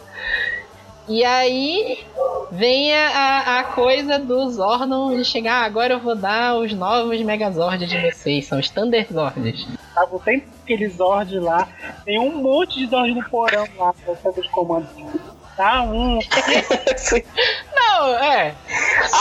E 1.08 1.24
aí 1.24 2.04
vem 2.50 2.92
a, 2.94 3.58
a- 3.60 3.64
coisa 3.64 4.18
do 4.18 4.50
Zordon 4.50 5.16
de 5.16 5.24
chegar, 5.24 5.62
"Ah, 5.62 5.64
agora 5.64 5.94
eu 5.94 6.00
vou 6.00 6.16
dar 6.16 6.56
os 6.56 6.72
novos 6.72 7.20
Megazords 7.22 7.88
de 7.88 8.10
vocês, 8.10 8.46
são 8.46 8.58
os 8.58 8.68
Thunder 8.70 9.06
Zords. 9.12 9.66
Tava 9.94 10.16
o 10.16 10.18
tempo 10.20 10.46
aquele 10.64 10.88
Zord 10.88 11.38
lá. 11.38 11.68
Tem 12.04 12.18
um 12.18 12.42
monte 12.42 12.78
de 12.80 12.86
Zord 12.88 13.12
no 13.14 13.22
porão 13.28 13.66
lá, 13.78 13.92
pra 14.04 14.16
centro 14.16 14.42
de 14.42 14.48
comando. 14.50 14.88
Tá 15.56 15.82
um. 15.82 16.18
Não, 17.74 18.08
é. 18.18 18.54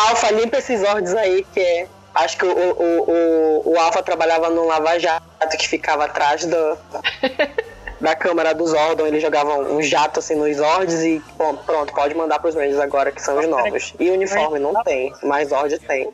Alfa, 0.10 0.32
limpa 0.32 0.58
esses 0.58 0.84
ordens 0.84 1.14
aí, 1.14 1.46
que 1.54 1.60
é. 1.60 1.88
Acho 2.14 2.38
que 2.38 2.46
o, 2.46 2.50
o, 2.50 3.12
o, 3.12 3.74
o 3.74 3.80
Alfa 3.80 4.02
trabalhava 4.02 4.50
num 4.50 4.66
lava-jato 4.68 5.24
que 5.58 5.68
ficava 5.68 6.06
atrás 6.06 6.46
do, 6.46 6.78
da 8.06 8.16
câmara 8.16 8.54
dos 8.54 8.70
Zordon. 8.70 9.08
Ele 9.08 9.20
jogava 9.20 9.58
um 9.58 9.82
jato 9.82 10.20
assim 10.20 10.36
nos 10.36 10.56
Zords 10.58 11.02
e 11.02 11.22
bom, 11.38 11.56
pronto, 11.56 11.92
pode 11.92 12.14
mandar 12.16 12.40
pros 12.40 12.56
Rangers 12.56 12.80
agora 12.80 13.12
que 13.12 13.22
são 13.22 13.38
os 13.40 13.48
novos. 13.48 13.94
E 14.00 14.10
uniforme 14.12 14.60
não 14.60 14.84
tem, 14.84 15.12
mas 15.24 15.50
Zord 15.50 15.78
tem. 15.80 16.10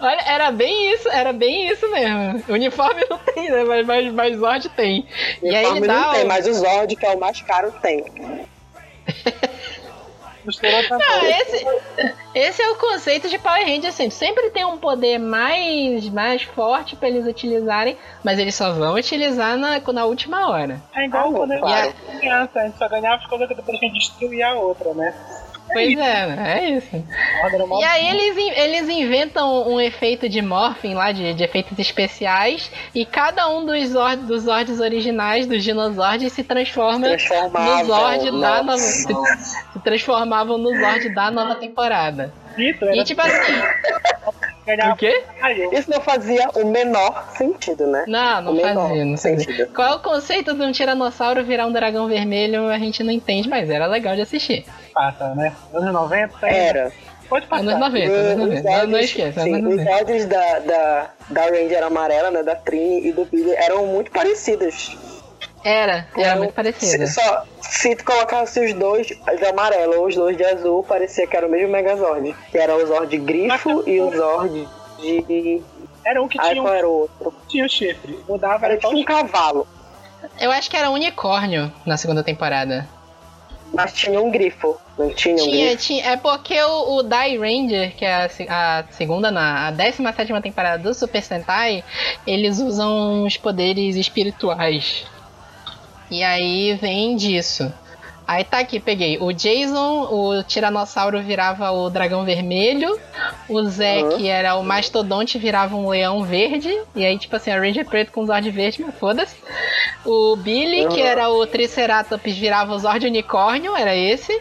Olha, 0.00 0.20
era 0.26 0.50
bem 0.50 0.92
isso, 0.92 1.08
era 1.10 1.32
bem 1.32 1.68
isso 1.68 1.88
mesmo. 1.90 2.42
Uniforme 2.48 3.04
não 3.10 3.18
tem, 3.18 3.50
né? 3.50 3.64
Mas, 3.64 3.86
mas, 3.86 4.12
mas 4.12 4.38
Zord 4.38 4.68
tem. 4.70 5.06
E 5.42 5.54
aí 5.54 5.66
Uniforme 5.66 5.78
ele 5.78 5.86
dá 5.86 6.00
não 6.00 6.12
tem, 6.14 6.24
mas 6.24 6.46
o 6.46 6.54
Zord, 6.54 6.96
que 6.96 7.04
é 7.06 7.10
o 7.10 7.20
mais 7.20 7.40
caro, 7.42 7.72
tem. 7.82 8.04
Misturou 10.46 10.78
Ah, 10.80 10.88
também. 10.88 11.40
esse, 11.40 11.66
esse 12.34 12.62
é 12.62 12.70
o 12.70 12.76
conceito 12.76 13.28
de 13.28 13.38
Power 13.38 13.64
Rangers 13.66 13.94
sempre. 13.94 14.14
Sempre 14.14 14.50
tem 14.50 14.64
um 14.64 14.78
poder 14.78 15.18
mais, 15.18 16.08
mais 16.10 16.42
forte 16.42 16.94
pra 16.96 17.08
eles 17.08 17.26
utilizarem, 17.26 17.96
mas 18.24 18.38
eles 18.38 18.54
só 18.54 18.72
vão 18.72 18.94
utilizar 18.94 19.56
na, 19.56 19.80
na 19.80 20.04
última 20.04 20.48
hora. 20.48 20.80
É 20.94 21.04
igual 21.04 21.28
Ah, 21.30 21.32
quando 21.32 21.58
claro. 21.58 21.94
era 22.08 22.18
criança, 22.18 22.60
a 22.60 22.64
gente 22.66 22.78
só 22.78 22.88
ganhava 22.88 23.16
as 23.16 23.26
coisas 23.26 23.48
que 23.48 23.54
depois 23.54 23.76
a 23.76 23.80
gente 23.80 23.94
destruía 23.98 24.48
a 24.48 24.54
outra, 24.54 24.94
né? 24.94 25.14
Pois 25.72 25.98
é, 25.98 26.26
né? 26.26 26.60
é 26.60 26.70
isso. 26.70 27.04
Mó- 27.66 27.80
E 27.80 27.84
aí 27.84 28.08
eles, 28.08 28.56
eles 28.56 28.88
inventam 28.88 29.68
um 29.68 29.80
efeito 29.80 30.28
de 30.28 30.40
morphing 30.40 30.94
lá, 30.94 31.12
de, 31.12 31.34
de 31.34 31.42
efeitos 31.44 31.78
especiais, 31.78 32.70
e 32.94 33.04
cada 33.04 33.48
um 33.48 33.64
dos, 33.66 33.88
Zord, 33.88 34.22
dos 34.22 34.42
Zords 34.44 34.80
originais, 34.80 35.46
dos 35.46 35.62
Dinozords, 35.64 36.32
se 36.32 36.42
transforma 36.44 37.08
no 37.08 37.84
Zord 37.86 38.24
da 38.40 38.62
nova. 38.62 38.78
Se, 38.78 39.06
se 39.72 39.78
transformavam 39.82 40.56
no 40.58 40.70
Zord 40.78 41.08
da 41.14 41.30
nova 41.30 41.54
temporada. 41.56 42.32
Isso, 42.56 42.84
E 42.84 43.04
tipo 43.04 43.20
assim, 43.20 43.52
o 44.92 44.96
quê? 44.96 45.24
Isso 45.72 45.90
não 45.90 46.00
fazia 46.00 46.48
o 46.54 46.66
menor 46.66 47.30
sentido, 47.36 47.86
né? 47.86 48.04
Não, 48.08 48.42
não 48.42 48.52
O 48.52 48.56
menor 48.56 48.88
fazia, 48.88 49.04
não 49.04 49.16
sentido. 49.16 49.72
Qual 49.72 49.92
é 49.92 49.94
o 49.94 50.00
conceito 50.00 50.54
de 50.54 50.62
um 50.62 50.72
tiranossauro 50.72 51.44
virar 51.44 51.66
um 51.66 51.72
dragão 51.72 52.08
vermelho? 52.08 52.66
A 52.68 52.78
gente 52.78 53.02
não 53.02 53.12
entende, 53.12 53.48
mas 53.48 53.70
era 53.70 53.86
legal 53.86 54.14
de 54.14 54.22
assistir. 54.22 54.64
Passa, 54.92 55.34
né? 55.34 55.52
Anos 55.72 55.92
90. 55.92 56.46
Era. 56.48 56.92
Pode 57.28 57.46
passar. 57.46 57.62
Anos 57.62 57.80
90, 57.80 58.12
anos 58.12 58.32
Os 58.32 58.62
90. 58.62 58.70
Não, 58.70 58.86
não 58.86 58.98
esqueça, 58.98 59.42
sim, 59.42 59.54
anos 59.54 59.74
os 59.74 59.78
90. 59.78 59.90
Zords 59.90 60.26
da, 60.26 60.58
da, 60.60 61.10
da 61.30 61.42
Ranger 61.42 61.82
amarela, 61.82 62.30
né? 62.30 62.42
Da 62.42 62.54
Trini 62.54 63.08
e 63.08 63.12
do 63.12 63.24
Billy 63.24 63.52
eram 63.52 63.86
muito 63.86 64.10
parecidos. 64.10 64.96
Era, 65.66 66.06
era 66.16 66.36
muito 66.36 66.54
parecido. 66.54 67.08
Se, 67.08 67.14
só, 67.14 67.42
se 67.60 67.96
tu 67.96 68.04
colocasse 68.04 68.64
os 68.64 68.72
dois 68.72 69.08
de 69.08 69.44
amarelo 69.46 69.98
ou 69.98 70.06
os 70.06 70.14
dois 70.14 70.36
de 70.36 70.44
azul, 70.44 70.84
parecia 70.84 71.26
que 71.26 71.36
era 71.36 71.44
o 71.44 71.50
mesmo 71.50 71.72
Megazord. 71.72 72.36
Que 72.52 72.56
era 72.56 72.76
o 72.76 72.86
Zord 72.86 73.18
grifo 73.18 73.82
e 73.84 74.00
o 74.00 74.16
Zord 74.16 74.68
de. 75.00 75.60
Era 76.04 76.22
um 76.22 76.28
que 76.28 76.38
tinha, 76.38 76.62
qual 76.62 76.72
um, 76.72 76.76
era 76.76 76.88
o 76.88 76.92
outro? 76.92 77.34
tinha 77.48 77.66
o 77.66 77.68
chifre. 77.68 78.16
Mudava, 78.28 78.64
Era 78.64 78.76
tipo 78.76 78.94
um 78.94 79.02
cavalo. 79.02 79.66
Eu 80.40 80.52
acho 80.52 80.70
que 80.70 80.76
era 80.76 80.88
unicórnio 80.88 81.72
na 81.84 81.96
segunda 81.96 82.22
temporada. 82.22 82.88
Mas 83.74 83.92
tinha 83.92 84.20
um 84.20 84.30
grifo. 84.30 84.76
Não 84.96 85.12
tinha 85.12 85.34
um 85.34 85.38
Tinha, 85.38 85.66
grifo. 85.70 85.82
tinha. 85.82 86.12
É 86.12 86.16
porque 86.16 86.62
o, 86.62 86.98
o 86.98 87.02
Dai 87.02 87.36
Ranger, 87.36 87.92
que 87.96 88.04
é 88.04 88.14
a, 88.14 88.28
a 88.78 88.84
segunda, 88.92 89.32
na, 89.32 89.66
a 89.66 89.70
17 89.72 90.32
temporada 90.40 90.80
do 90.80 90.94
Super 90.94 91.24
Sentai, 91.24 91.82
eles 92.24 92.60
usam 92.60 93.24
os 93.24 93.36
poderes 93.36 93.96
espirituais. 93.96 95.04
E 96.10 96.22
aí 96.22 96.74
vem 96.74 97.16
disso. 97.16 97.72
Aí 98.26 98.42
tá 98.42 98.58
aqui, 98.58 98.80
peguei. 98.80 99.18
O 99.20 99.32
Jason, 99.32 100.08
o 100.10 100.42
Tiranossauro 100.42 101.22
virava 101.22 101.70
o 101.70 101.88
dragão 101.88 102.24
vermelho. 102.24 102.98
O 103.48 103.62
Zé, 103.64 104.00
Aham. 104.00 104.16
que 104.16 104.26
era 104.26 104.56
o 104.56 104.64
mastodonte, 104.64 105.38
virava 105.38 105.76
um 105.76 105.88
leão 105.88 106.24
verde. 106.24 106.68
E 106.94 107.04
aí, 107.04 107.16
tipo 107.16 107.36
assim, 107.36 107.52
a 107.52 107.58
Ranger 107.60 107.86
preto 107.86 108.10
com 108.10 108.26
Zord 108.26 108.50
verde, 108.50 108.82
mas 108.84 108.94
foda-se. 108.98 109.36
O 110.04 110.34
Billy, 110.36 110.88
que 110.88 111.00
Aham. 111.00 111.08
era 111.08 111.30
o 111.30 111.46
Triceratops, 111.46 112.36
virava 112.36 112.74
o 112.74 112.78
Zord 112.78 113.06
unicórnio, 113.06 113.76
era 113.76 113.94
esse. 113.94 114.36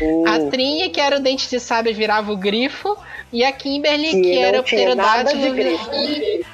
Hum, 0.00 0.24
A 0.26 0.50
Trini, 0.50 0.88
que 0.90 1.00
era 1.00 1.16
o 1.16 1.20
dente 1.20 1.48
de 1.48 1.58
sábio, 1.60 1.94
virava 1.94 2.32
o 2.32 2.36
grifo. 2.36 2.96
E 3.32 3.44
a 3.44 3.50
Kimberly, 3.50 4.10
Que 4.10 4.22
que, 4.22 4.38
era 4.38 4.60
o 4.60 4.62
pterodátilo. 4.62 5.54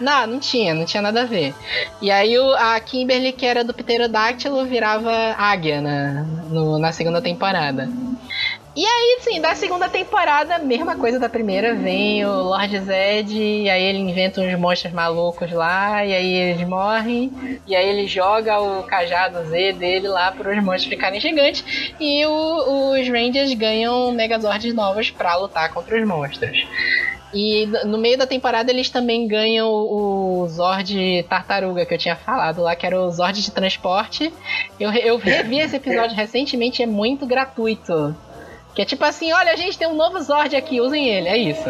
Não, 0.01 0.26
não 0.26 0.38
tinha, 0.40 0.74
não 0.74 0.84
tinha 0.86 1.03
nada 1.03 1.22
a 1.22 1.26
ver. 1.26 1.55
E 2.01 2.11
aí 2.11 2.36
o- 2.38 2.55
a 2.55 2.80
Kimberly, 2.80 3.30
que 3.32 3.45
era 3.45 3.62
do 3.62 3.74
pterodátilo, 3.74 4.64
virava 4.64 5.12
águia 5.36 5.80
na, 5.82 6.22
no- 6.49 6.78
na 6.78 6.90
segunda 6.90 7.20
temporada. 7.20 7.88
E 8.74 8.86
aí, 8.86 9.18
sim, 9.20 9.38
da 9.38 9.54
segunda 9.54 9.86
temporada, 9.86 10.58
mesma 10.58 10.96
coisa 10.96 11.18
da 11.18 11.28
primeira, 11.28 11.74
vem 11.74 12.24
o 12.24 12.32
Lord 12.42 12.80
Zed, 12.80 13.36
e 13.38 13.68
aí 13.68 13.82
ele 13.82 13.98
inventa 13.98 14.40
uns 14.40 14.58
monstros 14.58 14.94
malucos 14.94 15.52
lá, 15.52 16.02
e 16.06 16.14
aí 16.14 16.32
eles 16.32 16.66
morrem, 16.66 17.60
e 17.66 17.76
aí 17.76 17.86
ele 17.86 18.06
joga 18.06 18.58
o 18.60 18.82
cajado 18.84 19.44
Z 19.44 19.74
dele 19.74 20.08
lá 20.08 20.32
para 20.32 20.50
os 20.56 20.64
monstros 20.64 20.86
ficarem 20.86 21.20
gigantes, 21.20 21.62
e 22.00 22.24
o- 22.24 22.92
os 22.98 23.06
Rangers 23.08 23.52
ganham 23.52 24.10
Megazords 24.12 24.72
novos 24.74 25.10
pra 25.10 25.36
lutar 25.36 25.70
contra 25.74 26.00
os 26.00 26.08
monstros. 26.08 26.56
E 27.34 27.66
no 27.84 27.98
meio 27.98 28.16
da 28.16 28.26
temporada 28.26 28.70
eles 28.70 28.88
também 28.88 29.28
ganham 29.28 29.68
o 29.70 30.46
Zord 30.48 31.22
Tartaruga, 31.28 31.84
que 31.84 31.92
eu 31.92 31.98
tinha 31.98 32.16
falado 32.16 32.62
lá, 32.62 32.74
que 32.74 32.86
era 32.86 32.98
o 32.98 33.10
Zord 33.10 33.42
de 33.42 33.50
transporte. 33.50 34.32
Eu, 34.80 34.90
eu 34.92 35.16
revi 35.18 35.58
esse 35.58 35.76
episódio 35.76 36.16
recentemente, 36.16 36.82
é 36.82 36.86
muito 36.86 37.26
gratuito. 37.26 38.14
Que 38.74 38.82
é 38.82 38.84
tipo 38.84 39.04
assim, 39.04 39.32
olha, 39.32 39.52
a 39.52 39.56
gente 39.56 39.76
tem 39.78 39.86
um 39.86 39.94
novo 39.94 40.20
Zord 40.20 40.54
aqui, 40.56 40.80
usem 40.80 41.06
ele, 41.08 41.28
é 41.28 41.36
isso. 41.36 41.68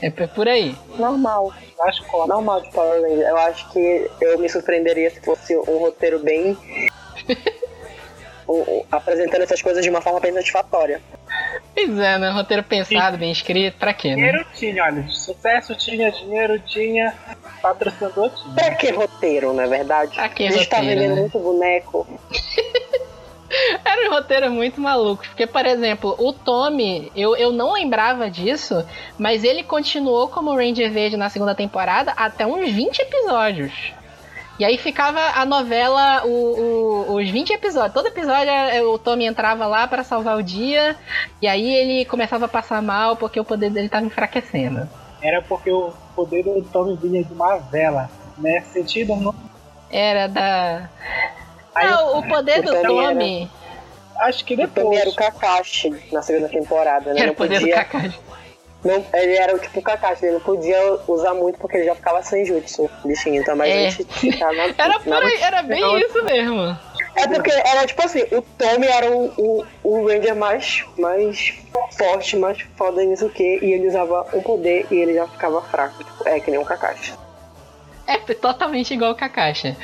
É 0.00 0.10
por 0.10 0.46
aí. 0.48 0.76
normal. 0.98 1.52
Acho 1.82 2.02
que 2.04 2.10
Normal 2.26 2.60
de 2.62 2.70
Power 2.70 3.02
Ranger. 3.02 3.26
Eu 3.28 3.36
acho 3.38 3.68
que 3.70 4.10
eu 4.20 4.38
me 4.38 4.48
surpreenderia 4.48 5.10
se 5.10 5.20
fosse 5.20 5.56
um 5.56 5.78
roteiro 5.78 6.18
bem. 6.20 6.56
o- 8.46 8.52
o- 8.80 8.86
apresentando 8.92 9.42
essas 9.42 9.60
coisas 9.60 9.82
de 9.82 9.90
uma 9.90 10.00
forma 10.00 10.20
bem 10.20 10.32
satisfatória. 10.32 11.00
Pois 11.74 11.98
é, 11.98 12.18
né? 12.18 12.30
Roteiro 12.30 12.62
pensado, 12.62 13.18
bem 13.18 13.32
escrito, 13.32 13.76
pra 13.78 13.92
quê, 13.92 14.10
né? 14.10 14.14
dinheiro 14.16 14.46
tinha, 14.54 14.84
olha. 14.84 15.06
Sucesso 15.08 15.74
tinha, 15.74 16.10
dinheiro 16.12 16.58
tinha, 16.60 17.14
patrocinador 17.60 18.30
tinha. 18.30 18.54
Pra 18.54 18.74
que 18.74 18.90
roteiro, 18.90 19.52
não 19.52 19.64
é 19.64 19.66
verdade? 19.66 20.14
Pra 20.14 20.28
que 20.28 20.46
a 20.46 20.50
gente 20.50 20.68
tá 20.68 20.76
roteiro, 20.78 21.00
vendendo 21.00 21.14
né? 21.16 21.20
muito 21.22 21.38
boneco. 21.38 22.06
Era 23.84 24.08
um 24.08 24.14
roteiro 24.14 24.50
muito 24.50 24.80
maluco. 24.80 25.22
Porque, 25.26 25.46
por 25.46 25.64
exemplo, 25.66 26.14
o 26.18 26.32
Tommy, 26.32 27.10
eu, 27.14 27.36
eu 27.36 27.52
não 27.52 27.72
lembrava 27.72 28.30
disso, 28.30 28.84
mas 29.18 29.44
ele 29.44 29.62
continuou 29.62 30.28
como 30.28 30.54
Ranger 30.56 30.90
Verde 30.90 31.16
na 31.16 31.28
segunda 31.30 31.54
temporada 31.54 32.12
até 32.16 32.46
uns 32.46 32.70
20 32.70 32.98
episódios. 33.00 33.72
E 34.58 34.64
aí 34.64 34.78
ficava 34.78 35.20
a 35.38 35.44
novela, 35.44 36.22
o, 36.24 36.28
o- 37.10 37.14
os 37.16 37.28
20 37.28 37.50
episódios. 37.52 37.92
Todo 37.92 38.06
episódio 38.08 38.48
é, 38.50 38.82
o 38.82 38.96
Tommy 38.98 39.26
entrava 39.26 39.66
lá 39.66 39.86
pra 39.86 40.02
salvar 40.02 40.38
o 40.38 40.42
dia, 40.42 40.96
e 41.42 41.46
aí 41.46 41.68
ele 41.74 42.04
começava 42.06 42.46
a 42.46 42.48
passar 42.48 42.80
mal 42.80 43.16
porque 43.16 43.38
o 43.38 43.44
poder 43.44 43.68
dele 43.70 43.88
tava 43.90 44.06
enfraquecendo. 44.06 44.88
Era 45.22 45.42
porque 45.42 45.70
o 45.70 45.92
poder 46.14 46.42
do 46.42 46.62
Tommy 46.72 46.96
vinha 46.96 47.22
de 47.22 47.32
uma 47.34 47.56
vela, 47.58 48.08
né? 48.38 48.60
Sentido 48.72 49.14
não. 49.16 49.34
Era 49.90 50.26
da. 50.26 50.88
Aí 51.76 51.90
Não, 51.90 52.18
o 52.18 52.26
poder 52.28 52.62
do 52.62 52.72
o 52.74 52.82
Tommy 52.82 53.44
era-. 53.44 54.26
Acho 54.28 54.44
que 54.44 54.54
O 54.54 54.56
Tommy 54.56 54.70
depois. 54.74 55.00
era 55.00 55.10
o 55.10 55.14
Kakashi 55.14 55.94
na 56.10 56.22
segunda 56.22 56.48
temporada, 56.48 57.12
né? 57.12 57.18
Era 57.20 57.26
Não 57.26 57.32
o 57.34 57.36
podia, 57.36 57.86
não, 58.84 59.04
ele 59.14 59.36
era 59.36 59.54
o 59.54 59.58
tipo 59.58 59.82
Kakashi, 59.82 60.24
ele 60.24 60.34
não 60.34 60.40
podia 60.40 60.78
usar 61.08 61.34
muito 61.34 61.58
porque 61.58 61.76
ele 61.76 61.86
já 61.86 61.94
ficava 61.94 62.22
sem 62.22 62.44
jutsu, 62.46 62.88
bichinho. 63.04 63.42
Então, 63.42 63.54
mas 63.56 63.68
É. 63.70 63.86
a 63.86 63.90
gente 63.90 64.38
na, 64.38 64.52
Era, 64.78 65.00
por 65.00 65.06
na- 65.10 65.34
era 65.40 65.62
bem 65.62 66.00
isso 66.00 66.22
mesmo. 66.24 66.78
É 67.14 67.26
porque 67.28 67.50
era 67.50 67.86
tipo 67.86 68.02
assim, 68.04 68.22
o 68.32 68.42
Tommy 68.42 68.86
era 68.86 69.10
o, 69.10 69.32
o, 69.38 69.66
o 69.82 70.06
Ranger 70.06 70.36
mais, 70.36 70.84
mais 70.98 71.54
forte, 71.96 72.36
mais 72.36 72.60
foda 72.76 73.02
nisso 73.04 73.28
que, 73.30 73.42
e 73.62 73.72
ele 73.72 73.88
usava 73.88 74.26
um 74.34 74.40
poder 74.42 74.86
e 74.90 74.96
ele 74.96 75.14
já 75.14 75.26
ficava 75.26 75.60
fraco. 75.62 76.02
Tipo, 76.04 76.28
é 76.28 76.38
que 76.40 76.50
nem 76.50 76.60
um 76.60 76.64
Kakashi. 76.64 77.14
É 78.06 78.18
totalmente 78.34 78.94
igual 78.94 79.12
o 79.12 79.14
Kakashi. 79.14 79.76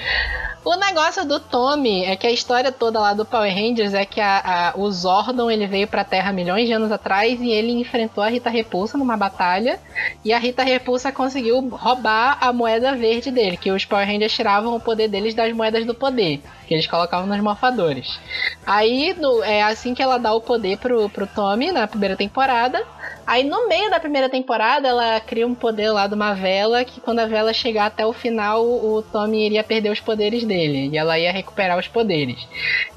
O 0.65 0.77
negócio 0.77 1.25
do 1.27 1.41
Tommy 1.41 2.05
é 2.05 2.15
que 2.15 2.25
a 2.25 2.31
história 2.31 2.71
toda 2.71 3.01
lá 3.01 3.13
do 3.15 3.25
Power 3.25 3.53
Rangers 3.53 3.95
é 3.95 4.05
que 4.05 4.21
a, 4.21 4.71
a- 4.71 4.79
o 4.79 4.89
Zordon 4.93 5.51
ele 5.51 5.67
veio 5.67 5.89
pra 5.89 6.05
Terra 6.05 6.33
milhões 6.33 6.69
de 6.69 6.73
anos 6.73 6.93
atrás 6.93 7.41
e 7.41 7.51
ele 7.51 7.73
enfrentou 7.73 8.23
a 8.23 8.29
Rita 8.29 8.49
Repulsa 8.49 8.97
numa 8.97 9.17
batalha. 9.17 9.81
E 10.25 10.33
a 10.33 10.39
Rita 10.39 10.63
Repulsa 10.63 11.11
conseguiu 11.11 11.69
roubar 11.69 12.39
a 12.41 12.53
moeda 12.53 12.95
verde 12.95 13.33
dele, 13.33 13.57
que 13.57 13.73
os 13.73 13.85
Power 13.85 14.07
Rangers 14.07 14.33
tiravam 14.33 14.77
o 14.77 14.81
poder 14.81 15.09
deles 15.09 15.35
das 15.35 15.53
moedas 15.53 15.85
do 15.85 15.95
poder, 15.95 16.41
que 16.69 16.75
eles 16.75 16.87
colocavam 16.87 17.27
nos 17.27 17.41
morfadores. 17.41 18.21
Aí 18.65 19.17
no- 19.19 19.43
é 19.43 19.63
assim 19.65 19.95
que 19.95 20.03
ela 20.03 20.17
dá 20.17 20.33
o 20.33 20.41
poder 20.41 20.79
pro, 20.79 21.09
pro 21.11 21.27
Tommy 21.27 21.73
na 21.73 21.89
primeira 21.89 22.15
temporada. 22.17 22.81
Aí 23.27 23.45
no 23.45 23.69
meio 23.69 23.91
da 23.91 24.01
primeira 24.01 24.29
temporada 24.29 24.89
ela 24.89 25.21
cria 25.21 25.47
um 25.47 25.55
poder 25.55 25.91
lá 25.91 26.07
de 26.07 26.15
uma 26.15 26.35
vela 26.35 26.85
que 26.85 27.01
quando 27.01 27.21
a 27.21 27.27
vela 27.27 27.53
chegar 27.53 27.87
até 27.87 28.05
o 28.05 28.13
final 28.13 28.65
o 28.65 29.03
Tommy 29.03 29.47
iria 29.47 29.63
perder 29.63 29.91
os 29.91 30.01
poderes 30.01 30.45
dele 30.45 30.89
e 30.93 30.99
ela 30.99 31.19
ia 31.19 31.33
recuperar 31.33 31.79
os 31.79 31.89
poderes. 31.89 32.47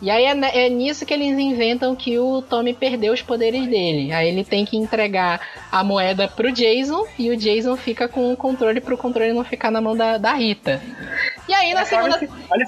E 0.01 0.09
aí 0.09 0.25
é, 0.25 0.65
é 0.65 0.69
nisso 0.69 1.05
que 1.05 1.13
eles 1.13 1.37
inventam 1.37 1.95
que 1.95 2.17
o 2.17 2.41
Tommy 2.41 2.73
perdeu 2.73 3.13
os 3.13 3.21
poderes 3.21 3.67
dele. 3.67 4.11
Aí 4.11 4.27
ele 4.27 4.43
tem 4.43 4.65
que 4.65 4.77
entregar 4.77 5.39
a 5.71 5.83
moeda 5.83 6.27
pro 6.27 6.51
Jason 6.51 7.05
e 7.17 7.29
o 7.29 7.37
Jason 7.37 7.77
fica 7.77 8.07
com 8.07 8.33
o 8.33 8.37
controle 8.37 8.81
pro 8.81 8.97
controle 8.97 9.33
não 9.33 9.43
ficar 9.43 9.69
na 9.71 9.79
mão 9.81 9.95
da, 9.95 10.17
da 10.17 10.33
Rita. 10.33 10.81
E 11.47 11.53
aí 11.53 11.73
na 11.73 11.85
segunda 11.85 12.19
Olha, 12.49 12.65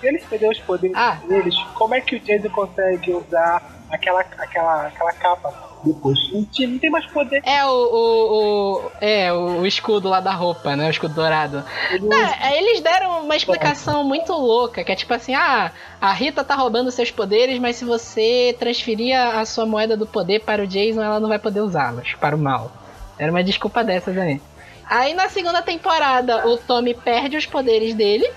se 0.00 0.06
eles 0.06 0.24
perderem 0.24 0.52
os 0.52 0.60
poderes 0.60 0.96
Ah. 0.96 1.18
deles, 1.26 1.54
como 1.74 1.94
é 1.94 2.00
que 2.00 2.16
o 2.16 2.20
Jason 2.20 2.50
consegue 2.50 3.12
usar 3.12 3.62
aquela, 3.90 4.20
aquela, 4.20 4.86
aquela 4.86 5.12
capa 5.12 5.69
depois? 5.84 6.18
Não, 6.32 6.44
tinha- 6.44 6.68
não 6.68 6.78
tem 6.78 6.90
mais 6.90 7.06
poder. 7.06 7.42
É 7.44 7.64
o, 7.64 7.70
o, 7.70 8.74
o- 8.86 8.90
é 9.00 9.32
o 9.32 9.66
escudo 9.66 10.08
lá 10.08 10.20
da 10.20 10.32
roupa, 10.32 10.76
né? 10.76 10.86
O 10.86 10.90
escudo 10.90 11.14
dourado. 11.14 11.64
Ele 11.90 12.06
Não, 12.08 12.16
usa- 12.16 12.36
é, 12.42 12.58
eles 12.58 12.80
deram 12.80 13.24
uma 13.24 13.36
explicação 13.36 14.04
muito 14.04 14.32
louca, 14.32 14.82
que 14.84 14.92
é 14.92 14.96
tipo 14.96 15.12
assim, 15.14 15.34
ah, 15.34 15.70
a 16.00 16.12
Rita 16.12 16.44
tá 16.44 16.54
roubando 16.54 16.90
seus 16.90 17.10
poderes, 17.10 17.58
mas 17.58 17.76
se 17.76 17.84
você 17.84 18.54
transferir 18.58 19.16
a 19.18 19.40
a 19.40 19.44
sua 19.46 19.64
moeda 19.66 19.96
do 19.96 20.06
poder 20.06 20.40
para 20.40 20.62
o 20.62 20.66
Jason, 20.66 21.02
ela 21.02 21.18
não 21.20 21.28
vai 21.28 21.38
poder 21.38 21.60
usá-los 21.60 22.14
para 22.20 22.36
o 22.36 22.38
mal. 22.38 22.70
Era 23.18 23.30
uma 23.30 23.42
desculpa 23.44 23.82
dessas 23.84 24.16
aí. 24.18 24.40
Aí 24.88 25.14
na 25.14 25.28
segunda 25.28 25.62
temporada, 25.62 26.48
o 26.48 26.56
Tommy 26.56 26.94
perde 26.94 27.36
os 27.36 27.46
poderes 27.46 27.94
dele. 27.94 28.28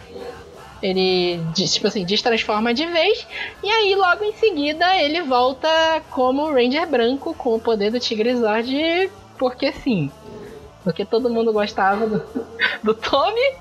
Ele, 0.84 1.40
tipo 1.54 1.88
assim, 1.88 2.04
destransforma 2.04 2.74
de 2.74 2.86
vez. 2.86 3.26
E 3.64 3.70
aí, 3.70 3.96
logo 3.96 4.22
em 4.26 4.34
seguida, 4.34 4.98
ele 4.98 5.22
volta 5.22 5.70
como 6.12 6.52
Ranger 6.52 6.86
branco 6.86 7.34
com 7.34 7.56
o 7.56 7.60
poder 7.60 7.90
do 7.90 8.02
Tigre 8.02 8.36
Zord, 8.36 9.10
porque 9.38 9.72
sim. 9.72 10.12
Porque 10.84 11.06
todo 11.06 11.30
mundo 11.30 11.54
gostava 11.54 12.06
do, 12.06 12.22
do 12.84 12.94
Tommy. 12.94 13.56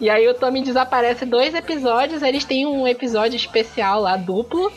E 0.00 0.10
aí 0.10 0.26
o 0.28 0.34
Tommy 0.34 0.62
desaparece 0.62 1.24
dois 1.24 1.54
episódios. 1.54 2.22
Eles 2.22 2.44
têm 2.44 2.66
um 2.66 2.88
episódio 2.88 3.36
especial 3.36 4.00
lá, 4.00 4.16
duplo. 4.16 4.72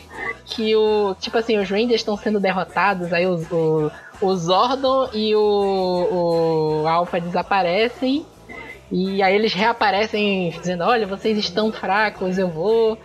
Que 0.46 0.76
o. 0.76 1.16
Tipo 1.18 1.38
assim, 1.38 1.58
os 1.58 1.68
Rangers 1.68 2.00
estão 2.00 2.16
sendo 2.16 2.38
derrotados. 2.38 3.12
Aí 3.12 3.26
o, 3.26 3.34
o, 3.50 3.90
o 4.20 4.36
Zordon 4.36 5.08
e 5.12 5.34
o, 5.34 6.82
o 6.84 6.86
Alpha 6.86 7.20
desaparecem. 7.20 8.24
E 8.90 9.22
aí 9.22 9.34
eles 9.34 9.52
reaparecem 9.52 10.50
dizendo: 10.58 10.84
Olha, 10.84 11.06
vocês 11.06 11.36
estão 11.38 11.70
fracos, 11.70 12.38
eu 12.38 12.48
vou 12.48 12.96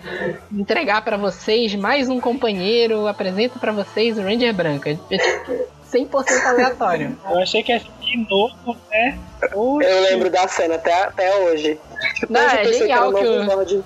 entregar 0.52 1.04
pra 1.04 1.18
vocês 1.18 1.76
mais 1.76 2.08
um 2.10 2.20
companheiro. 2.22 3.06
Apresento 3.08 3.60
pra 3.60 3.72
vocês 3.72 4.18
o 4.18 4.22
Ranger 4.22 4.54
Branco. 4.54 4.88
É 4.88 4.96
100% 5.92 6.46
aleatório. 6.46 7.18
Eu 7.30 7.40
achei 7.40 7.62
que 7.62 7.78
ser 7.78 7.86
de 8.02 8.18
novo, 8.30 8.78
né? 8.90 9.20
Oxi. 9.54 9.88
Eu 9.90 10.02
lembro 10.04 10.30
da 10.30 10.48
cena 10.48 10.76
até, 10.76 11.04
até 11.04 11.36
hoje. 11.44 11.78
Não, 12.30 12.42
Hoje 12.46 12.56
eu 12.56 12.62
é 12.62 12.74
genial 12.74 13.14
que 13.14 13.24
novo 13.24 13.42
o- 13.42 13.46
Zord. 13.46 13.84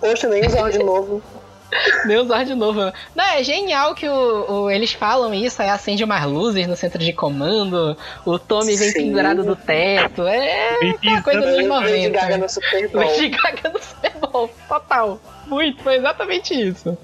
Poxa, 0.00 0.28
nem 0.28 0.46
o 0.46 0.50
Zord 0.50 0.78
novo. 0.78 1.22
Nem 2.06 2.18
usar 2.18 2.44
de 2.44 2.54
novo. 2.54 2.80
Não, 3.14 3.24
é 3.24 3.42
genial 3.42 3.94
que 3.94 4.08
o, 4.08 4.50
o- 4.64 4.70
eles 4.70 4.92
falam 4.92 5.32
isso, 5.34 5.60
aí 5.60 5.68
acende 5.68 6.04
umas 6.04 6.24
luzes 6.24 6.66
no 6.66 6.76
centro 6.76 6.98
de 6.98 7.12
comando, 7.12 7.96
o 8.24 8.38
Tommy 8.38 8.76
vem 8.76 8.90
Sim. 8.90 9.06
pendurado 9.06 9.42
do 9.42 9.56
teto. 9.56 10.26
É 10.26 10.70
aquela 10.90 11.22
coisa 11.22 11.40
dos 11.40 11.56
pisando, 11.56 11.74
Lady 11.74 12.08
90. 12.08 12.10
Gaga 12.10 12.38
no 12.38 12.48
Super 12.48 12.88
Bowl. 12.88 13.00
Lady 13.04 13.28
Gaga 13.28 13.68
no 13.70 13.80
Super 13.82 14.12
Bowl, 14.20 14.50
total. 14.68 15.20
Muito, 15.46 15.82
foi 15.82 15.96
exatamente 15.96 16.54
isso. 16.54 16.96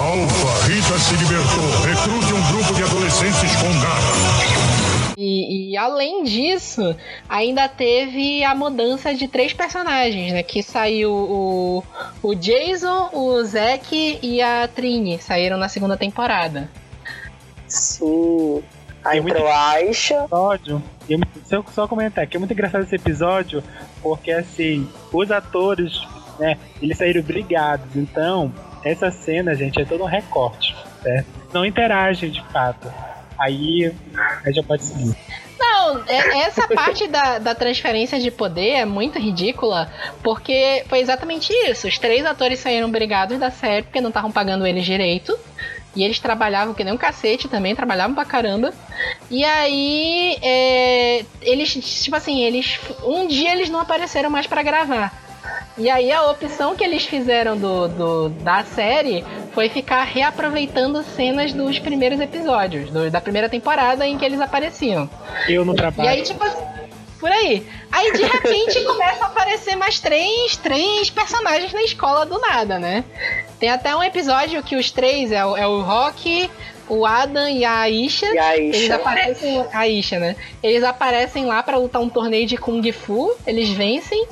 Alfa, 0.00 0.66
Rita 0.66 0.98
se 0.98 1.14
libertou. 1.16 1.70
Recrute 1.86 2.34
um 2.34 2.52
grupo 2.52 2.74
de 2.74 2.82
adolescentes 2.82 3.56
com 3.56 3.80
garra. 3.80 4.53
E, 5.16 5.70
e 5.72 5.76
além 5.76 6.24
disso, 6.24 6.96
ainda 7.28 7.68
teve 7.68 8.42
a 8.42 8.54
mudança 8.54 9.14
de 9.14 9.28
três 9.28 9.52
personagens, 9.52 10.32
né? 10.32 10.42
Que 10.42 10.62
saiu 10.62 11.12
o, 11.12 11.84
o 12.22 12.34
Jason, 12.34 13.10
o 13.12 13.42
Zack 13.44 14.18
e 14.22 14.42
a 14.42 14.66
Trini. 14.68 15.18
Saíram 15.18 15.56
na 15.56 15.68
segunda 15.68 15.96
temporada. 15.96 16.68
Sim. 17.68 18.62
Aí 19.04 19.18
É 19.18 19.20
muito- 19.20 19.36
entrou 19.36 19.50
a 19.52 19.68
Aisha. 19.70 20.26
e 21.08 21.12
eu- 21.12 21.20
Se 21.44 21.54
eu 21.54 21.64
só 21.72 21.86
comentar 21.86 22.26
que 22.26 22.36
é 22.36 22.40
muito 22.40 22.52
engraçado 22.52 22.82
esse 22.84 22.96
episódio, 22.96 23.62
porque 24.02 24.30
assim, 24.32 24.88
os 25.12 25.30
atores, 25.30 26.00
né, 26.38 26.56
eles 26.80 26.96
saíram 26.96 27.22
brigados. 27.22 27.94
Então, 27.96 28.52
essa 28.82 29.10
cena, 29.10 29.54
gente, 29.54 29.80
é 29.80 29.84
todo 29.84 30.02
um 30.02 30.06
recorte, 30.06 30.74
certo? 31.02 31.26
Não 31.52 31.64
interagem 31.64 32.30
de 32.30 32.42
fato. 32.46 32.90
Aí, 33.44 33.92
aí 34.44 34.52
já 34.52 34.62
pode 34.62 34.84
seguir. 34.84 35.14
Não, 35.58 36.02
é- 36.06 36.38
essa 36.40 36.66
parte 36.68 37.06
da, 37.06 37.38
da 37.38 37.54
transferência 37.54 38.18
de 38.18 38.30
poder 38.30 38.70
é 38.70 38.84
muito 38.84 39.18
ridícula, 39.18 39.90
porque 40.22 40.84
foi 40.88 41.00
exatamente 41.00 41.52
isso. 41.68 41.86
Os 41.86 41.98
três 41.98 42.24
atores 42.24 42.58
saíram 42.58 42.90
brigados 42.90 43.38
da 43.38 43.50
série 43.50 43.82
porque 43.82 44.00
não 44.00 44.08
estavam 44.08 44.30
pagando 44.32 44.66
eles 44.66 44.84
direito. 44.84 45.38
E 45.96 46.02
eles 46.02 46.18
trabalhavam 46.18 46.74
que 46.74 46.82
nem 46.82 46.92
um 46.92 46.96
cacete 46.96 47.46
também, 47.46 47.72
trabalhavam 47.76 48.16
pra 48.16 48.24
caramba. 48.24 48.74
E 49.30 49.44
aí, 49.44 50.36
é, 50.42 51.24
eles, 51.40 51.72
tipo 52.02 52.16
assim, 52.16 52.42
eles. 52.42 52.80
Um 53.04 53.28
dia 53.28 53.52
eles 53.52 53.68
não 53.70 53.78
apareceram 53.78 54.28
mais 54.28 54.44
pra 54.44 54.60
gravar. 54.64 55.23
E 55.76 55.90
aí 55.90 56.12
a 56.12 56.30
opção 56.30 56.76
que 56.76 56.84
eles 56.84 57.04
fizeram 57.04 57.56
do, 57.56 57.88
do- 57.88 58.28
da 58.28 58.62
série 58.62 59.24
foi 59.52 59.68
ficar 59.68 60.04
reaproveitando 60.04 61.02
cenas 61.16 61.52
dos 61.52 61.78
primeiros 61.80 62.20
episódios, 62.20 62.90
do- 62.90 63.10
da 63.10 63.20
primeira 63.20 63.48
temporada 63.48 64.06
em 64.06 64.16
que 64.16 64.24
eles 64.24 64.40
apareciam. 64.40 65.08
Eu 65.48 65.64
no 65.64 65.72
E 65.72 65.76
trabalho. 65.76 66.08
aí, 66.08 66.22
tipo 66.22 66.42
assim, 66.44 66.62
por 67.18 67.30
aí. 67.30 67.66
Aí 67.90 68.12
de 68.12 68.22
repente 68.22 68.80
começa 68.84 69.24
a 69.24 69.26
aparecer 69.26 69.74
mais 69.76 69.98
três, 69.98 70.56
três 70.56 71.10
personagens 71.10 71.72
na 71.72 71.82
escola 71.82 72.24
do 72.24 72.38
nada, 72.38 72.78
né? 72.78 73.02
Tem 73.58 73.70
até 73.70 73.96
um 73.96 74.02
episódio 74.02 74.62
que 74.62 74.76
os 74.76 74.90
três 74.92 75.32
é 75.32 75.44
o, 75.44 75.56
é 75.56 75.66
o 75.66 75.80
Rock, 75.80 76.48
o 76.88 77.04
Adam 77.04 77.48
e 77.48 77.64
a 77.64 77.78
Aisha. 77.80 78.26
E 78.32 78.38
a 78.38 78.56
Eles 78.56 78.76
Aisha. 78.76 78.94
aparecem. 78.94 79.66
A 79.72 79.88
Isha, 79.88 80.18
né? 80.20 80.36
Eles 80.62 80.84
aparecem 80.84 81.46
lá 81.46 81.62
pra 81.64 81.78
lutar 81.78 82.00
um 82.00 82.08
torneio 82.08 82.46
de 82.46 82.56
Kung 82.56 82.92
Fu, 82.92 83.34
eles 83.44 83.70
vencem. 83.70 84.24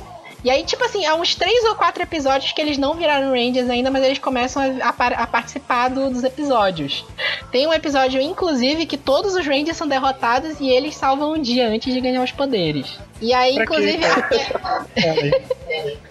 E 0.44 0.50
aí, 0.50 0.64
tipo 0.64 0.84
assim, 0.84 1.06
há 1.06 1.14
uns 1.14 1.34
três 1.34 1.64
ou 1.64 1.74
quatro 1.76 2.02
episódios 2.02 2.52
que 2.52 2.60
eles 2.60 2.76
não 2.76 2.94
viraram 2.94 3.30
Rangers 3.30 3.70
ainda, 3.70 3.90
mas 3.90 4.04
eles 4.04 4.18
começam 4.18 4.60
a, 4.62 4.88
a 4.88 5.22
a 5.22 5.26
participar 5.26 5.88
do- 5.88 6.10
dos 6.10 6.24
episódios. 6.24 7.04
Tem 7.52 7.66
um 7.66 7.72
episódio, 7.72 8.20
inclusive, 8.20 8.86
que 8.86 8.96
todos 8.96 9.34
os 9.34 9.46
Rangers 9.46 9.76
são 9.76 9.86
derrotados 9.86 10.58
e 10.58 10.68
eles 10.68 10.96
salvam 10.96 11.34
um 11.34 11.40
dia 11.40 11.68
antes 11.68 11.94
de 11.94 12.00
ganhar 12.00 12.22
os 12.24 12.32
poderes. 12.32 12.98
E 13.20 13.32
aí, 13.32 13.54
Pra 13.54 13.64
inclusive, 13.64 14.02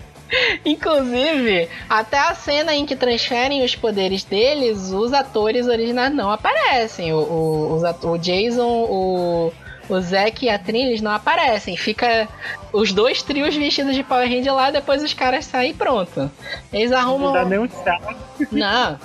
Inclusive, 0.65 1.67
até 1.89 2.17
a 2.17 2.33
cena 2.33 2.73
em 2.73 2.85
que 2.85 2.95
transferem 2.95 3.65
os 3.65 3.75
poderes 3.75 4.23
deles, 4.23 4.91
os 4.91 5.11
atores 5.11 5.67
originais 5.67 6.13
não 6.13 6.31
aparecem. 6.31 7.13
O, 7.13 7.17
o, 7.19 7.81
o 8.11 8.17
Jason, 8.17 8.65
o, 8.65 9.51
o 9.89 9.99
Zack 9.99 10.45
e 10.45 10.49
a 10.49 10.57
Trin, 10.57 10.85
eles 10.87 11.01
não 11.01 11.11
aparecem. 11.11 11.75
Fica 11.77 12.27
os 12.71 12.91
dois 12.91 13.21
trios 13.21 13.55
vestidos 13.55 13.95
de 13.95 14.03
Power 14.03 14.27
Ranger 14.29 14.53
lá, 14.53 14.71
depois 14.71 15.03
os 15.03 15.13
caras 15.13 15.45
saem 15.45 15.71
e 15.71 15.73
pronto. 15.73 16.29
Eles 16.71 16.91
não 16.91 16.97
arrumam. 16.97 17.33
dá 17.33 17.45
nem 17.45 17.59
um 17.59 17.69
salto. 17.69 18.15
Não. 18.51 18.97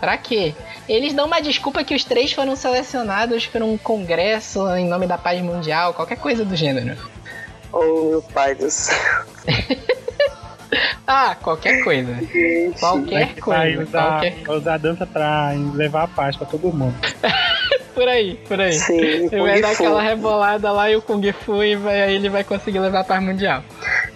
Pra 0.00 0.16
quê? 0.18 0.54
Eles 0.88 1.14
dão 1.14 1.26
uma 1.26 1.40
desculpa 1.40 1.82
que 1.82 1.94
os 1.94 2.04
três 2.04 2.32
foram 2.32 2.54
selecionados 2.56 3.46
por 3.46 3.62
um 3.62 3.78
congresso 3.78 4.68
em 4.76 4.86
nome 4.86 5.06
da 5.06 5.16
paz 5.16 5.40
mundial, 5.40 5.94
qualquer 5.94 6.16
coisa 6.18 6.44
do 6.44 6.54
gênero. 6.54 6.96
Oh, 7.72 8.10
meu 8.10 8.22
pai 8.22 8.54
do 8.54 8.70
céu. 8.70 8.96
Ah, 11.06 11.36
qualquer 11.40 11.84
coisa. 11.84 12.14
Gente. 12.14 12.80
Qualquer 12.80 13.34
coisa. 13.38 13.82
usar, 13.82 14.20
Qualquer... 14.20 14.50
usar 14.50 14.74
a 14.74 14.78
dança 14.78 15.06
pra 15.06 15.50
levar 15.74 16.04
a 16.04 16.08
paz 16.08 16.34
pra 16.36 16.46
todo 16.46 16.72
mundo. 16.72 16.94
Por 17.94 18.08
aí, 18.08 18.34
por 18.48 18.60
aí. 18.60 18.72
Sim, 18.72 18.98
Ele 19.32 19.40
vai 19.40 19.60
dar 19.60 19.70
aquela 19.70 20.02
rebolada 20.02 20.70
lá 20.72 20.90
e 20.90 20.96
o 20.96 21.02
Kung 21.02 21.22
Fu 21.32 21.62
e 21.62 21.76
vai, 21.76 22.02
aí 22.02 22.14
ele 22.16 22.28
vai 22.28 22.42
conseguir 22.42 22.80
levar 22.80 23.00
a 23.00 23.04
paz 23.04 23.22
mundial. 23.22 23.62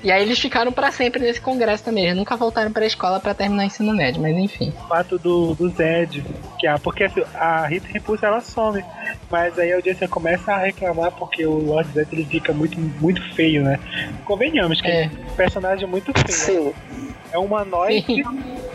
E 0.03 0.11
aí 0.11 0.23
eles 0.23 0.39
ficaram 0.39 0.73
pra 0.73 0.91
sempre 0.91 1.21
nesse 1.21 1.41
congresso 1.41 1.85
também. 1.85 2.05
Eles 2.07 2.17
nunca 2.17 2.37
voltaram 2.37 2.73
pra 2.73 2.85
escola 2.87 3.21
pra 3.21 3.35
terminar 3.35 3.63
o 3.63 3.67
ensino 3.67 3.95
médio, 3.95 4.21
mas 4.21 4.37
enfim. 4.37 4.73
O 4.85 4.89
fato 4.89 5.19
do, 5.19 5.55
do 5.55 5.69
Zed, 5.71 6.25
que 6.59 6.67
a, 6.67 6.79
porque 6.79 7.05
assim, 7.05 7.23
a 7.35 7.67
Rita 7.67 7.87
Repulsa 7.93 8.27
ela 8.27 8.41
some, 8.41 8.85
mas 9.31 9.59
aí 9.59 9.73
a 9.73 9.77
audiência 9.77 10.09
começa 10.09 10.53
a 10.53 10.59
reclamar 10.59 11.13
porque 11.13 11.47
o 11.47 11.59
Lord 11.59 11.89
Zed 11.93 12.09
ele 12.13 12.25
fica 12.25 12.53
muito, 12.53 12.79
muito 13.01 13.23
feio, 13.35 13.63
né? 13.63 13.79
Convenhamos 14.25 14.81
que 14.81 14.89
É. 14.89 15.05
é 15.05 15.07
um 15.07 15.35
personagem 15.35 15.87
muito 15.89 16.13
feio. 16.13 16.75
Sim. 16.75 17.09
É 17.31 17.39
um 17.39 17.45
humanoide, 17.45 18.07
Sim. 18.07 18.23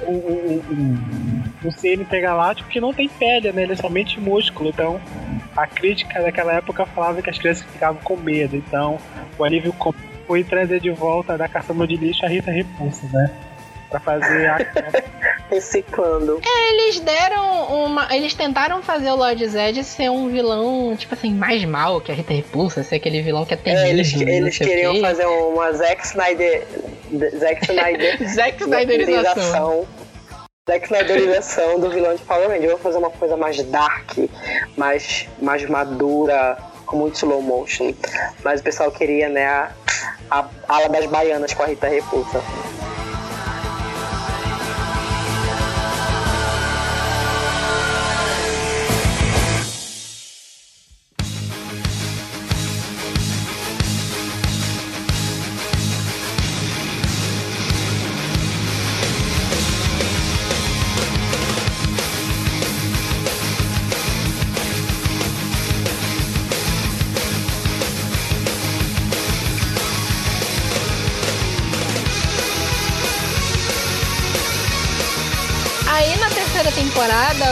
um, 0.07 0.11
um, 0.13 0.61
um, 0.71 1.32
um 1.63 1.71
ser 1.71 1.99
intergaláctico 1.99 2.69
que 2.69 2.79
não 2.79 2.93
tem 2.93 3.07
pele, 3.07 3.51
né? 3.51 3.63
Ele 3.63 3.73
é 3.73 3.75
somente 3.75 4.19
músculo. 4.19 4.69
Então, 4.69 4.99
a 5.55 5.67
crítica 5.67 6.21
daquela 6.21 6.53
época 6.53 6.85
falava 6.85 7.21
que 7.21 7.29
as 7.29 7.37
crianças 7.37 7.65
ficavam 7.65 8.01
com 8.03 8.17
medo. 8.17 8.55
Então, 8.55 8.97
o 9.37 9.43
alívio 9.43 9.73
foi 10.27 10.43
trazer 10.43 10.79
de 10.79 10.91
volta 10.91 11.37
da 11.37 11.47
caçamba 11.47 11.87
de 11.87 11.95
lixo 11.95 12.25
a 12.25 12.29
Rita 12.29 12.51
Repulsa, 12.51 13.07
né? 13.11 13.31
Pra 13.89 13.99
fazer 13.99 14.47
a. 14.47 14.57
Reciclando. 15.51 16.41
Eles 16.43 16.99
deram 16.99 17.85
uma. 17.85 18.07
Eles 18.15 18.33
tentaram 18.33 18.81
fazer 18.81 19.11
o 19.11 19.15
Lord 19.15 19.45
Zed 19.47 19.83
ser 19.83 20.09
um 20.09 20.29
vilão, 20.29 20.95
tipo 20.97 21.13
assim, 21.13 21.31
mais 21.31 21.63
mal 21.63 22.01
que 22.01 22.11
a 22.11 22.15
Rita 22.15 22.33
Repulsa, 22.33 22.83
ser 22.83 22.95
aquele 22.95 23.21
vilão 23.21 23.45
que 23.45 23.53
é 23.53 23.57
temido. 23.57 23.81
É, 23.83 23.89
eles, 23.89 24.13
eles 24.19 24.55
o 24.55 24.59
queriam 24.59 24.99
fazer 24.99 25.25
uma 25.25 25.71
Zack 25.73 26.03
Snyder. 26.07 26.65
Zack 27.37 27.65
Snyder. 27.69 28.33
Zack 28.33 28.63
Snyderização. 28.63 29.85
Zack 30.65 30.85
Snyderização 30.85 31.77
do 31.77 31.89
vilão 31.89 32.15
de 32.15 32.21
Power 32.23 32.47
Rangers. 32.47 32.71
Vou 32.71 32.79
fazer 32.79 32.97
uma 32.97 33.09
coisa 33.09 33.35
mais 33.35 33.61
dark, 33.63 34.17
mais, 34.77 35.27
mais 35.41 35.65
madura, 35.67 36.57
com 36.85 36.95
muito 36.95 37.15
slow 37.15 37.41
motion. 37.41 37.93
Mas 38.45 38.61
o 38.61 38.63
pessoal 38.63 38.89
queria, 38.89 39.27
né, 39.27 39.45
a, 39.45 39.71
a 40.31 40.47
ala 40.69 40.87
das 40.87 41.05
baianas 41.07 41.53
com 41.53 41.63
a 41.63 41.65
Rita 41.65 41.89
Repulsa. 41.89 42.41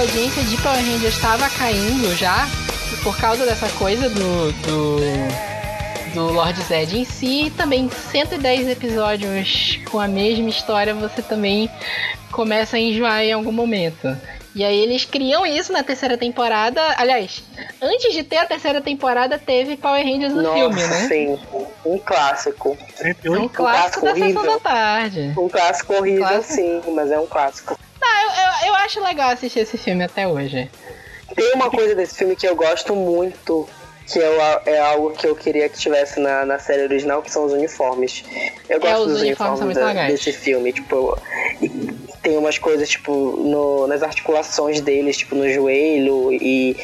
Audiência 0.02 0.44
de 0.44 0.58
Power 0.58 0.78
Rangers 0.80 1.14
estava 1.16 1.48
caindo 1.50 2.16
já, 2.16 2.48
por 3.04 3.16
causa 3.18 3.46
dessa 3.46 3.70
coisa 3.70 4.10
do, 4.10 4.52
do, 4.52 4.98
do 6.16 6.34
Lord 6.34 6.60
Zed 6.64 6.98
em 6.98 7.06
si, 7.06 7.46
e 7.46 7.52
também 7.52 7.88
110 8.12 8.68
episódios 8.70 9.80
com 9.92 10.00
a 10.00 10.08
mesma 10.08 10.50
história 10.50 10.96
você 10.96 11.22
também 11.22 11.70
começa 12.32 12.78
a 12.78 12.80
enjoar 12.80 13.22
em 13.22 13.32
algum 13.32 13.52
momento. 13.52 14.18
E 14.56 14.64
aí 14.64 14.76
eles 14.80 15.06
criam 15.06 15.46
isso 15.46 15.72
na 15.72 15.84
terceira 15.84 16.18
temporada. 16.18 16.82
Aliás, 16.98 17.44
antes 17.80 18.12
de 18.14 18.24
ter 18.24 18.38
a 18.38 18.46
terceira 18.46 18.82
temporada, 18.82 19.38
teve 19.38 19.78
Power 19.78 20.04
Rangers 20.04 20.34
no 20.34 20.42
Nossa, 20.42 20.56
filme, 20.56 20.82
né? 20.82 21.08
sim. 21.08 21.40
Um 21.86 21.98
clássico. 22.00 22.76
É 23.00 23.30
um 23.30 23.48
clássico 23.48 24.04
da 24.06 24.12
horrível. 24.12 24.42
sessão 24.42 24.54
da 24.54 24.60
tarde. 24.60 25.34
Um 25.38 25.48
clássico 25.48 25.94
horrível, 25.94 26.28
Clássico. 26.28 26.54
sim, 26.54 26.82
mas 26.94 27.12
é 27.12 27.20
um 27.20 27.28
clássico. 27.28 27.78
Ah, 28.04 28.24
eu, 28.24 28.68
eu, 28.68 28.74
eu 28.74 28.76
acho 28.84 29.02
legal 29.04 29.30
assistir 29.32 29.60
esse 29.60 29.78
filme 29.78 30.04
até 30.04 30.28
hoje. 30.28 30.70
Tem 31.36 31.54
uma 31.54 31.70
coisa 31.70 31.96
desse 31.96 32.16
filme 32.18 32.36
que 32.36 32.48
eu 32.48 32.56
gosto 32.56 32.94
muito, 32.96 33.68
que 34.12 34.20
é, 34.20 34.62
é 34.66 34.80
algo 34.80 35.12
que 35.12 35.26
eu 35.28 35.36
queria 35.36 35.70
que 35.70 35.78
tivesse 35.80 36.20
na, 36.20 36.46
na 36.46 36.60
série 36.60 36.84
original, 36.84 37.22
que 37.22 37.32
são 37.32 37.46
os 37.46 37.54
uniformes. 37.54 38.24
Eu 38.70 38.80
gosto 38.80 38.94
É, 38.94 39.00
os 39.00 39.12
dos 39.14 39.22
uniformes 39.22 39.62
uniformes 39.62 39.96
da- 39.96 40.08
desse 40.08 40.34
filme, 40.34 40.74
tipo, 40.74 41.18
tem 42.22 42.38
umas 42.38 42.58
coisas, 42.58 42.90
tipo, 42.90 43.12
no- 43.38 43.88
nas 43.88 44.04
articulações 44.04 44.82
deles, 44.82 45.18
tipo, 45.18 45.36
no 45.36 45.50
joelho 45.50 46.32
e, 46.34 46.76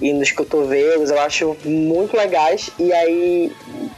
e 0.00 0.12
nos 0.12 0.32
cotovelos, 0.32 1.10
eu 1.10 1.20
acho 1.20 1.56
muito 1.64 2.16
legais. 2.16 2.70
E 2.78 2.92
aí, 2.92 3.52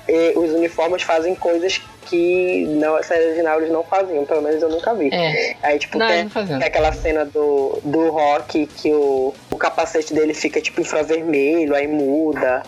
e 0.08 0.32
os 0.38 0.52
uniformes 0.52 1.02
fazem 1.02 1.34
coisas 1.34 1.80
que 2.06 2.66
na 2.78 3.02
série 3.02 3.26
original 3.26 3.58
eles 3.58 3.70
não 3.70 3.82
faziam, 3.82 4.24
pelo 4.24 4.42
menos 4.42 4.62
eu 4.62 4.68
nunca 4.68 4.94
vi. 4.94 5.12
É. 5.12 5.56
Aí, 5.62 5.78
tipo, 5.78 5.98
Não, 5.98 6.06
tem, 6.06 6.24
não 6.24 6.58
tem 6.58 6.64
aquela 6.64 6.92
cena 6.92 7.24
do, 7.24 7.78
do 7.84 8.10
rock 8.10 8.66
que 8.66 8.92
o, 8.92 9.34
o 9.50 9.56
capacete 9.56 10.14
dele 10.14 10.32
fica, 10.32 10.60
tipo, 10.60 10.80
infravermelho, 10.80 11.74
aí 11.74 11.86
muda. 11.86 12.62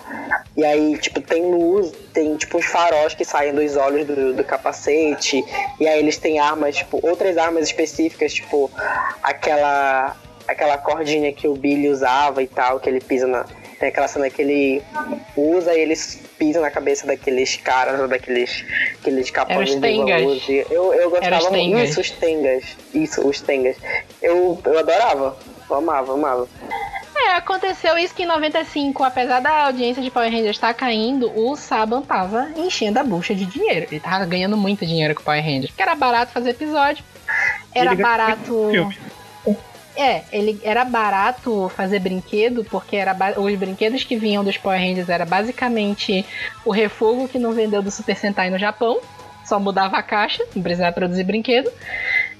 E 0.56 0.64
aí, 0.64 0.98
tipo, 0.98 1.20
tem 1.20 1.42
luz, 1.50 1.92
tem, 2.12 2.36
tipo, 2.36 2.58
uns 2.58 2.66
faróis 2.66 3.14
que 3.14 3.24
saem 3.24 3.54
dos 3.54 3.76
olhos 3.76 4.06
do, 4.06 4.34
do 4.34 4.44
capacete. 4.44 5.44
E 5.80 5.86
aí 5.86 5.98
eles 5.98 6.18
têm 6.18 6.38
armas, 6.38 6.76
tipo, 6.76 6.98
outras 7.02 7.36
armas 7.36 7.64
específicas, 7.66 8.34
tipo, 8.34 8.70
aquela, 9.22 10.16
aquela 10.46 10.76
cordinha 10.78 11.32
que 11.32 11.46
o 11.46 11.54
Billy 11.54 11.88
usava 11.88 12.42
e 12.42 12.46
tal, 12.46 12.80
que 12.80 12.88
ele 12.88 13.00
pisa 13.00 13.26
na... 13.26 13.44
Tem 13.78 13.90
aquela 13.90 14.08
cena 14.08 14.28
que 14.28 14.42
ele 14.42 14.82
usa 15.36 15.72
e 15.72 15.80
eles 15.80 16.27
pisam 16.38 16.62
na 16.62 16.70
cabeça 16.70 17.06
daqueles 17.06 17.56
caras, 17.56 18.08
daqueles 18.08 18.64
aqueles 19.00 19.30
capões 19.30 19.70
de 19.70 20.24
Uzi. 20.24 20.66
Eu, 20.70 20.94
eu 20.94 21.10
gostava 21.10 21.50
muito. 21.50 21.78
Isso, 21.78 22.00
os 22.00 22.10
Tengas. 22.10 22.64
Isso, 22.94 23.26
os 23.26 23.40
Tengas. 23.40 23.76
Eu, 24.22 24.60
eu 24.64 24.78
adorava. 24.78 25.36
Eu 25.68 25.76
amava, 25.76 26.14
amava. 26.14 26.48
É, 27.14 27.32
aconteceu 27.32 27.98
isso 27.98 28.14
que 28.14 28.22
em 28.22 28.26
95, 28.26 29.02
apesar 29.02 29.40
da 29.40 29.66
audiência 29.66 30.02
de 30.02 30.10
Power 30.10 30.30
Rangers 30.30 30.56
estar 30.56 30.72
caindo, 30.72 31.30
o 31.36 31.56
Saban 31.56 32.00
tava 32.00 32.48
enchendo 32.56 32.98
a 33.00 33.04
bucha 33.04 33.34
de 33.34 33.44
dinheiro. 33.44 33.88
Ele 33.90 34.00
tava 34.00 34.24
ganhando 34.24 34.56
muito 34.56 34.86
dinheiro 34.86 35.14
com 35.14 35.22
Power 35.22 35.44
Rangers. 35.44 35.66
Porque 35.66 35.82
era 35.82 35.96
barato 35.96 36.32
fazer 36.32 36.50
episódio. 36.50 37.04
Era 37.74 37.94
barato. 37.94 38.68
filme. 38.70 38.96
É, 39.98 40.22
ele 40.30 40.60
era 40.62 40.84
barato 40.84 41.68
fazer 41.74 41.98
brinquedo, 41.98 42.64
porque 42.64 42.94
era 42.94 43.16
os 43.36 43.58
brinquedos 43.58 44.04
que 44.04 44.14
vinham 44.14 44.44
dos 44.44 44.56
Power 44.56 44.78
Rangers 44.78 45.08
era 45.08 45.26
basicamente 45.26 46.24
o 46.64 46.70
refogo 46.70 47.26
que 47.26 47.36
não 47.36 47.50
vendeu 47.50 47.82
do 47.82 47.90
Super 47.90 48.16
Sentai 48.16 48.48
no 48.48 48.60
Japão. 48.60 49.00
Só 49.44 49.58
mudava 49.58 49.96
a 49.96 50.02
caixa, 50.02 50.44
não 50.54 50.62
precisava 50.62 50.92
produzir 50.92 51.24
brinquedo. 51.24 51.68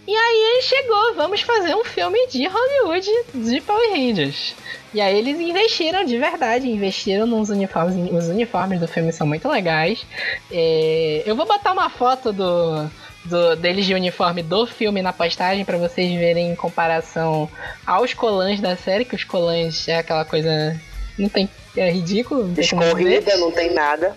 E 0.06 0.14
aí 0.14 0.52
ele 0.52 0.62
chegou, 0.62 1.14
vamos 1.16 1.40
fazer 1.40 1.74
um 1.74 1.84
filme 1.84 2.28
de 2.28 2.46
Hollywood 2.46 3.11
de 3.34 3.61
Power 3.61 3.90
Rangers. 3.90 4.54
E 4.94 5.00
aí 5.00 5.18
eles 5.18 5.40
investiram 5.40 6.04
de 6.04 6.16
verdade, 6.16 6.70
investiram 6.70 7.26
nos 7.26 7.50
uniformes. 7.50 8.12
Os 8.12 8.28
uniformes 8.28 8.78
do 8.78 8.86
filme 8.86 9.12
são 9.12 9.26
muito 9.26 9.48
legais. 9.48 10.06
É, 10.50 11.24
eu 11.26 11.34
vou 11.34 11.44
botar 11.44 11.72
uma 11.72 11.90
foto 11.90 12.32
do, 12.32 12.88
do- 13.29 13.57
deles 13.57 13.85
de 13.87 13.95
uniforme 13.95 14.43
do 14.43 14.66
filme 14.66 15.03
na 15.03 15.12
postagem 15.12 15.64
pra 15.64 15.76
vocês 15.79 16.12
verem 16.18 16.51
em 16.53 16.57
comparação 16.57 17.49
aos 17.87 18.14
colãs 18.14 18.61
da 18.61 18.76
série, 18.76 19.05
que 19.05 19.14
os 19.14 19.24
colãs 19.24 19.87
é 19.89 19.99
aquela 19.99 20.24
coisa. 20.24 20.81
Não 21.18 21.29
tem. 21.29 21.49
É 21.76 21.91
ridículo, 21.91 22.45
não 22.47 22.55
tem. 22.55 22.64
Escorrida, 22.64 23.37
não 23.37 23.51
tem 23.53 23.72
nada. 23.74 24.16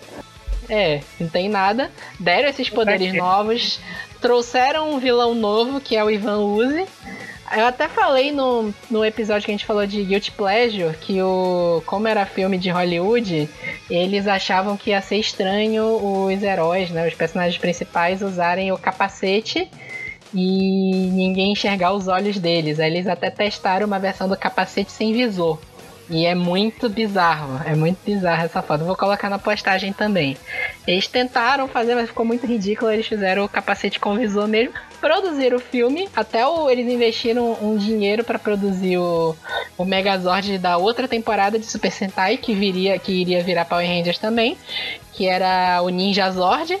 É, 0.68 1.00
não 1.20 1.28
tem 1.28 1.48
nada. 1.48 1.90
Deram 2.18 2.48
esses 2.48 2.68
poderes 2.70 3.12
novos. 3.14 3.80
Trouxeram 4.20 4.92
um 4.94 4.98
vilão 4.98 5.34
novo, 5.34 5.80
que 5.80 5.96
é 5.96 6.04
o 6.04 6.10
Ivan 6.10 6.38
Uzi. 6.38 6.86
Eu 7.54 7.66
até 7.66 7.86
falei 7.88 8.32
no, 8.32 8.72
no 8.90 9.04
episódio 9.04 9.44
que 9.44 9.50
a 9.50 9.54
gente 9.54 9.66
falou 9.66 9.86
de 9.86 10.02
Guilty 10.02 10.30
Pleasure 10.30 10.96
que 10.96 11.20
o. 11.20 11.82
Como 11.84 12.08
era 12.08 12.24
filme 12.24 12.56
de 12.56 12.70
Hollywood, 12.70 13.48
eles 13.94 14.26
achavam 14.26 14.76
que 14.76 14.90
ia 14.90 15.00
ser 15.00 15.16
estranho 15.16 15.84
os 15.84 16.42
heróis, 16.42 16.90
né? 16.90 17.06
Os 17.06 17.14
personagens 17.14 17.58
principais 17.58 18.22
usarem 18.22 18.72
o 18.72 18.78
capacete 18.78 19.70
e 20.32 21.10
ninguém 21.12 21.52
enxergar 21.52 21.92
os 21.92 22.08
olhos 22.08 22.38
deles. 22.38 22.80
Aí 22.80 22.90
eles 22.90 23.06
até 23.06 23.30
testaram 23.30 23.86
uma 23.86 23.98
versão 23.98 24.28
do 24.28 24.36
capacete 24.36 24.90
sem 24.90 25.12
visor. 25.12 25.58
E 26.08 26.26
é 26.26 26.34
muito 26.34 26.88
bizarro, 26.88 27.60
é 27.64 27.74
muito 27.74 27.98
bizarro 28.04 28.44
essa 28.44 28.60
foto. 28.60 28.84
Vou 28.84 28.96
colocar 28.96 29.30
na 29.30 29.38
postagem 29.38 29.92
também. 29.92 30.36
Eles 30.86 31.06
tentaram 31.06 31.68
fazer, 31.68 31.94
mas 31.94 32.08
ficou 32.08 32.24
muito 32.24 32.44
ridículo. 32.46 32.90
Eles 32.90 33.06
fizeram 33.06 33.44
o 33.44 33.48
capacete 33.48 34.00
com 34.00 34.16
visor 34.16 34.48
mesmo. 34.48 34.74
Produziram 35.00 35.56
o 35.56 35.60
filme, 35.60 36.08
até 36.14 36.44
o- 36.46 36.68
eles 36.68 36.90
investiram 36.92 37.56
um 37.62 37.76
dinheiro 37.76 38.24
para 38.24 38.38
produzir 38.38 38.98
o, 38.98 39.36
o 39.78 39.84
Megazord 39.84 40.58
da 40.58 40.76
outra 40.78 41.06
temporada 41.06 41.58
de 41.58 41.66
Super 41.66 41.92
Sentai, 41.92 42.36
que, 42.36 42.52
viria, 42.54 42.98
que 42.98 43.12
iria 43.12 43.42
virar 43.44 43.64
Power 43.64 43.86
Rangers 43.86 44.18
também, 44.18 44.56
que 45.12 45.26
era 45.28 45.80
o 45.82 45.88
Ninja 45.88 46.28
Zord. 46.30 46.76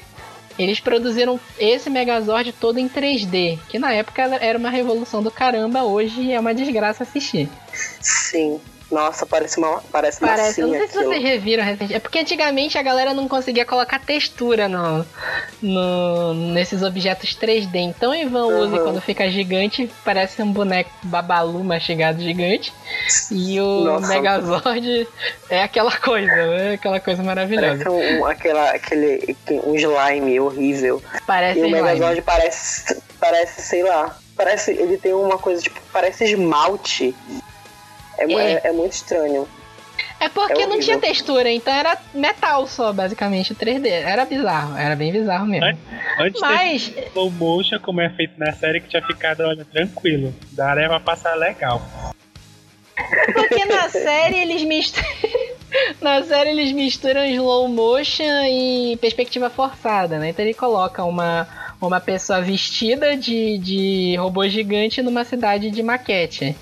Eles 0.58 0.80
produziram 0.80 1.40
esse 1.58 1.88
Megazord 1.88 2.52
todo 2.52 2.78
em 2.78 2.88
3D, 2.88 3.58
que 3.68 3.78
na 3.78 3.92
época 3.94 4.22
era 4.22 4.58
uma 4.58 4.68
revolução 4.68 5.22
do 5.22 5.30
caramba, 5.30 5.82
hoje 5.84 6.30
é 6.30 6.38
uma 6.38 6.54
desgraça 6.54 7.04
assistir. 7.04 7.48
Sim. 8.00 8.60
Nossa, 8.92 9.24
parece 9.24 9.58
uma 9.58 9.82
parece, 9.90 10.20
Parece, 10.20 10.60
eu 10.60 10.66
não 10.66 10.74
sei 10.74 10.82
massinha 10.82 10.86
se 10.92 10.98
aquilo. 10.98 11.12
vocês 11.14 11.22
reviram 11.24 11.64
recentemente. 11.64 11.94
É 11.94 11.98
porque 11.98 12.18
antigamente 12.18 12.76
a 12.78 12.82
galera 12.82 13.14
não 13.14 13.26
conseguia 13.26 13.64
colocar 13.64 13.98
textura 13.98 14.68
no, 14.68 15.04
no- 15.62 16.34
nesses 16.52 16.82
objetos 16.82 17.34
3D. 17.34 17.76
Então 17.76 18.10
o 18.10 18.14
Ivan 18.14 18.46
Uzi, 18.46 18.76
Uhum. 18.76 18.84
quando 18.84 19.00
fica 19.00 19.30
gigante, 19.30 19.90
parece 20.04 20.42
um 20.42 20.52
boneco 20.52 20.90
babalu 21.04 21.64
mastigado 21.64 22.20
gigante. 22.22 22.72
E 23.30 23.58
o 23.60 23.80
Nossa. 23.84 24.08
Megazord 24.08 25.08
é 25.48 25.62
aquela 25.62 25.96
coisa, 25.96 26.26
né? 26.34 26.74
Aquela 26.74 27.00
coisa 27.00 27.22
maravilhosa. 27.22 27.84
Parece 27.84 27.88
um, 27.88 28.26
aquela, 28.26 28.70
aquele, 28.70 29.36
um 29.64 29.74
slime 29.74 30.38
horrível. 30.40 31.02
Parece 31.26 31.58
e 31.60 31.62
o 31.62 31.66
slime. 31.66 31.82
Megazord 31.82 32.22
parece, 32.22 33.02
parece, 33.18 33.62
sei 33.62 33.82
lá, 33.82 34.16
parece, 34.36 34.72
ele 34.72 34.96
tem 34.98 35.12
uma 35.12 35.38
coisa, 35.38 35.62
tipo, 35.62 35.80
parece 35.92 36.24
esmalte. 36.24 37.14
É, 38.30 38.32
É. 38.32 38.52
é- 38.52 38.60
é 38.64 38.72
muito 38.72 38.92
estranho. 38.92 39.48
É 40.18 40.28
porque 40.28 40.62
É 40.62 40.66
não 40.66 40.78
tinha 40.78 40.98
textura, 40.98 41.50
então 41.50 41.72
era 41.74 41.98
metal 42.14 42.66
só, 42.66 42.92
basicamente, 42.92 43.54
3D. 43.54 43.88
Era 43.88 44.24
bizarro, 44.24 44.76
era 44.78 44.94
bem 44.94 45.12
bizarro 45.12 45.46
mesmo. 45.46 45.76
Antes 46.18 46.40
Mas 46.40 46.88
desse 46.88 47.08
slow 47.08 47.30
motion, 47.30 47.78
como 47.80 48.00
é 48.00 48.08
feito 48.10 48.34
na 48.38 48.52
série, 48.52 48.80
que 48.80 48.88
tinha 48.88 49.02
ficado, 49.02 49.40
olha, 49.42 49.64
tranquilo. 49.64 50.32
Daria 50.52 50.88
pra 50.88 51.00
passar 51.00 51.34
legal. 51.34 51.82
Porque 53.34 53.64
na 53.64 53.88
série 53.90 54.38
eles 54.38 54.62
misturam. 54.62 55.08
na 56.00 56.22
série 56.22 56.50
eles 56.50 56.72
misturam 56.72 57.24
slow 57.24 57.66
motion 57.68 58.44
e 58.48 58.96
perspectiva 59.00 59.50
forçada, 59.50 60.18
né? 60.18 60.28
Então 60.30 60.44
ele 60.44 60.54
coloca 60.54 61.02
uma, 61.04 61.48
uma 61.80 62.00
pessoa 62.00 62.40
vestida 62.40 63.16
de, 63.16 63.58
de 63.58 64.16
robô 64.16 64.46
gigante 64.48 65.02
numa 65.02 65.24
cidade 65.24 65.70
de 65.70 65.82
maquete. 65.82 66.54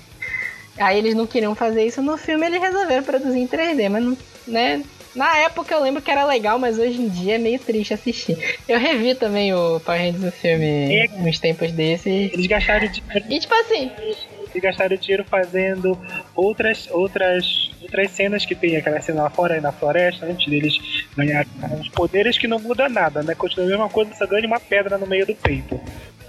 Aí 0.77 0.97
eles 0.97 1.15
não 1.15 1.27
queriam 1.27 1.53
fazer 1.53 1.85
isso 1.85 2.01
no 2.01 2.17
filme, 2.17 2.45
eles 2.45 2.61
resolveram 2.61 3.03
produzir 3.03 3.39
em 3.39 3.47
3D, 3.47 3.89
mas 3.89 4.03
não, 4.03 4.17
né? 4.47 4.83
Na 5.13 5.37
época 5.39 5.73
eu 5.75 5.81
lembro 5.83 6.01
que 6.01 6.09
era 6.09 6.25
legal, 6.25 6.57
mas 6.57 6.79
hoje 6.79 7.01
em 7.01 7.09
dia 7.09 7.35
é 7.35 7.37
meio 7.37 7.59
triste 7.59 7.93
assistir. 7.93 8.37
Eu 8.67 8.79
revi 8.79 9.13
também 9.13 9.53
o 9.53 9.79
Power 9.81 9.99
Rangers 9.99 10.23
do 10.23 10.31
filme 10.31 10.95
É. 10.95 11.07
uns 11.17 11.37
tempos 11.37 11.71
desses. 11.73 12.31
Eles 12.31 12.47
gastaram 12.47 12.87
dinheiro, 12.87 13.25
E 13.29 13.39
tipo 13.39 13.53
assim, 13.55 13.91
eles 13.99 14.63
gastaram 14.63 14.95
dinheiro 14.95 15.25
fazendo 15.25 15.99
outras, 16.33 16.87
outras, 16.91 17.71
outras 17.81 18.09
cenas 18.11 18.45
que 18.45 18.55
tem 18.55 18.77
aquela 18.77 19.01
cena 19.01 19.23
lá 19.23 19.29
fora 19.29 19.59
na 19.59 19.73
floresta, 19.73 20.25
antes 20.25 20.47
deles 20.47 20.77
ganharem 21.17 21.49
os 21.81 21.89
poderes 21.89 22.37
que 22.37 22.47
não 22.47 22.59
muda 22.59 22.87
nada, 22.87 23.21
né? 23.21 23.35
Continua 23.35 23.65
a 23.65 23.69
mesma 23.69 23.89
coisa, 23.89 24.15
só 24.15 24.25
ganha 24.25 24.47
uma 24.47 24.61
pedra 24.61 24.97
no 24.97 25.05
meio 25.05 25.25
do 25.25 25.35
peito. 25.35 25.77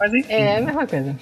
Mas 0.01 0.13
enfim. 0.13 0.33
É, 0.33 0.57
a 0.57 0.61
mesma 0.61 0.85
coisa. 0.89 1.17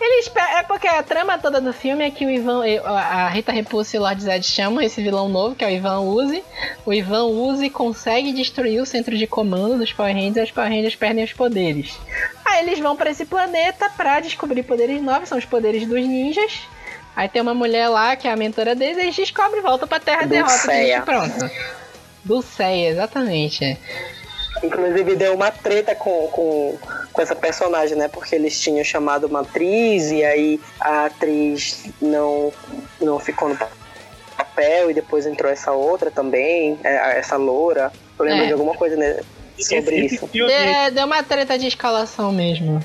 Eles, 0.00 0.30
é 0.36 0.62
porque 0.62 0.86
a 0.86 1.02
trama 1.02 1.38
toda 1.38 1.60
do 1.60 1.72
filme 1.72 2.04
é 2.04 2.10
que 2.10 2.24
o 2.26 2.30
Ivan, 2.30 2.62
a 2.84 3.28
Rita 3.28 3.50
Repulsa 3.50 3.96
e 3.96 3.98
o 3.98 4.02
Lord 4.02 4.22
Zed 4.22 4.44
chamam 4.46 4.80
esse 4.82 5.02
vilão 5.02 5.28
novo, 5.28 5.54
que 5.54 5.64
é 5.64 5.68
o 5.68 5.70
Ivan 5.70 6.00
Uzi. 6.00 6.44
O 6.84 6.92
Ivan 6.92 7.24
Uzi 7.24 7.70
consegue 7.70 8.32
destruir 8.32 8.80
o 8.80 8.86
centro 8.86 9.16
de 9.16 9.26
comando 9.26 9.78
dos 9.78 9.92
Power 9.92 10.14
Rangers 10.14 10.36
e 10.36 10.40
os 10.42 10.50
Power 10.50 10.70
Rangers 10.70 10.94
perdem 10.94 11.24
os 11.24 11.32
poderes. 11.32 11.96
Aí 12.44 12.62
eles 12.64 12.78
vão 12.78 12.94
pra 12.94 13.10
esse 13.10 13.24
planeta 13.24 13.90
pra 13.90 14.20
descobrir 14.20 14.62
poderes 14.62 15.02
novos, 15.02 15.28
são 15.28 15.38
os 15.38 15.44
poderes 15.44 15.86
dos 15.86 16.00
ninjas. 16.00 16.52
Aí 17.14 17.28
tem 17.28 17.40
uma 17.40 17.54
mulher 17.54 17.88
lá 17.88 18.14
que 18.14 18.28
é 18.28 18.32
a 18.32 18.36
mentora 18.36 18.74
deles, 18.74 18.98
eles 18.98 19.16
descobrem, 19.16 19.62
voltam 19.62 19.88
pra 19.88 19.98
Terra, 19.98 20.26
derrota 20.26 20.52
Dulceia. 20.52 20.98
e 20.98 21.00
pronto. 21.00 21.50
Dulceia, 22.22 22.90
exatamente. 22.90 23.78
Inclusive 24.62 25.16
deu 25.16 25.34
uma 25.34 25.50
treta 25.50 25.94
com, 25.94 26.28
com, 26.28 26.78
com 27.12 27.22
essa 27.22 27.34
personagem, 27.36 27.96
né? 27.96 28.08
Porque 28.08 28.34
eles 28.34 28.58
tinham 28.60 28.82
chamado 28.84 29.26
uma 29.26 29.40
atriz 29.40 30.10
e 30.10 30.24
aí 30.24 30.60
a 30.80 31.06
atriz 31.06 31.84
não, 32.00 32.52
não 33.00 33.18
ficou 33.18 33.48
no 33.48 33.56
papel 34.36 34.90
e 34.90 34.94
depois 34.94 35.26
entrou 35.26 35.50
essa 35.50 35.72
outra 35.72 36.10
também, 36.10 36.78
é, 36.82 37.18
essa 37.18 37.36
loura. 37.36 37.92
Eu 38.18 38.24
lembro 38.24 38.44
É. 38.44 38.46
de 38.46 38.52
alguma 38.52 38.74
coisa 38.74 38.96
né, 38.96 39.20
sobre 39.58 40.04
esse, 40.06 40.14
isso. 40.16 40.26
Filme, 40.28 40.52
É, 40.52 40.90
deu 40.90 41.04
uma 41.06 41.22
treta 41.22 41.58
de 41.58 41.66
escalação 41.66 42.32
mesmo. 42.32 42.80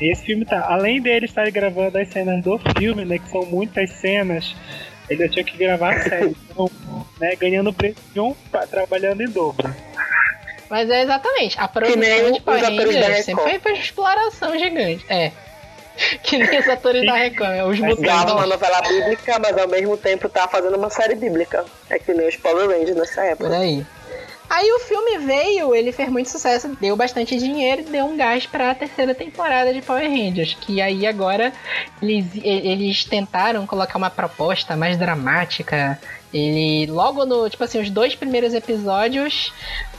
esse 0.00 0.24
filme 0.24 0.44
tá. 0.44 0.66
Além 0.68 1.00
deles 1.00 1.30
estarem 1.30 1.52
gravando 1.52 1.96
as 1.98 2.08
cenas 2.08 2.42
do 2.44 2.58
filme, 2.78 3.04
né? 3.04 3.18
Que 3.18 3.30
são 3.30 3.44
muitas 3.46 3.90
cenas, 3.92 4.54
ele 5.08 5.28
tinha 5.28 5.44
que 5.44 5.56
gravar 5.56 5.94
a 5.96 6.02
série. 6.02 6.36
Então, 6.54 6.70
né, 7.20 7.34
ganhando 7.36 7.72
preço 7.72 7.96
de 8.12 8.20
um, 8.20 8.34
trabalhando 8.70 9.20
em 9.22 9.28
dobro. 9.28 9.74
Mas 10.74 10.90
é 10.90 11.02
exatamente. 11.02 11.56
A 11.60 11.68
produção 11.68 11.96
nem 12.00 12.32
de 12.32 12.40
Power 12.40 12.60
Rangers 12.64 13.24
sempre 13.24 13.44
foi 13.44 13.58
pra 13.60 13.72
exploração 13.74 14.58
gigante. 14.58 15.06
É. 15.08 15.30
Que 16.24 16.36
nem 16.38 16.58
os 16.58 16.68
atores 16.68 17.06
da 17.06 17.14
Record, 17.14 17.68
os 17.70 17.78
Grava 18.00 18.32
uma 18.32 18.42
mutantes. 18.44 18.48
novela 18.50 18.80
bíblica, 18.82 19.38
mas 19.38 19.56
ao 19.56 19.68
mesmo 19.68 19.96
tempo 19.96 20.28
tá 20.28 20.48
fazendo 20.48 20.76
uma 20.76 20.90
série 20.90 21.14
bíblica. 21.14 21.64
É 21.88 21.96
que 22.00 22.12
nem 22.12 22.26
os 22.26 22.34
Power 22.34 22.66
Rangers 22.68 22.96
nessa 22.96 23.20
Por 23.20 23.28
época. 23.28 23.56
aí. 23.56 23.86
Aí 24.48 24.70
o 24.72 24.78
filme 24.80 25.18
veio, 25.18 25.74
ele 25.74 25.90
fez 25.90 26.08
muito 26.08 26.28
sucesso, 26.28 26.76
deu 26.80 26.96
bastante 26.96 27.36
dinheiro 27.38 27.82
e 27.82 27.84
deu 27.84 28.04
um 28.04 28.16
gás 28.16 28.46
pra 28.46 28.74
terceira 28.74 29.14
temporada 29.14 29.72
de 29.72 29.82
Power 29.82 30.08
Rangers. 30.08 30.56
Que 30.60 30.80
aí 30.80 31.06
agora 31.06 31.52
eles, 32.00 32.26
eles 32.42 33.04
tentaram 33.04 33.66
colocar 33.66 33.96
uma 33.96 34.10
proposta 34.10 34.76
mais 34.76 34.96
dramática. 34.96 35.98
Ele, 36.32 36.90
logo 36.90 37.24
no, 37.24 37.48
tipo 37.48 37.62
assim, 37.62 37.80
os 37.80 37.88
dois 37.88 38.16
primeiros 38.16 38.54
episódios, 38.54 39.52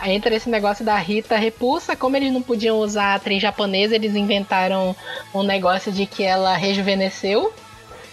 entra 0.04 0.36
esse 0.36 0.50
negócio 0.50 0.84
da 0.84 0.98
Rita 0.98 1.38
repulsa. 1.38 1.96
Como 1.96 2.18
eles 2.18 2.32
não 2.32 2.42
podiam 2.42 2.80
usar 2.80 3.14
a 3.14 3.16
atriz 3.16 3.42
japonesa, 3.42 3.96
eles 3.96 4.16
inventaram 4.16 4.94
um 5.34 5.44
negócio 5.44 5.92
de 5.92 6.06
que 6.06 6.24
ela 6.24 6.56
rejuvenesceu. 6.56 7.54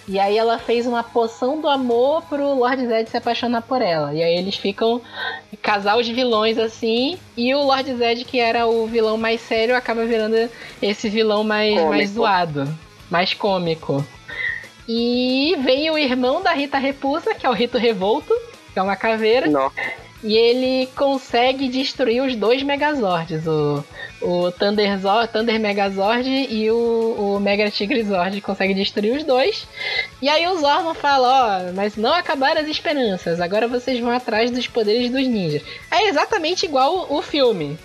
E 0.08 0.18
aí 0.18 0.36
ela 0.36 0.58
fez 0.58 0.86
uma 0.86 1.02
poção 1.02 1.60
do 1.60 1.68
amor 1.68 2.22
pro 2.22 2.54
Lord 2.54 2.86
Zed 2.86 3.08
se 3.08 3.16
apaixonar 3.16 3.62
por 3.62 3.80
ela. 3.80 4.12
E 4.12 4.22
aí 4.22 4.36
eles 4.36 4.56
ficam 4.56 5.00
casal 5.60 6.02
de 6.02 6.12
vilões 6.12 6.58
assim, 6.58 7.16
e 7.36 7.54
o 7.54 7.62
Lord 7.62 7.94
Zed, 7.94 8.24
que 8.24 8.40
era 8.40 8.66
o 8.66 8.86
vilão 8.86 9.16
mais 9.16 9.40
sério, 9.40 9.76
acaba 9.76 10.04
virando 10.04 10.50
esse 10.82 11.08
vilão 11.08 11.44
mais, 11.44 11.80
mais 11.84 12.10
zoado, 12.10 12.68
mais 13.08 13.32
cômico. 13.32 14.04
E 14.88 15.56
vem 15.60 15.88
o 15.90 15.96
irmão 15.96 16.42
da 16.42 16.52
Rita 16.52 16.78
Repulsa, 16.78 17.34
que 17.34 17.46
é 17.46 17.48
o 17.48 17.52
Rito 17.52 17.78
Revolto, 17.78 18.34
que 18.72 18.78
é 18.78 18.82
uma 18.82 18.96
caveira. 18.96 19.46
Não. 19.46 19.70
E 20.22 20.36
ele 20.36 20.88
consegue 20.94 21.68
destruir 21.68 22.22
os 22.22 22.36
dois 22.36 22.62
Megazords, 22.62 23.44
o, 23.46 23.84
o 24.20 24.52
Thunder, 24.52 24.96
Zord, 25.00 25.32
Thunder 25.32 25.58
Megazord 25.58 26.28
e 26.28 26.70
o, 26.70 27.34
o 27.36 27.40
Mega 27.40 27.68
Tigre 27.70 28.04
Zord. 28.04 28.40
Consegue 28.40 28.72
destruir 28.72 29.16
os 29.16 29.24
dois. 29.24 29.66
E 30.20 30.28
aí 30.28 30.46
o 30.46 30.56
Zordon 30.58 30.94
fala: 30.94 31.68
Ó, 31.68 31.72
mas 31.74 31.96
não 31.96 32.12
acabaram 32.14 32.60
as 32.60 32.68
esperanças, 32.68 33.40
agora 33.40 33.66
vocês 33.66 33.98
vão 33.98 34.10
atrás 34.12 34.50
dos 34.52 34.68
poderes 34.68 35.10
dos 35.10 35.26
ninjas. 35.26 35.62
É 35.90 36.06
exatamente 36.08 36.66
igual 36.66 37.06
o 37.10 37.20
filme. 37.20 37.76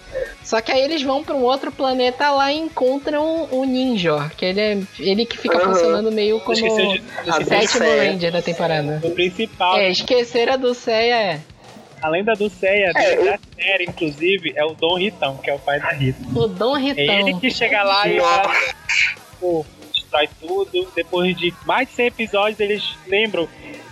Só 0.44 0.62
que 0.62 0.72
aí 0.72 0.82
eles 0.82 1.02
vão 1.02 1.24
para 1.24 1.36
um 1.36 1.44
outro 1.44 1.72
planeta 1.72 2.30
lá 2.32 2.54
e 2.54 2.58
encontram 2.60 3.48
o 3.52 3.66
Ninja, 3.66 4.32
que 4.38 4.46
ele 4.46 4.60
é 4.62 4.78
ele 5.00 5.26
que 5.26 5.38
fica 5.38 5.58
Uhum. 5.58 5.74
funcionando 5.74 6.12
meio 6.12 6.40
como 6.42 6.56
de- 6.56 6.64
o 6.64 7.32
a 7.34 7.44
sétimo. 7.44 7.84
Ranger 7.84 8.32
da 8.32 8.42
temporada. 8.44 9.02
O 9.04 9.10
principal, 9.12 9.78
É, 9.78 9.90
esquecer 9.90 10.50
a 10.50 10.56
Dulceia 10.56 11.16
é. 11.16 11.40
Além 12.08 12.24
da 12.24 12.34
Dulceia, 12.34 12.91
É, 12.95 13.16
dele, 13.16 13.30
da 13.32 13.39
série, 13.55 13.84
inclusive, 13.86 14.53
é 14.55 14.64
o 14.66 14.74
Dom 14.74 14.97
Ritão, 14.97 15.38
que 15.38 15.49
é 15.49 15.53
o 15.53 15.60
pai 15.60 15.80
da 15.80 15.91
Rita. 15.91 16.20
O 16.36 16.47
Dom 16.47 16.76
É 16.78 16.82
Ritão. 16.82 17.03
ele 17.28 17.39
que 17.39 17.49
chega 17.51 17.84
lá 17.84 18.08
e 18.08 18.20
fala, 18.20 18.53
pô, 19.39 19.66
destrói 19.93 20.30
tudo. 20.39 20.88
Depois 20.95 21.36
de 21.38 21.53
mais 21.66 21.88
de 21.89 21.93
100 21.95 22.08
episódios, 22.08 22.60
eles 22.60 22.84
lembram 23.08 23.47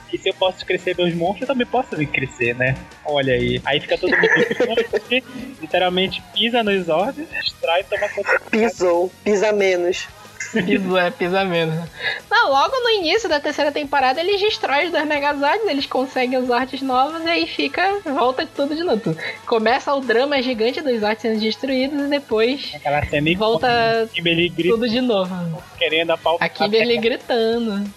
que 0.10 0.18
se 0.18 0.30
eu 0.30 0.34
posso 0.36 0.66
crescer 0.66 0.96
meus 0.98 1.14
monstros, 1.14 1.42
eu 1.42 1.48
também 1.48 1.68
posso 1.68 1.96
vir 1.96 2.08
crescer, 2.08 2.56
né? 2.56 2.76
Olha 3.04 3.34
aí. 3.34 3.62
Aí 3.66 3.80
fica 3.80 3.98
todo 3.98 4.12
mundo 4.12 5.16
literalmente 5.62 6.22
pisa 6.34 6.64
nos 6.64 6.88
ordens, 6.90 7.28
destrói 7.30 7.82
e 7.82 7.84
toma 7.84 8.08
conta. 8.10 8.40
Pisou, 8.50 9.12
pisa 9.24 9.52
menos. 9.52 10.08
Piso 10.66 10.98
é, 10.98 11.12
pisa 11.12 11.44
menos. 11.44 11.90
Não, 12.30 12.50
logo 12.50 12.74
no 12.80 12.90
início 12.90 13.28
da 13.28 13.40
terceira 13.40 13.72
temporada 13.72 14.20
eles 14.20 14.40
destroem 14.40 14.86
os 14.86 14.92
dois 14.92 15.06
Megazords, 15.06 15.68
eles 15.68 15.86
conseguem 15.86 16.40
os 16.40 16.48
Zords 16.48 16.82
novos 16.82 17.24
e 17.24 17.30
aí 17.30 17.48
fica, 17.48 18.00
volta 18.06 18.48
tudo 18.48 18.76
de 18.76 18.84
novo. 18.84 19.16
Começa 19.46 19.94
o 19.94 20.02
drama 20.02 20.42
gigante 20.42 20.82
dos 20.82 21.00
Zords 21.00 21.22
sendo 21.22 21.40
destruídos 21.40 22.06
e 22.06 22.08
depois 22.08 22.72
Aquela 22.76 23.06
cena 23.06 23.30
volta 23.38 24.10
grita 24.14 24.70
tudo 24.70 24.88
de 24.88 25.02
novo. 25.02 25.64
querendo 25.78 26.12
a 26.12 26.18
pau. 26.18 26.38
A 26.40 26.50
Kimberly 26.50 26.98
gritando. 26.98 27.90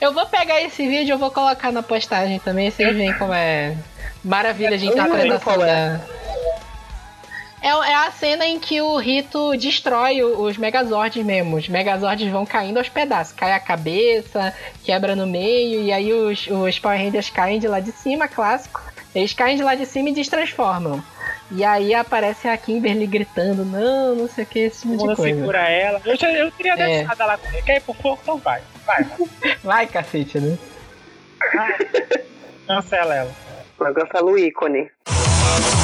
Eu 0.00 0.12
vou 0.12 0.26
pegar 0.26 0.60
esse 0.60 0.86
vídeo 0.86 1.08
e 1.08 1.10
eu 1.10 1.18
vou 1.18 1.30
colocar 1.30 1.72
na 1.72 1.82
postagem 1.82 2.38
também, 2.38 2.70
vocês 2.70 2.94
veem 2.94 3.12
como 3.14 3.32
é 3.32 3.76
maravilha 4.24 4.70
não 4.70 4.86
lembro 4.86 5.02
interpretação 5.02 5.54
qual 5.54 5.66
é. 7.62 7.68
É, 7.68 7.70
é 7.70 7.94
a 7.94 8.10
cena 8.10 8.46
em 8.46 8.58
que 8.58 8.80
o 8.80 8.96
Rito 8.96 9.56
destrói 9.56 10.22
os 10.22 10.56
Megazords 10.56 11.24
mesmo. 11.24 11.56
Os 11.56 11.68
Megazords 11.68 12.30
vão 12.30 12.44
caindo 12.44 12.78
aos 12.78 12.88
pedaços. 12.88 13.32
Cai 13.34 13.52
a 13.52 13.60
cabeça, 13.60 14.54
quebra 14.84 15.14
no 15.16 15.26
meio, 15.26 15.82
e 15.82 15.92
aí 15.92 16.12
os, 16.12 16.46
os 16.46 16.78
Power 16.78 16.98
Rangers 16.98 17.30
caem 17.30 17.58
de 17.60 17.68
lá 17.68 17.80
de 17.80 17.92
cima, 17.92 18.26
clássico. 18.28 18.80
Eles 19.14 19.32
caem 19.34 19.56
de 19.56 19.62
lá 19.62 19.74
de 19.74 19.84
cima 19.86 20.08
e 20.08 20.12
destransformam. 20.14 21.02
E 21.50 21.62
aí 21.64 21.92
aparece 21.94 22.48
a 22.48 22.56
Kimberly 22.56 23.06
gritando, 23.06 23.62
não, 23.62 24.14
não 24.14 24.26
sei 24.28 24.44
o 24.44 24.46
que, 24.46 24.58
esse 24.60 24.82
tipo 24.88 24.96
de 25.08 25.14
coisa. 25.14 25.22
segura 25.22 25.68
ela. 25.68 26.00
Eu, 26.04 26.16
já, 26.16 26.30
eu 26.32 26.50
teria 26.52 26.72
É. 26.72 27.02
dançado 27.02 27.26
lá 27.26 27.36
com 27.36 27.46
ele. 27.48 27.62
Quer 27.62 27.76
ir 27.76 27.80
pro 27.82 27.92
fogo? 27.92 28.18
Então 28.22 28.38
vai. 28.38 28.62
Vai. 28.86 29.06
Vai, 29.62 29.86
cacete, 29.88 30.40
né? 30.40 30.56
Cancela 32.66 33.14
ela. 33.14 33.30
Agora 33.78 34.06
fala 34.06 34.30
o 34.30 34.38
ícone. 34.38 34.90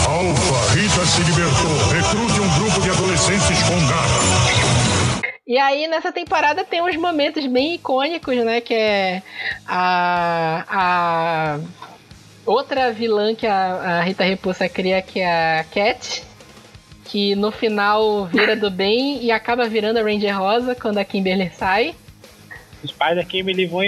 Alfa, 0.09 0.75
Rita 0.75 1.05
se 1.05 1.23
libertou. 1.23 1.77
Recrute 1.93 2.41
um 2.41 2.59
grupo 2.59 2.81
de 2.81 2.91
adolescentes 2.91 3.63
com 3.63 3.79
garra. 3.87 5.29
E 5.47 5.57
aí, 5.59 5.87
nessa 5.87 6.13
temporada, 6.13 6.65
tem 6.65 6.83
uns 6.83 6.97
momentos 6.97 7.47
bem 7.47 7.75
icônicos, 7.75 8.37
né? 8.45 8.61
Que 8.61 8.75
é 8.75 9.23
a. 9.67 10.65
a 10.69 11.59
outra 12.45 12.93
vilã 12.93 13.35
que 13.35 13.47
a, 13.47 13.99
a 13.99 14.01
Rita 14.03 14.25
Repulsa 14.25 14.69
cria, 14.69 15.03
que 15.03 15.21
é 15.21 15.61
a 15.61 15.65
Cat. 15.65 16.23
Que 17.05 17.35
no 17.35 17.51
final 17.51 18.27
vira 18.27 18.55
do 18.55 18.71
bem 18.71 19.23
e 19.23 19.31
acaba 19.31 19.69
virando 19.69 19.99
a 19.99 20.03
Ranger 20.03 20.39
Rosa 20.39 20.75
quando 20.75 20.99
a 20.99 21.05
Kimberly 21.05 21.51
sai. 21.55 21.95
Os 22.83 22.93
pais 22.93 23.17
da 23.17 23.25
Kimberly 23.25 23.67
vão, 23.67 23.81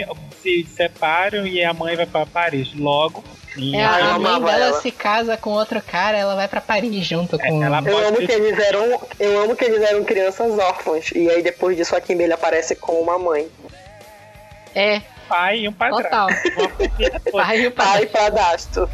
se 0.43 0.65
separam 0.65 1.47
e 1.47 1.63
a 1.63 1.73
mãe 1.73 1.97
vai 1.97 2.07
pra 2.07 2.25
Paris. 2.25 2.75
Logo. 2.75 3.23
E 3.57 3.77
É, 3.77 3.85
a 3.85 4.19
mãe 4.19 4.41
dela 4.43 4.65
ela. 4.67 4.81
se 4.81 4.91
casa 4.93 5.37
com 5.37 5.51
outro 5.51 5.83
cara, 5.83 6.17
ela 6.17 6.35
vai 6.37 6.47
pra 6.47 6.61
Paris 6.61 7.05
junto 7.07 7.39
com. 7.39 7.63
ela 7.65 7.83
Eu 7.85 7.99
amo 8.07 8.17
que 8.19 8.31
eles 8.33 8.59
eram. 8.59 9.01
Eu 9.19 9.43
amo 9.43 9.57
que 9.57 9.65
eles 9.65 9.83
eram 9.83 10.05
crianças 10.05 10.59
órfãs. 10.59 11.11
E 11.13 11.29
aí 11.29 11.43
depois 11.43 11.77
disso 11.77 11.97
a 11.97 12.01
Kimberly 12.01 12.33
aparece 12.33 12.77
com 12.77 12.93
uma 13.01 13.19
mãe. 13.19 13.49
É, 14.75 14.97
um 14.99 15.29
pai 15.29 15.59
e 15.61 15.69
um 15.69 15.73
padrasto. 15.73 16.49
Pai 17.33 17.61
e 17.61 17.67
o 17.67 17.73
Pai 17.73 17.87
pai. 17.87 18.03
e 18.03 18.07
acontecendo. 18.07 18.89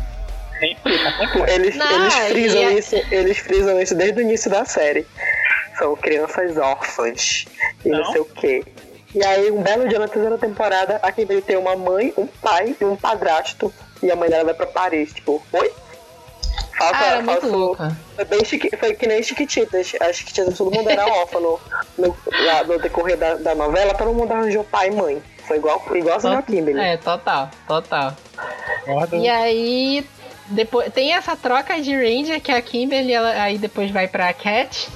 Eles, 1.48 1.76
Não, 1.76 1.92
eles, 2.00 2.14
frisam 2.14 2.60
e 2.60 2.64
é- 2.64 2.72
isso, 2.78 2.96
eles 3.10 3.38
frisam 3.38 3.80
isso 3.82 3.94
desde 3.94 4.20
o 4.20 4.22
início 4.22 4.50
da 4.50 4.64
série. 4.64 5.06
São 5.78 5.94
crianças 5.96 6.56
órfãs 6.56 7.44
e 7.84 7.90
não, 7.90 7.98
Não? 7.98 8.12
sei 8.12 8.20
o 8.22 8.24
quê. 8.24 8.64
E 9.14 9.22
aí, 9.24 9.50
um 9.50 9.62
belo 9.62 9.86
dia 9.86 9.98
na 9.98 10.08
terceira 10.08 10.38
temporada, 10.38 10.98
a 11.02 11.12
Kimberly 11.12 11.42
tem 11.42 11.56
uma 11.58 11.76
mãe, 11.76 12.12
um 12.16 12.26
pai 12.26 12.74
e 12.80 12.84
um 12.86 12.96
padrasto. 12.96 13.72
E 14.02 14.10
a 14.10 14.16
mãe 14.16 14.28
dela 14.28 14.44
vai 14.44 14.54
pra 14.54 14.66
Paris. 14.66 15.12
Tipo, 15.12 15.42
oi? 15.52 15.72
Falta, 16.78 16.98
Ah, 16.98 17.04
era 17.06 17.16
muito 17.22 17.40
falta- 17.40 17.46
louca. 17.56 17.96
Foi, 18.14 18.24
bem 18.26 18.44
chique, 18.44 18.76
foi 18.76 18.94
que 18.94 19.06
nem 19.06 19.22
Chiquititas. 19.22 19.92
As 20.00 20.16
Chiquititas 20.16 20.56
todo 20.58 20.70
mundo 20.70 20.88
era 20.88 21.06
órfão 21.08 21.40
no, 21.40 21.60
no, 21.98 22.16
lá 22.44 22.64
no 22.64 22.78
decorrer 22.78 23.16
da, 23.16 23.34
da 23.36 23.54
novela. 23.54 23.94
Todo 23.94 24.12
mundo 24.12 24.32
arranjou 24.32 24.62
pai 24.64 24.88
e 24.88 24.90
mãe. 24.90 25.22
Foi 25.46 25.56
igual, 25.58 25.82
igual 25.94 26.18
a 26.18 26.42
Kimberly. 26.42 26.80
É, 26.80 26.96
total, 26.96 27.48
total. 27.68 28.14
Gordon. 28.86 29.16
E 29.18 29.28
aí, 29.28 30.04
depois 30.48 30.92
tem 30.92 31.14
essa 31.14 31.34
troca 31.36 31.80
de 31.80 31.94
Ranger 31.94 32.40
que 32.40 32.50
a 32.52 32.60
Kimberly 32.60 33.12
ela, 33.12 33.30
aí 33.42 33.56
depois 33.56 33.90
vai 33.90 34.06
pra 34.08 34.32
Cat. 34.32 34.88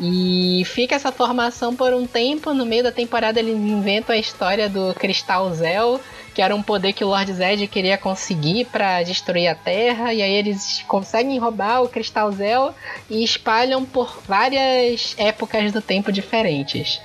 E 0.00 0.62
fica 0.66 0.94
essa 0.96 1.10
formação 1.12 1.74
por 1.76 1.92
um 1.94 2.06
tempo. 2.06 2.52
No 2.54 2.66
meio 2.66 2.82
da 2.82 2.92
temporada 2.92 3.38
eles 3.38 3.54
inventam 3.56 4.14
a 4.14 4.18
história 4.18 4.68
do 4.68 4.92
Cristal 4.94 5.50
Zel, 5.54 6.00
que 6.34 6.40
era 6.42 6.54
um 6.54 6.62
poder 6.62 6.92
que 6.92 7.04
o 7.04 7.08
Lord 7.08 7.32
Zed 7.32 7.66
queria 7.68 7.98
conseguir 7.98 8.64
pra 8.66 9.02
destruir 9.02 9.48
a 9.48 9.54
Terra. 9.54 10.12
E 10.14 10.22
aí 10.22 10.32
eles 10.32 10.82
conseguem 10.88 11.38
roubar 11.38 11.82
o 11.82 11.88
Cristal 11.88 12.32
Zel 12.32 12.74
e 13.10 13.22
espalham 13.22 13.84
por 13.84 14.22
várias 14.26 15.14
épocas 15.18 15.72
do 15.72 15.80
tempo 15.82 16.10
diferentes. 16.10 17.00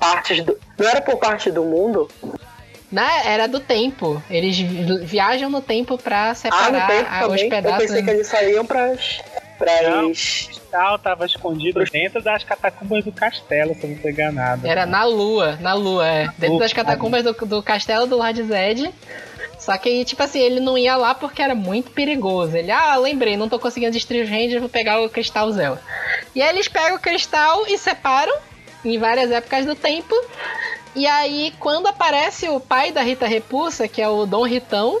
Partes 0.00 0.44
do, 0.44 0.58
não 0.78 0.88
era 0.88 1.00
por 1.00 1.16
parte 1.18 1.50
do 1.50 1.62
mundo? 1.64 2.10
Na 2.90 3.22
era 3.24 3.46
do 3.46 3.60
tempo. 3.60 4.22
Eles 4.28 4.58
vi- 4.58 4.98
viajam 5.04 5.48
no 5.48 5.60
tempo 5.62 5.96
pra 5.96 6.24
Ah, 6.24 6.28
no 6.30 6.34
separar 6.34 6.86
tempo 6.88 7.08
a- 7.08 7.20
os 7.20 7.26
também. 7.28 7.44
Eu 7.44 7.50
pedaços. 7.50 7.78
pensei 7.86 8.02
que 8.02 8.10
eles 8.10 8.26
saíam 8.26 8.66
pras. 8.66 9.20
Pras... 9.62 10.42
O 10.42 10.46
cristal 10.46 10.98
tava 10.98 11.26
escondido 11.26 11.84
dentro 11.84 12.22
das 12.22 12.42
catacumbas 12.42 13.04
do 13.04 13.12
castelo, 13.12 13.74
se 13.74 13.84
eu 13.84 13.90
não 13.90 13.96
tô 13.96 14.08
enganado. 14.08 14.66
Era 14.66 14.86
na 14.86 15.04
lua, 15.04 15.56
na 15.60 15.74
lua, 15.74 16.06
é. 16.06 16.28
Dentro 16.38 16.54
Lua, 16.54 16.60
das 16.60 16.72
catacumbas 16.72 17.22
do, 17.22 17.32
do 17.32 17.62
castelo 17.62 18.06
do 18.06 18.16
Lord 18.16 18.42
Zed. 18.42 18.92
Só 19.58 19.76
que, 19.78 20.04
tipo 20.04 20.20
assim, 20.20 20.40
ele 20.40 20.58
não 20.58 20.76
ia 20.76 20.96
lá 20.96 21.14
porque 21.14 21.40
era 21.40 21.54
muito 21.54 21.92
perigoso. 21.92 22.56
Ele, 22.56 22.72
ah, 22.72 22.96
lembrei, 22.96 23.36
não 23.36 23.48
tô 23.48 23.60
conseguindo 23.60 23.92
destruir 23.92 24.24
os 24.24 24.30
Rangers, 24.30 24.58
vou 24.58 24.68
pegar 24.68 25.00
o 25.00 25.08
cristal 25.08 25.52
Zell. 25.52 25.78
E 26.34 26.42
aí 26.42 26.48
eles 26.48 26.66
pegam 26.66 26.96
o 26.96 27.00
cristal 27.00 27.64
e 27.68 27.78
separam 27.78 28.34
em 28.84 28.98
várias 28.98 29.30
épocas 29.30 29.64
do 29.64 29.76
tempo. 29.76 30.14
E 30.96 31.06
aí, 31.06 31.54
quando 31.60 31.86
aparece 31.86 32.48
o 32.48 32.58
pai 32.58 32.90
da 32.90 33.02
Rita 33.02 33.26
Repulsa, 33.26 33.86
que 33.86 34.02
é 34.02 34.08
o 34.08 34.26
Dom 34.26 34.44
Ritão, 34.44 35.00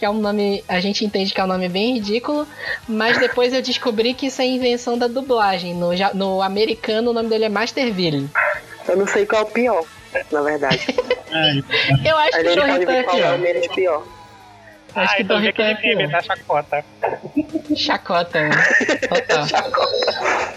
que 0.00 0.06
é 0.06 0.08
um 0.08 0.14
nome, 0.14 0.64
a 0.66 0.80
gente 0.80 1.04
entende 1.04 1.34
que 1.34 1.38
é 1.38 1.44
um 1.44 1.46
nome 1.46 1.68
bem 1.68 1.92
ridículo, 1.92 2.48
mas 2.88 3.18
depois 3.18 3.52
eu 3.52 3.60
descobri 3.60 4.14
que 4.14 4.28
isso 4.28 4.40
é 4.40 4.46
invenção 4.46 4.96
da 4.96 5.06
dublagem. 5.06 5.74
No, 5.74 5.90
no 6.14 6.40
americano, 6.40 7.10
o 7.10 7.12
nome 7.12 7.28
dele 7.28 7.44
é 7.44 7.48
Masterville. 7.50 8.26
Eu 8.88 8.96
não 8.96 9.06
sei 9.06 9.26
qual 9.26 9.42
é 9.42 9.44
o 9.44 9.48
pior, 9.48 9.84
na 10.32 10.40
verdade. 10.40 10.80
Ai, 11.30 11.62
Eu 12.02 12.16
acho 12.16 12.36
Aí 12.38 12.44
que 12.44 12.48
o 12.48 12.64
Ritão 12.64 12.94
é 12.94 12.98
é 12.98 13.02
pior. 13.02 13.34
o 13.34 13.38
menos 13.38 13.66
pior. 13.66 14.06
Acho 14.94 15.12
ah, 15.12 15.16
que 15.16 15.22
então 15.22 15.38
Rita 15.38 15.62
é 15.62 15.72
aquele 15.72 15.94
meme 15.96 16.08
pior. 16.08 16.12
da 16.12 16.22
chacota. 16.22 16.84
Chacota, 17.76 18.48
né? 18.48 18.50
Total. 19.06 20.56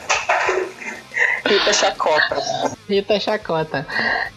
Rita 1.45 1.73
Chacota. 1.73 2.77
Rita 2.87 3.19
Chacota. 3.19 3.87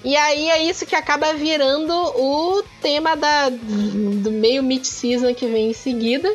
E 0.04 0.16
aí 0.16 0.50
é 0.50 0.62
isso 0.62 0.84
que 0.86 0.96
acaba 0.96 1.32
virando 1.34 1.92
o 1.92 2.62
tema 2.82 3.16
da, 3.16 3.48
do 3.48 4.30
meio 4.30 4.62
mid-season 4.62 5.34
que 5.34 5.46
vem 5.46 5.70
em 5.70 5.74
seguida. 5.74 6.32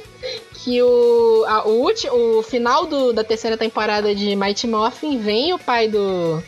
Que 0.53 0.81
o, 0.81 1.43
a, 1.47 1.67
o, 1.67 1.81
ulti- 1.81 2.09
o 2.09 2.41
final 2.43 2.85
do- 2.85 3.11
da 3.11 3.23
terceira 3.23 3.57
temporada 3.57 4.13
de 4.15 4.35
Mighty 4.35 4.67
Morphin 4.67 5.17
vem 5.17 5.53
o 5.53 5.59
pai 5.59 5.87
do. 5.87 6.41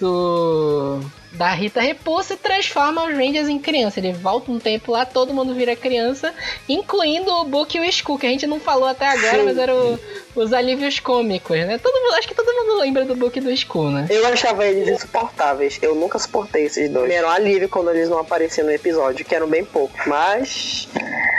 do. 0.00 1.00
Da 1.32 1.52
Rita 1.52 1.80
Repulsa 1.80 2.34
e 2.34 2.36
transforma 2.36 3.04
os 3.04 3.16
Rangers 3.16 3.48
em 3.48 3.58
criança. 3.58 3.98
Ele 3.98 4.12
volta 4.12 4.52
um 4.52 4.58
tempo 4.58 4.92
lá, 4.92 5.06
todo 5.06 5.32
mundo 5.32 5.54
vira 5.54 5.74
criança, 5.74 6.34
incluindo 6.68 7.30
o 7.32 7.44
Book 7.44 7.76
e 7.76 7.80
o 7.80 7.84
Skull, 7.84 8.18
que 8.18 8.26
a 8.26 8.30
gente 8.30 8.46
não 8.46 8.60
falou 8.60 8.86
até 8.86 9.06
agora, 9.06 9.38
Sim. 9.38 9.44
mas 9.44 9.58
eram 9.58 9.98
os 10.36 10.52
alívios 10.52 11.00
cômicos, 11.00 11.56
né? 11.56 11.78
Todo 11.78 12.00
mundo, 12.02 12.14
acho 12.16 12.28
que 12.28 12.34
todo 12.34 12.46
mundo 12.52 12.80
lembra 12.80 13.04
do 13.04 13.16
Book 13.16 13.38
e 13.38 13.40
do 13.40 13.50
Skull, 13.50 13.90
né? 13.90 14.06
Eu 14.10 14.26
achava 14.26 14.66
eles 14.66 14.88
insuportáveis. 14.88 15.78
Eu 15.80 15.94
nunca 15.94 16.18
suportei 16.18 16.66
esses 16.66 16.90
dois. 16.90 17.10
Era 17.10 17.26
um 17.26 17.30
alívio 17.30 17.68
quando 17.68 17.90
eles 17.90 18.08
não 18.08 18.18
apareciam 18.18 18.66
no 18.66 18.72
episódio, 18.72 19.24
que 19.24 19.34
eram 19.34 19.48
bem 19.48 19.64
poucos. 19.64 20.04
Mas. 20.06 20.88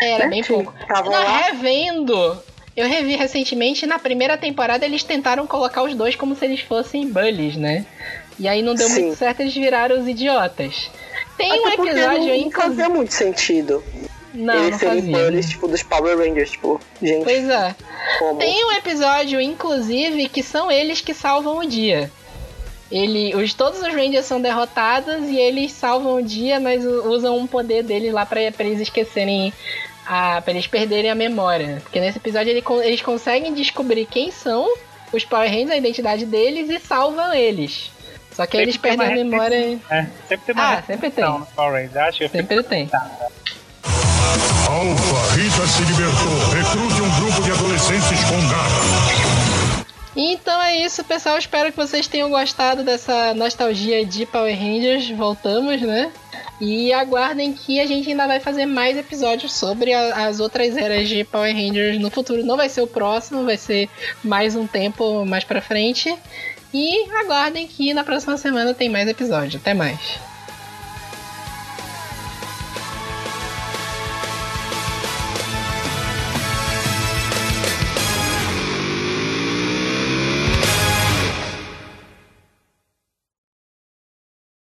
Era 0.01 0.27
bem 0.27 0.39
Enfim, 0.39 0.63
pouco. 0.63 0.73
Não, 0.89 1.11
lá. 1.11 1.37
revendo. 1.37 2.41
Eu 2.75 2.87
revi 2.87 3.15
recentemente, 3.15 3.85
na 3.85 3.99
primeira 3.99 4.35
temporada 4.35 4.83
eles 4.83 5.03
tentaram 5.03 5.45
colocar 5.45 5.83
os 5.83 5.93
dois 5.93 6.15
como 6.15 6.35
se 6.35 6.43
eles 6.43 6.61
fossem 6.61 7.07
bullies, 7.07 7.55
né? 7.55 7.85
E 8.39 8.47
aí 8.47 8.61
não 8.61 8.75
deu 8.75 8.87
Sim. 8.87 9.03
muito 9.03 9.17
certo, 9.17 9.41
eles 9.41 9.53
viraram 9.53 9.99
os 9.99 10.07
idiotas. 10.07 10.89
Tem 11.37 11.51
um 11.51 11.67
Até 11.67 11.75
porque 11.75 11.91
episódio 11.91 12.19
não, 12.25 12.31
aí, 12.31 12.43
não 12.45 12.51
fazia 12.51 12.89
muito 12.89 13.13
sentido. 13.13 13.83
Não, 14.33 14.53
eles 14.55 14.71
não 14.71 14.79
serem 14.79 15.01
fazia. 15.01 15.17
bullies, 15.17 15.49
tipo, 15.49 15.67
dos 15.67 15.83
Power 15.83 16.17
Rangers. 16.17 16.51
Tipo, 16.51 16.79
gente, 17.01 17.23
Pois 17.23 17.47
é. 17.49 17.75
como? 18.19 18.39
Tem 18.39 18.65
um 18.65 18.71
episódio, 18.71 19.39
inclusive, 19.39 20.27
que 20.29 20.41
são 20.41 20.71
eles 20.71 21.01
que 21.01 21.13
salvam 21.13 21.59
o 21.59 21.65
dia. 21.67 22.11
Ele, 22.91 23.35
os, 23.35 23.53
todos 23.53 23.79
os 23.79 23.87
Rangers 23.93 24.25
são 24.25 24.39
derrotados 24.39 25.27
e 25.27 25.37
eles 25.37 25.71
salvam 25.71 26.15
o 26.15 26.21
dia, 26.23 26.59
mas 26.59 26.85
usam 26.85 27.37
um 27.37 27.47
poder 27.47 27.83
deles 27.83 28.13
lá 28.13 28.25
pra, 28.25 28.51
pra 28.51 28.65
eles 28.65 28.79
esquecerem. 28.81 29.53
A, 30.05 30.41
pra 30.41 30.51
eles 30.51 30.67
perderem 30.67 31.09
a 31.09 31.15
memória. 31.15 31.79
Porque 31.81 31.99
nesse 31.99 32.17
episódio 32.17 32.49
ele 32.51 32.63
eles 32.83 33.01
conseguem 33.01 33.53
descobrir 33.53 34.05
quem 34.05 34.31
são 34.31 34.67
os 35.13 35.23
Power 35.23 35.49
Rangers, 35.49 35.71
a 35.71 35.77
identidade 35.77 36.25
deles 36.25 36.69
e 36.69 36.77
salvam 36.79 37.33
eles. 37.33 37.89
Só 38.35 38.45
que 38.45 38.57
aí 38.57 38.63
eles 38.63 38.77
tem 38.77 38.97
perdem 38.97 39.21
a 39.21 39.25
memória. 39.25 39.79
É, 39.89 40.05
sempre 40.27 40.45
tem 40.45 40.55
uma 40.55 40.73
Ah, 40.73 40.83
sempre 40.85 41.11
tem. 41.11 41.23
no 41.23 41.45
Power 41.55 41.73
Rangers. 41.73 41.97
Acho 41.97 42.17
que 42.19 42.29
Sempre 42.29 42.63
tem. 42.63 42.89
Alpha, 44.69 45.35
Rita 45.35 45.67
se 45.67 45.83
libertou. 45.83 46.49
Recrute 46.53 47.01
um 47.01 47.21
grupo 47.21 47.41
de 47.43 47.51
adolescentes 47.51 48.23
com 48.23 48.39
garra. 48.49 49.83
Então 50.15 50.61
é 50.61 50.77
isso, 50.77 51.03
pessoal. 51.03 51.37
Espero 51.37 51.71
que 51.71 51.77
vocês 51.77 52.07
tenham 52.07 52.29
gostado 52.29 52.83
dessa 52.83 53.33
nostalgia 53.33 54.05
de 54.05 54.25
Power 54.25 54.55
Rangers. 54.57 55.09
Voltamos, 55.11 55.81
né? 55.81 56.11
E 56.61 56.93
aguardem 56.93 57.51
que 57.51 57.79
a 57.79 57.85
gente 57.85 58.09
ainda 58.09 58.27
vai 58.27 58.39
fazer 58.39 58.65
mais 58.65 58.95
episódios 58.97 59.53
sobre 59.53 59.91
a- 59.93 60.27
as 60.27 60.39
outras 60.39 60.77
eras 60.77 61.09
de 61.09 61.23
Power 61.23 61.53
Rangers 61.53 61.99
no 61.99 62.09
futuro. 62.11 62.43
Não 62.45 62.55
vai 62.55 62.69
ser 62.69 62.81
o 62.81 62.87
próximo, 62.87 63.43
vai 63.43 63.57
ser 63.57 63.89
mais 64.23 64.55
um 64.55 64.65
tempo 64.67 65.25
mais 65.25 65.43
pra 65.43 65.61
frente. 65.61 66.15
E 66.73 67.09
aguardem 67.21 67.67
que 67.67 67.93
na 67.93 68.03
próxima 68.03 68.37
semana 68.37 68.73
tem 68.73 68.89
mais 68.89 69.07
episódio. 69.07 69.59
Até 69.59 69.73
mais. 69.73 69.99